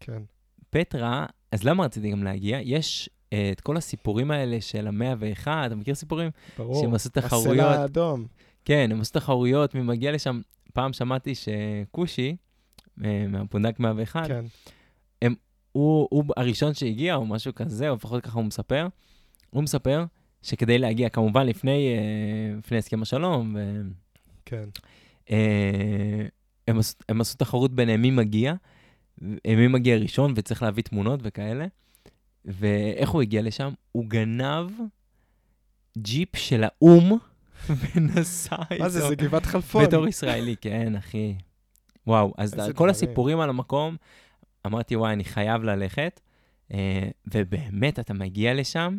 כן. 0.00 0.22
פטרה, 0.70 1.26
אז 1.52 1.64
למה 1.64 1.84
רציתי 1.84 2.10
גם 2.10 2.24
להגיע? 2.24 2.58
יש 2.62 3.10
uh, 3.12 3.36
את 3.52 3.60
כל 3.60 3.76
הסיפורים 3.76 4.30
האלה 4.30 4.60
של 4.60 4.86
המאה 4.86 5.14
ואחד, 5.18 5.64
אתה 5.66 5.74
מכיר 5.74 5.94
סיפורים? 5.94 6.30
ברור. 6.58 6.80
שהם 6.80 6.94
עשו 6.94 7.08
תחרויות. 7.08 7.58
הסלע 7.58 7.80
האדום. 7.80 8.26
כן, 8.64 8.88
הם 8.92 9.00
עשו 9.00 9.12
תחרויות, 9.12 9.74
מי 9.74 9.82
מגיע 9.82 10.12
לשם. 10.12 10.40
פעם 10.72 10.92
שמעתי 10.92 11.32
שכושי, 11.34 12.36
אה, 13.04 13.26
מהפונדק 13.28 13.80
101, 13.80 14.26
כן. 14.26 14.44
הם, 15.22 15.34
הוא, 15.72 16.08
הוא 16.10 16.24
הראשון 16.36 16.74
שהגיע, 16.74 17.14
או 17.14 17.26
משהו 17.26 17.54
כזה, 17.54 17.88
או 17.88 17.94
לפחות 17.94 18.24
ככה 18.24 18.38
הוא 18.38 18.44
מספר. 18.44 18.86
הוא 19.50 19.62
מספר 19.62 20.04
שכדי 20.44 20.78
להגיע, 20.78 21.08
כמובן 21.08 21.46
לפני, 21.46 21.94
אה, 21.96 22.58
לפני 22.58 22.78
הסכם 22.78 23.02
השלום, 23.02 23.56
ו... 23.58 23.82
כן. 24.44 24.64
אה, 25.30 26.26
הם, 26.68 26.78
עשו, 26.78 26.94
הם 27.08 27.20
עשו 27.20 27.36
תחרות 27.36 27.74
ביניהם 27.74 28.02
מי 28.02 28.10
מגיע, 28.10 28.54
מי 29.46 29.68
מגיע 29.68 29.96
ראשון 29.96 30.32
וצריך 30.36 30.62
להביא 30.62 30.82
תמונות 30.82 31.20
וכאלה. 31.22 31.66
ואיך 32.44 33.10
הוא 33.10 33.22
הגיע 33.22 33.42
לשם? 33.42 33.72
הוא 33.92 34.04
גנב 34.06 34.70
ג'יפ 35.98 36.36
של 36.36 36.64
האו"ם 36.64 37.18
ונסע 37.94 38.56
איתו. 38.70 38.82
מה 38.82 38.88
זה, 38.88 39.08
זה 39.08 39.14
גבעת 39.14 39.46
חלפון. 39.46 39.84
בתור 39.84 40.08
ישראלי, 40.08 40.56
כן, 40.60 40.96
אחי. 40.96 41.34
וואו, 42.06 42.34
אז 42.36 42.54
כל 42.54 42.60
דברים. 42.70 42.90
הסיפורים 42.90 43.40
על 43.40 43.48
המקום, 43.48 43.96
אמרתי, 44.66 44.96
וואי, 44.96 45.12
אני 45.12 45.24
חייב 45.24 45.62
ללכת. 45.62 46.20
אה, 46.72 47.08
ובאמת, 47.34 47.98
אתה 47.98 48.14
מגיע 48.14 48.54
לשם, 48.54 48.98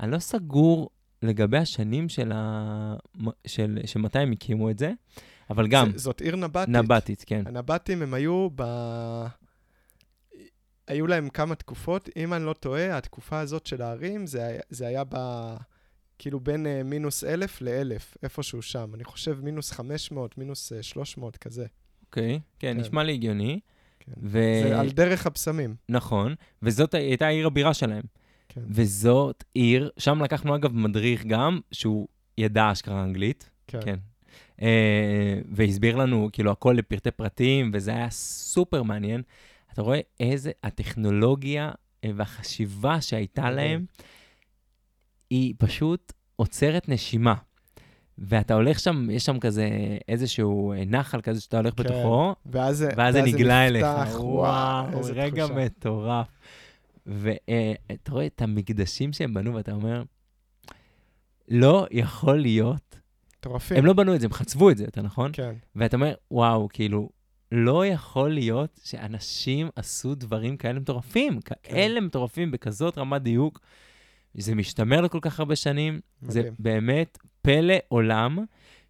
אני 0.00 0.10
לא 0.10 0.18
סגור 0.18 0.90
לגבי 1.22 1.58
השנים 1.58 2.08
של 2.08 2.32
ה... 2.34 2.94
של... 3.46 3.78
שמתי 3.86 4.18
הם 4.18 4.32
הקימו 4.32 4.70
את 4.70 4.78
זה, 4.78 4.92
אבל 5.50 5.68
גם... 5.68 5.92
ז, 5.96 6.02
זאת 6.02 6.20
עיר 6.20 6.36
נבטית. 6.36 6.68
נבטית, 6.68 7.24
כן. 7.26 7.42
הנבטים 7.46 8.02
הם 8.02 8.14
היו 8.14 8.48
ב... 8.54 8.62
היו 10.86 11.06
להם 11.06 11.28
כמה 11.28 11.54
תקופות, 11.54 12.08
אם 12.16 12.34
אני 12.34 12.44
לא 12.44 12.52
טועה, 12.52 12.98
התקופה 12.98 13.40
הזאת 13.40 13.66
של 13.66 13.82
הערים, 13.82 14.26
זה, 14.26 14.46
היה, 14.46 14.60
זה 14.70 14.86
היה 14.86 15.02
ב... 15.08 15.16
כאילו 16.18 16.40
בין 16.40 16.66
uh, 16.66 16.84
מינוס 16.84 17.24
אלף 17.24 17.60
לאלף, 17.60 18.16
איפשהו 18.22 18.62
שם. 18.62 18.90
אני 18.94 19.04
חושב 19.04 19.38
מינוס 19.42 19.72
500, 19.72 20.38
מינוס 20.38 20.72
uh, 20.72 20.82
300, 20.82 21.36
כזה. 21.36 21.66
אוקיי, 22.06 22.36
okay, 22.36 22.40
כן, 22.58 22.74
כן, 22.74 22.80
נשמע 22.80 23.02
לי 23.02 23.12
הגיוני. 23.12 23.60
כן. 24.00 24.12
ו... 24.22 24.40
זה 24.62 24.80
על 24.80 24.90
דרך 24.90 25.26
הבשמים. 25.26 25.76
נכון, 25.88 26.34
וזאת 26.62 26.94
הייתה 26.94 27.26
עיר 27.26 27.46
הבירה 27.46 27.74
שלהם. 27.74 28.02
כן. 28.58 28.64
וזאת 28.68 29.44
עיר, 29.54 29.90
שם 29.98 30.22
לקחנו 30.22 30.54
אגב 30.56 30.74
מדריך 30.74 31.24
גם, 31.26 31.60
שהוא 31.72 32.08
ידע 32.38 32.72
אשכרה 32.72 33.02
אנגלית. 33.02 33.50
כן. 33.66 33.80
כן. 33.84 33.96
Uh, 34.56 34.62
והסביר 35.52 35.96
לנו 35.96 36.28
כאילו 36.32 36.50
הכל 36.50 36.74
לפרטי 36.78 37.10
פרטים, 37.10 37.70
וזה 37.74 37.90
היה 37.90 38.10
סופר 38.10 38.82
מעניין. 38.82 39.22
אתה 39.72 39.82
רואה 39.82 40.00
איזה 40.20 40.50
הטכנולוגיה 40.64 41.70
והחשיבה 42.14 43.00
שהייתה 43.00 43.50
להם, 43.50 43.84
היא 45.30 45.54
פשוט 45.58 46.12
עוצרת 46.36 46.88
נשימה. 46.88 47.34
ואתה 48.18 48.54
הולך 48.54 48.78
שם, 48.80 49.10
יש 49.10 49.24
שם 49.24 49.38
כזה 49.38 49.68
איזשהו 50.08 50.74
נחל 50.86 51.20
כזה 51.20 51.40
שאתה 51.40 51.56
הולך 51.56 51.74
כן. 51.76 51.82
בתוכו, 51.82 52.34
ואז, 52.46 52.86
ואז 52.96 53.14
זה 53.14 53.22
נגלה 53.22 53.66
אליך. 53.66 53.86
וואו, 54.18 54.98
איזה 54.98 55.12
רגע 55.12 55.46
תחושה. 55.46 55.64
מטורף. 55.64 56.26
ואתה 57.08 58.12
רואה 58.12 58.26
את 58.26 58.42
המקדשים 58.42 59.12
שהם 59.12 59.34
בנו, 59.34 59.54
ואתה 59.54 59.72
אומר, 59.72 60.02
לא 61.48 61.86
יכול 61.90 62.40
להיות. 62.40 63.00
מטורפים. 63.38 63.76
הם 63.76 63.86
לא 63.86 63.92
בנו 63.92 64.14
את 64.14 64.20
זה, 64.20 64.26
הם 64.26 64.32
חצבו 64.32 64.70
את 64.70 64.76
זה, 64.76 64.84
אתה 64.84 65.02
נכון? 65.02 65.30
כן. 65.34 65.54
ואתה 65.76 65.96
אומר, 65.96 66.14
וואו, 66.30 66.68
כאילו, 66.72 67.10
לא 67.52 67.86
יכול 67.86 68.34
להיות 68.34 68.80
שאנשים 68.84 69.68
עשו 69.76 70.14
דברים 70.14 70.56
כאלה 70.56 70.80
מטורפים, 70.80 71.40
כן. 71.40 71.54
כאלה 71.62 72.00
מטורפים 72.00 72.50
בכזאת 72.50 72.98
רמת 72.98 73.22
דיוק. 73.22 73.60
זה 74.34 74.54
משתמר 74.54 75.00
לכל 75.00 75.18
כך 75.22 75.40
הרבה 75.40 75.56
שנים. 75.56 76.00
מדהים. 76.22 76.44
זה 76.44 76.50
באמת 76.58 77.18
פלא 77.42 77.74
עולם 77.88 78.38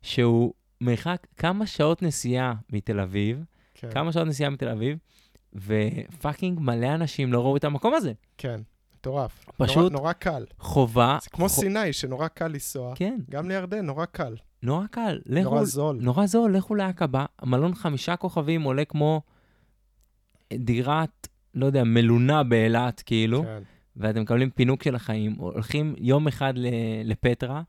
שהוא 0.02 0.54
מרחק 0.80 1.26
כמה 1.36 1.66
שעות 1.66 2.02
נסיעה 2.02 2.54
מתל 2.72 3.00
אביב, 3.00 3.44
כן. 3.74 3.90
כמה 3.90 4.12
שעות 4.12 4.26
נסיעה 4.26 4.50
מתל 4.50 4.68
אביב, 4.68 4.98
ופאקינג 5.54 6.60
מלא 6.60 6.94
אנשים 6.94 7.32
לא 7.32 7.40
ראו 7.40 7.56
את 7.56 7.64
המקום 7.64 7.94
הזה. 7.94 8.12
כן, 8.38 8.60
מטורף. 8.96 9.44
פשוט 9.56 9.76
נורא, 9.76 9.90
נורא 9.90 10.12
קל. 10.12 10.44
חובה... 10.58 11.18
זה 11.22 11.30
כמו 11.30 11.44
ח... 11.46 11.48
סיני, 11.48 11.92
שנורא 11.92 12.28
קל 12.28 12.48
לנסוע. 12.48 12.94
כן, 12.96 13.20
גם 13.30 13.48
לירדן, 13.48 13.86
נורא 13.86 14.04
קל. 14.04 14.36
נורא 14.62 14.86
קל. 14.86 15.18
לכו, 15.26 15.50
נורא 15.50 15.64
זול. 15.64 15.98
נורא 16.00 16.26
זול, 16.26 16.56
לכו 16.56 16.74
לעקבה. 16.74 17.24
המלון 17.38 17.74
חמישה 17.74 18.16
כוכבים 18.16 18.62
עולה 18.62 18.84
כמו 18.84 19.22
דירת, 20.54 21.28
לא 21.54 21.66
יודע, 21.66 21.84
מלונה 21.84 22.42
באילת, 22.42 23.02
כאילו, 23.06 23.42
כן. 23.42 23.62
ואתם 23.96 24.22
מקבלים 24.22 24.50
פינוק 24.50 24.82
של 24.82 24.94
החיים, 24.94 25.34
הולכים 25.38 25.94
יום 25.98 26.28
אחד 26.28 26.52
לפטרה, 27.04 27.62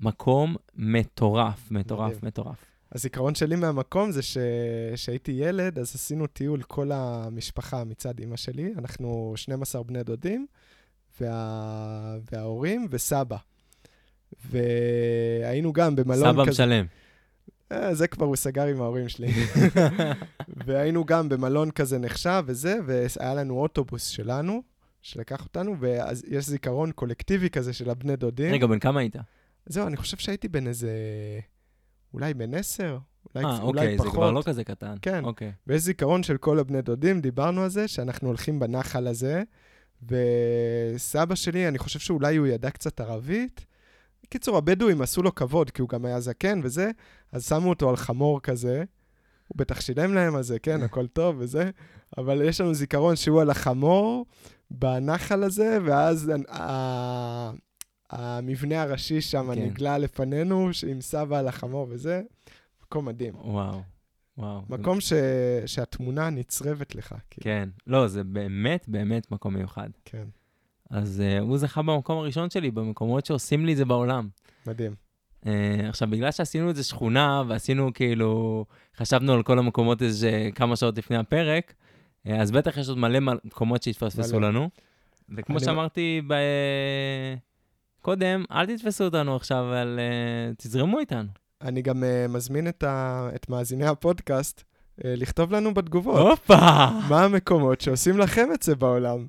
מקום 0.00 0.56
מטורף, 0.74 1.70
מטורף, 1.70 2.12
מדהים. 2.12 2.20
מטורף. 2.22 2.64
הזיכרון 2.94 3.34
שלי 3.34 3.56
מהמקום 3.56 4.10
זה 4.10 4.20
שכשהייתי 4.22 5.32
ילד, 5.32 5.78
אז 5.78 5.94
עשינו 5.94 6.26
טיול 6.26 6.62
כל 6.62 6.92
המשפחה 6.92 7.84
מצד 7.84 8.18
אימא 8.18 8.36
שלי. 8.36 8.72
אנחנו 8.78 9.32
12 9.36 9.82
בני 9.82 10.02
דודים, 10.02 10.46
וה... 11.20 12.16
וההורים 12.32 12.86
וסבא. 12.90 13.36
והיינו 14.50 15.72
גם 15.72 15.96
במלון 15.96 16.32
סבא 16.32 16.42
כזה. 16.42 16.50
משלם. 16.50 16.86
אה, 17.72 17.94
זה 17.94 18.08
כבר 18.08 18.26
הוא 18.26 18.36
סגר 18.36 18.66
עם 18.66 18.82
ההורים 18.82 19.08
שלי. 19.08 19.32
והיינו 20.66 21.04
גם 21.04 21.28
במלון 21.28 21.70
כזה 21.70 21.98
נחשב 21.98 22.42
וזה, 22.46 22.78
והיה 22.86 23.34
לנו 23.34 23.54
אוטובוס 23.54 24.06
שלנו, 24.06 24.62
שלקח 25.02 25.44
אותנו, 25.44 25.76
ואז 25.80 26.24
יש 26.28 26.46
זיכרון 26.46 26.92
קולקטיבי 26.92 27.50
כזה 27.50 27.72
של 27.72 27.90
הבני 27.90 28.16
דודים. 28.16 28.52
רגע, 28.52 28.66
בן 28.66 28.78
כמה 28.78 29.00
היית? 29.00 29.16
זהו, 29.66 29.86
אני 29.86 29.96
חושב 29.96 30.16
שהייתי 30.16 30.48
בן 30.48 30.66
איזה... 30.66 30.90
אולי 32.14 32.34
בן 32.34 32.54
עשר? 32.54 32.98
אולי, 33.34 33.44
אה, 33.44 33.60
אולי 33.60 33.62
אוקיי, 33.62 33.96
פחות. 33.98 34.10
זה 34.10 34.16
כבר 34.16 34.30
לא 34.30 34.42
כזה 34.44 34.64
קטן. 34.64 34.94
כן. 35.02 35.24
אוקיי. 35.24 35.52
ויש 35.66 35.82
זיכרון 35.82 36.22
של 36.22 36.36
כל 36.36 36.58
הבני 36.58 36.82
דודים, 36.82 37.20
דיברנו 37.20 37.62
על 37.62 37.68
זה, 37.68 37.88
שאנחנו 37.88 38.28
הולכים 38.28 38.58
בנחל 38.58 39.06
הזה, 39.06 39.42
וסבא 40.02 41.34
שלי, 41.34 41.68
אני 41.68 41.78
חושב 41.78 41.98
שאולי 41.98 42.36
הוא 42.36 42.46
ידע 42.46 42.70
קצת 42.70 43.00
ערבית. 43.00 43.66
בקיצור, 44.22 44.56
הבדואים 44.56 45.02
עשו 45.02 45.22
לו 45.22 45.34
כבוד, 45.34 45.70
כי 45.70 45.82
הוא 45.82 45.88
גם 45.88 46.04
היה 46.04 46.20
זקן 46.20 46.60
וזה, 46.62 46.90
אז 47.32 47.48
שמו 47.48 47.68
אותו 47.68 47.90
על 47.90 47.96
חמור 47.96 48.40
כזה. 48.40 48.84
הוא 49.48 49.58
בטח 49.58 49.80
שילם 49.80 50.14
להם 50.14 50.36
על 50.36 50.42
זה, 50.42 50.58
כן, 50.58 50.82
הכל 50.86 51.06
טוב 51.06 51.36
וזה, 51.38 51.70
אבל 52.18 52.42
יש 52.42 52.60
לנו 52.60 52.74
זיכרון 52.74 53.16
שהוא 53.16 53.40
על 53.40 53.50
החמור 53.50 54.26
בנחל 54.70 55.42
הזה, 55.42 55.78
ואז 55.84 56.32
המבנה 58.14 58.82
הראשי 58.82 59.20
שם 59.20 59.54
כן. 59.54 59.62
נגלה 59.62 59.98
לפנינו, 59.98 60.70
עם 60.88 61.00
סבא 61.00 61.38
על 61.38 61.48
החמור 61.48 61.86
וזה. 61.90 62.22
מקום 62.82 63.04
מדהים. 63.04 63.34
וואו, 63.36 63.80
וואו. 64.38 64.62
מקום 64.68 65.00
ש... 65.00 65.12
שהתמונה 65.66 66.30
נצרבת 66.30 66.94
לך. 66.94 67.14
כאילו. 67.30 67.44
כן. 67.44 67.68
לא, 67.86 68.08
זה 68.08 68.24
באמת 68.24 68.84
באמת 68.88 69.30
מקום 69.30 69.54
מיוחד. 69.54 69.88
כן, 70.04 70.24
אז 70.90 71.22
uh, 71.38 71.40
הוא 71.42 71.58
זכה 71.58 71.82
במקום 71.82 72.18
הראשון 72.18 72.50
שלי, 72.50 72.70
במקומות 72.70 73.26
שעושים 73.26 73.66
לי 73.66 73.72
את 73.72 73.76
זה 73.76 73.84
בעולם. 73.84 74.28
מדהים. 74.66 74.94
Uh, 75.44 75.48
עכשיו, 75.88 76.10
בגלל 76.10 76.32
שעשינו 76.32 76.70
את 76.70 76.76
זה 76.76 76.84
שכונה, 76.84 77.42
ועשינו 77.48 77.90
כאילו, 77.94 78.64
חשבנו 78.96 79.32
על 79.32 79.42
כל 79.42 79.58
המקומות 79.58 80.02
איזה 80.02 80.48
כמה 80.54 80.76
שעות 80.76 80.98
לפני 80.98 81.16
הפרק, 81.16 81.74
uh, 82.26 82.30
אז 82.32 82.50
בטח 82.50 82.76
יש 82.76 82.88
עוד 82.88 82.98
מלא 82.98 83.20
מל- 83.20 83.38
מקומות 83.44 83.82
שהתפספסו. 83.82 84.40
לנו. 84.40 84.70
וכמו 85.28 85.60
שאמרתי 85.60 86.22
ב... 86.26 86.34
קודם, 88.04 88.44
אל 88.52 88.66
תתפסו 88.76 89.04
אותנו 89.04 89.36
עכשיו, 89.36 89.58
אבל 89.58 89.98
uh, 89.98 90.54
תזרמו 90.58 90.98
איתנו. 90.98 91.28
אני 91.62 91.82
גם 91.82 92.02
אה, 92.02 92.32
מזמין 92.32 92.68
את, 92.68 92.82
ה... 92.82 93.28
את 93.34 93.48
מאזיני 93.48 93.86
הפודקאסט 93.86 94.60
אה, 94.60 94.64
לכתוב 95.04 95.52
לנו 95.52 95.74
בתגובות. 95.74 96.16
הופה! 96.30 96.86
מה 97.08 97.24
המקומות 97.24 97.80
שעושים 97.80 98.18
לכם 98.18 98.48
את 98.54 98.62
זה 98.62 98.76
בעולם? 98.76 99.26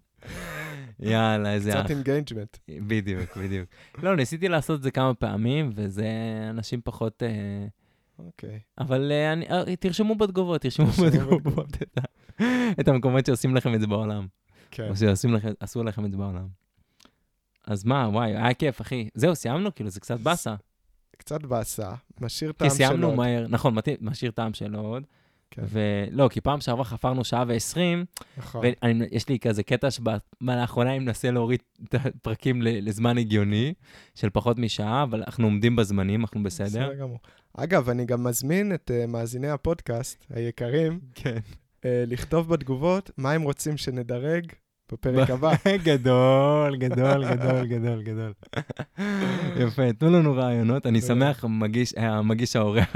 יאללה, 1.00 1.54
איזה 1.54 1.72
קצת 1.72 1.86
אח. 1.86 1.92
engagement. 1.92 2.58
בדיוק, 2.70 3.38
בדיוק. 3.38 3.70
לא, 4.04 4.16
ניסיתי 4.16 4.48
לעשות 4.48 4.78
את 4.78 4.84
זה 4.84 4.92
כמה 4.92 5.14
פעמים, 5.14 5.72
וזה 5.76 6.08
אנשים 6.50 6.82
פחות... 6.84 7.24
אוקיי. 8.20 8.60
אבל 8.80 9.12
אה, 9.12 9.34
אני, 9.34 9.46
אה, 9.50 9.76
תרשמו 9.76 10.16
בתגובות, 10.16 10.62
תרשמו 10.62 10.88
בתגובות. 10.88 11.78
את 12.80 12.88
המקומות 12.88 13.26
שעושים 13.26 13.56
לכם 13.56 13.74
את 13.74 13.82
זה 13.82 13.88
בעולם. 13.88 14.28
כן. 14.72 14.90
או 14.90 14.96
שעשו 14.96 15.28
לכם- 15.28 15.54
עשו 15.60 15.84
לכם 15.84 16.06
את 16.06 16.12
זה 16.12 16.18
בעולם. 16.18 16.65
אז 17.68 17.84
מה, 17.86 18.10
וואי, 18.12 18.36
היה 18.36 18.54
כיף, 18.54 18.82
אחי. 18.82 19.10
זהו, 19.16 19.36
סיימנו? 19.36 19.76
כאילו, 19.76 19.90
זה 19.90 20.00
קצת 20.00 20.20
באסה. 20.20 20.56
קצת 21.18 21.44
באסה, 21.44 21.92
משאיר 22.22 22.52
טעם 22.52 22.70
כי 22.70 22.76
של 22.76 22.78
סיימנו 22.78 23.08
עוד. 23.08 23.16
מהר, 23.16 23.48
נכון, 23.50 23.76
משאיר 24.02 24.32
טעם 24.32 24.54
של 24.54 24.76
עוד. 24.76 25.04
כן. 25.52 25.62
ולא, 25.70 26.28
כי 26.32 26.42
פעם 26.42 26.62
שעברה 26.62 26.84
חפרנו 26.84 27.24
שעה 27.24 27.44
ועשרים, 27.48 28.06
נכון. 28.38 28.66
ויש 28.66 29.30
לי 29.30 29.40
כזה 29.40 29.64
קטע 29.64 29.88
שלאחרונה 29.92 30.90
אני 30.92 31.00
מנסה 31.00 31.32
להוריד 31.32 31.60
את 31.84 31.96
הפרקים 31.96 32.62
לזמן 32.62 33.18
הגיוני, 33.18 33.74
של 34.16 34.30
פחות 34.30 34.60
משעה, 34.60 35.04
אבל 35.04 35.24
אנחנו 35.28 35.48
עומדים 35.48 35.76
בזמנים, 35.76 36.22
אנחנו 36.22 36.44
בסדר. 36.44 36.94
גמור. 36.94 37.20
אגב, 37.54 37.90
אני 37.90 38.06
גם 38.06 38.24
מזמין 38.24 38.74
את 38.74 38.92
uh, 38.92 39.08
מאזיני 39.08 39.50
הפודקאסט 39.50 40.26
היקרים 40.30 41.00
כן. 41.16 41.38
uh, 41.38 41.86
לכתוב 42.08 42.50
בתגובות 42.50 43.12
מה 43.18 43.32
הם 43.32 43.42
רוצים 43.42 43.78
שנדרג 43.78 44.52
בפרק 44.92 45.30
הבא. 45.30 45.52
גדול, 45.84 46.78
גדול, 46.78 47.26
גדול, 47.36 47.66
גדול, 47.68 48.04
גדול. 48.04 48.34
יפה, 49.60 49.94
תנו 49.94 50.10
לנו 50.10 50.34
רעיונות, 50.34 50.86
אני 50.86 51.02
שמח, 51.02 51.44
המגיש- 51.46 51.94
אה, 51.98 52.22
האורח. 52.56 52.96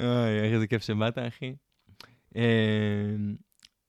אוי, 0.00 0.52
איזה 0.54 0.66
כיף 0.66 0.82
שבאת, 0.82 1.18
אחי. 1.18 1.54
אה, 2.36 2.42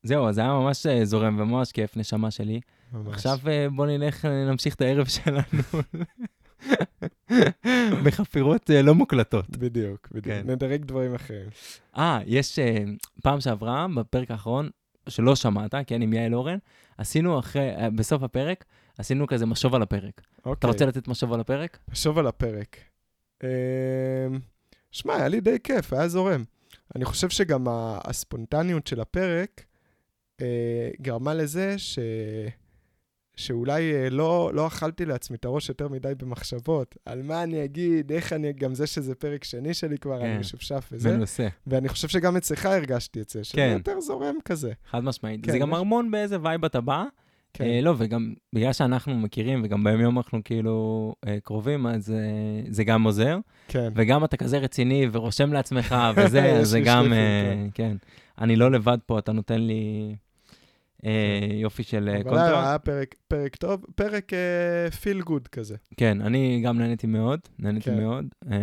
זהו, 0.03 0.27
אז 0.27 0.35
זה 0.35 0.41
היה 0.41 0.53
ממש 0.53 0.85
אה, 0.85 1.05
זורם 1.05 1.39
וממש 1.39 1.71
כיף, 1.71 1.97
נשמה 1.97 2.31
שלי. 2.31 2.59
ממש. 2.93 3.07
עכשיו 3.07 3.37
אה, 3.47 3.67
בוא 3.75 3.85
נלך, 3.87 4.25
נמשיך 4.25 4.75
את 4.75 4.81
הערב 4.81 5.05
שלנו. 5.15 5.41
בחפירות 8.03 8.71
אה, 8.71 8.81
לא 8.81 8.95
מוקלטות. 8.95 9.57
בדיוק, 9.57 10.07
בדיוק. 10.11 10.25
כן. 10.25 10.43
נדרג 10.45 10.85
דברים 10.85 11.15
אחרים. 11.15 11.49
אה, 11.97 12.19
יש 12.25 12.59
אה, 12.59 12.83
פעם 13.23 13.41
שעברה, 13.41 13.87
בפרק 13.95 14.31
האחרון, 14.31 14.69
שלא 15.09 15.35
שמעת, 15.35 15.75
כן, 15.87 16.01
עם 16.01 16.13
יעל 16.13 16.35
אורן, 16.35 16.57
עשינו 16.97 17.39
אחרי, 17.39 17.75
אה, 17.75 17.89
בסוף 17.89 18.23
הפרק, 18.23 18.65
עשינו 18.97 19.27
כזה 19.27 19.45
משוב 19.45 19.75
על 19.75 19.81
הפרק. 19.81 20.21
אוקיי. 20.37 20.53
אתה 20.59 20.67
רוצה 20.67 20.85
לתת 20.85 21.07
משוב 21.07 21.33
על 21.33 21.39
הפרק? 21.39 21.77
חשוב 21.91 22.17
על 22.17 22.27
הפרק. 22.27 22.77
אמ, 23.43 23.49
שמע, 24.91 25.15
היה 25.15 25.27
לי 25.27 25.41
די 25.41 25.57
כיף, 25.63 25.93
היה 25.93 26.07
זורם. 26.07 26.43
אני 26.95 27.05
חושב 27.05 27.29
שגם 27.29 27.65
הספונטניות 27.69 28.87
של 28.87 29.01
הפרק 29.01 29.65
גרמה 31.01 31.33
לזה 31.33 31.77
ש... 31.77 31.99
שאולי 33.37 33.93
אה, 33.93 34.09
לא, 34.09 34.51
לא 34.53 34.67
אכלתי 34.67 35.05
לעצמי 35.05 35.37
את 35.37 35.45
הראש 35.45 35.69
יותר 35.69 35.87
מדי 35.87 36.13
במחשבות, 36.17 36.95
על 37.05 37.21
מה 37.21 37.43
אני 37.43 37.63
אגיד, 37.63 38.11
איך 38.11 38.33
אני, 38.33 38.53
גם 38.53 38.75
זה 38.75 38.87
שזה 38.87 39.15
פרק 39.15 39.43
שני 39.43 39.73
שלי 39.73 39.97
כבר, 39.97 40.19
כן. 40.19 40.25
אני 40.25 40.37
משופשף 40.37 40.89
וזה, 40.91 41.17
מנוסה. 41.17 41.47
ואני 41.67 41.89
חושב 41.89 42.07
שגם 42.07 42.37
אצלך 42.37 42.65
הרגשתי 42.65 43.21
את 43.21 43.29
זה, 43.29 43.43
שזה 43.43 43.57
כן. 43.57 43.73
יותר 43.77 43.99
זורם 43.99 44.35
כזה. 44.45 44.71
חד 44.89 45.03
משמעית. 45.03 45.45
כן, 45.45 45.51
זה 45.51 45.59
גם 45.59 45.73
ארמון 45.73 46.11
באיזה 46.11 46.37
vibe 46.41 46.65
אתה 46.65 46.81
בא. 46.81 47.03
כן, 47.53 47.63
אה, 47.65 47.81
לא, 47.81 47.93
וגם 47.97 48.33
בגלל 48.53 48.73
שאנחנו 48.73 49.15
מכירים, 49.15 49.61
וגם 49.63 49.83
ביום 49.83 50.17
אנחנו 50.17 50.43
כאילו 50.43 51.13
אה, 51.27 51.37
קרובים, 51.43 51.87
אז 51.87 52.11
אה, 52.11 52.61
זה 52.69 52.83
גם 52.83 53.03
עוזר. 53.03 53.39
כן, 53.67 53.89
וגם 53.95 54.23
אתה 54.23 54.37
כזה 54.37 54.57
רציני 54.57 55.07
ורושם 55.11 55.53
לעצמך 55.53 55.95
וזה, 56.15 56.63
זה 56.63 56.79
גם, 56.79 57.13
אה, 57.13 57.65
כן. 57.73 57.97
אני 58.41 58.55
לא 58.55 58.71
לבד 58.71 58.97
פה, 59.05 59.19
אתה 59.19 59.31
נותן 59.31 59.61
לי 59.61 60.15
יופי 61.53 61.83
של 61.83 62.09
אה, 62.13 62.21
אבל. 62.21 62.37
היה, 62.37 62.79
פרק, 62.79 63.15
פרק 63.27 63.55
טוב, 63.55 63.85
פרק 63.95 64.31
feel 65.01 65.21
good 65.21 65.47
כזה. 65.47 65.75
כן, 65.97 66.21
אני 66.21 66.61
גם 66.65 66.79
נהניתי 66.79 67.07
מאוד, 67.07 67.39
נהניתי 67.59 67.85
כן. 67.85 67.99
מאוד. 67.99 68.25
אה, 68.51 68.57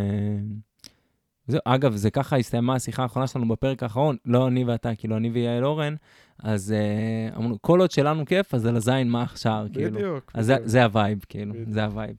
זהו, 1.47 1.61
אגב, 1.65 1.97
זה 1.97 2.11
ככה 2.11 2.37
הסתיימה 2.37 2.75
השיחה 2.75 3.03
האחרונה 3.03 3.27
שלנו 3.27 3.49
בפרק 3.49 3.83
האחרון, 3.83 4.17
לא 4.25 4.49
אני 4.49 4.65
ואתה, 4.65 4.95
כאילו 4.95 5.17
אני 5.17 5.31
ויעל 5.31 5.65
אורן, 5.65 5.95
אז 6.39 6.73
אה, 6.73 7.37
אמרנו, 7.37 7.63
כל 7.63 7.81
עוד 7.81 7.91
שלנו 7.91 8.27
כיף, 8.27 8.55
אז 8.55 8.67
על 8.67 8.77
הזין 8.77 9.09
מה 9.09 9.23
עכשיו, 9.23 9.67
כאילו. 9.73 9.99
בדיוק. 9.99 10.31
אז 10.35 10.47
זה, 10.47 10.55
בדיוק. 10.55 10.69
זה 10.69 10.85
ה 10.85 10.91
vibe, 10.91 11.25
כאילו, 11.29 11.53
בדיוק. 11.53 11.69
זה 11.71 11.85
ה 11.85 11.90
vibe. 11.90 12.17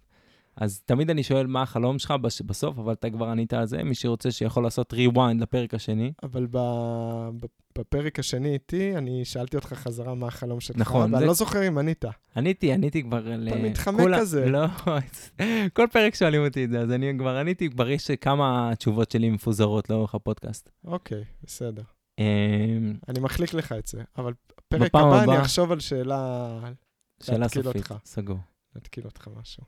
אז 0.57 0.81
תמיד 0.85 1.09
אני 1.09 1.23
שואל 1.23 1.47
מה 1.47 1.61
החלום 1.61 1.99
שלך 1.99 2.13
בסוף, 2.45 2.77
אבל 2.79 2.93
אתה 2.93 3.09
כבר 3.09 3.25
ענית 3.25 3.53
על 3.53 3.65
זה, 3.65 3.83
מי 3.83 3.95
שרוצה 3.95 4.31
שיכול 4.31 4.63
לעשות 4.63 4.93
rewind 4.93 5.41
לפרק 5.41 5.73
השני. 5.73 6.13
אבל 6.23 6.47
בפרק 7.79 8.19
השני 8.19 8.53
איתי, 8.53 8.97
אני 8.97 9.25
שאלתי 9.25 9.55
אותך 9.57 9.73
חזרה 9.73 10.15
מה 10.15 10.27
החלום 10.27 10.59
שלך, 10.59 10.77
נכון, 10.77 11.01
ואני 11.13 11.19
זה- 11.19 11.25
לא 11.25 11.33
זוכר 11.33 11.67
אם 11.67 11.77
ענית. 11.77 12.05
עניתי, 12.35 12.73
עניתי 12.73 13.03
כבר 13.03 13.21
ל... 13.37 13.47
אתה 13.47 13.57
מתחמק 13.57 13.99
כולה- 14.01 14.19
כזה. 14.19 14.45
לא, 14.49 14.65
כל 15.75 15.87
פרק 15.91 16.15
שואלים 16.15 16.45
אותי 16.45 16.65
את 16.65 16.69
זה, 16.69 16.79
אז 16.79 16.91
אני 16.91 17.13
כבר 17.19 17.37
עניתי, 17.37 17.69
כבר 17.69 17.89
יש 17.89 18.11
כמה 18.11 18.71
תשובות 18.77 19.11
שלי 19.11 19.29
מפוזרות 19.29 19.89
לאורך 19.89 20.15
הפודקאסט. 20.15 20.69
אוקיי, 20.85 21.23
בסדר. 21.43 21.83
אמ, 22.19 22.93
אני 23.09 23.19
מחליק 23.19 23.53
לך 23.53 23.71
את 23.71 23.87
זה, 23.87 24.03
אבל 24.17 24.33
פרק 24.67 24.81
בפעם 24.81 25.07
הבא 25.07 25.33
אני 25.33 25.41
אחשוב 25.41 25.71
על 25.71 25.79
שאלה, 25.79 26.59
שאלה 27.23 27.47
סופית. 27.49 27.87
סגור. 28.05 28.37
להתקיל 28.75 29.05
אותך 29.05 29.27
משהו. 29.39 29.63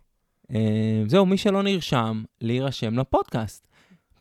אמ, 0.51 1.09
זהו, 1.09 1.25
מי 1.25 1.37
שלא 1.37 1.63
נרשם, 1.63 2.23
להירשם 2.41 2.99
לפודקאסט. 2.99 3.67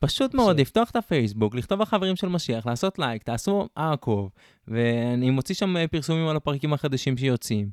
פשוט 0.00 0.34
מאוד. 0.34 0.60
לפתוח 0.60 0.90
את 0.90 0.96
הפייסבוק, 0.96 1.54
לכתוב 1.54 1.82
החברים 1.82 2.16
של 2.16 2.28
משיח, 2.28 2.66
לעשות 2.66 2.98
לייק, 2.98 3.22
תעשו 3.22 3.68
עקוב, 3.74 4.30
ואני 4.68 5.30
מוציא 5.30 5.54
שם 5.54 5.76
אה, 5.76 5.88
פרסומים 5.88 6.28
על 6.28 6.36
הפרקים 6.36 6.72
החדשים 6.72 7.16
שיוצאים. 7.16 7.70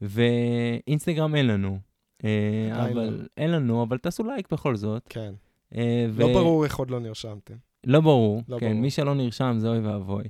ואינסטגרם 0.00 1.34
אין 1.34 1.46
לנו, 1.46 1.78
אה, 2.24 2.84
אבל 2.90 3.26
אין 3.36 3.50
לנו, 3.50 3.82
אבל 3.82 3.98
תעשו 3.98 4.24
לייק 4.24 4.52
בכל 4.52 4.76
זאת. 4.76 5.02
כן. 5.08 5.32
אה, 5.76 6.06
ו- 6.10 6.20
לא 6.20 6.32
ברור 6.32 6.64
איך 6.64 6.76
עוד 6.76 6.90
לא 6.90 7.00
נרשמתם. 7.00 7.54
לא 7.86 8.00
ברור, 8.00 8.42
לא 8.48 8.58
כן, 8.58 8.66
ברור. 8.66 8.80
מי 8.80 8.90
שלא 8.90 9.14
נרשם 9.14 9.56
זה 9.58 9.68
אוי 9.68 9.78
ואבוי. 9.78 10.24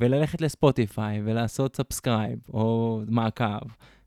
וללכת 0.00 0.40
לספוטיפיי 0.40 1.20
ולעשות 1.24 1.76
subscribe 1.76 2.38
או 2.52 3.00
מעקב, 3.08 3.66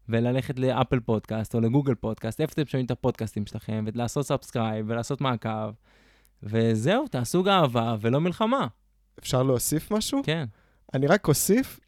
וללכת 0.10 0.60
לאפל 0.60 1.00
פודקאסט 1.00 1.56
או 1.56 1.60
לגוגל 1.62 1.96
פודקאסט, 1.96 2.42
איפה 2.42 2.54
אתם 2.54 2.66
שומעים 2.66 2.86
את 2.86 2.92
הפודקאסטים 2.92 3.46
שלכם, 3.46 3.86
ולעשות 3.88 4.26
סאבסקרייב 4.26 4.86
ולעשות 4.90 5.22
מעקב. 5.22 5.72
וזהו, 6.44 7.08
תעשו 7.08 7.44
אהבה 7.44 7.96
ולא 8.02 8.22
מלחמה. 8.22 8.68
אפשר 9.20 9.44
להוסיף 9.44 9.92
משהו? 9.92 10.22
כן. 10.26 10.46
אני 10.94 11.08
רק 11.08 11.28
אוסיף, 11.28 11.80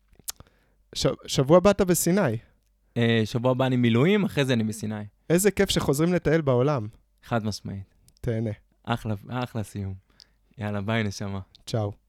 ש... 0.96 1.08
שבוע 1.26 1.58
הבא 1.58 1.72
אתה 1.72 1.86
בסיני. 1.86 2.38
אה, 2.98 3.22
שבוע 3.26 3.52
הבא 3.52 3.66
אני 3.66 3.76
מילואים, 3.78 4.26
אחרי 4.26 4.46
זה 4.46 4.54
אני 4.54 4.64
בסיני. 4.64 5.04
איזה 5.30 5.52
כיף 5.52 5.70
שחוזרים 5.70 6.14
לטייל 6.14 6.42
בעולם. 6.42 6.88
חד 7.24 7.46
משמעית. 7.46 7.96
תהנה. 8.22 8.52
אחלה, 8.84 9.16
אחלה 9.30 9.64
סיום. 9.64 9.94
יאללה, 10.58 10.82
ביי 10.82 11.04
נשמה. 11.04 11.40
צ'או. 11.66 12.05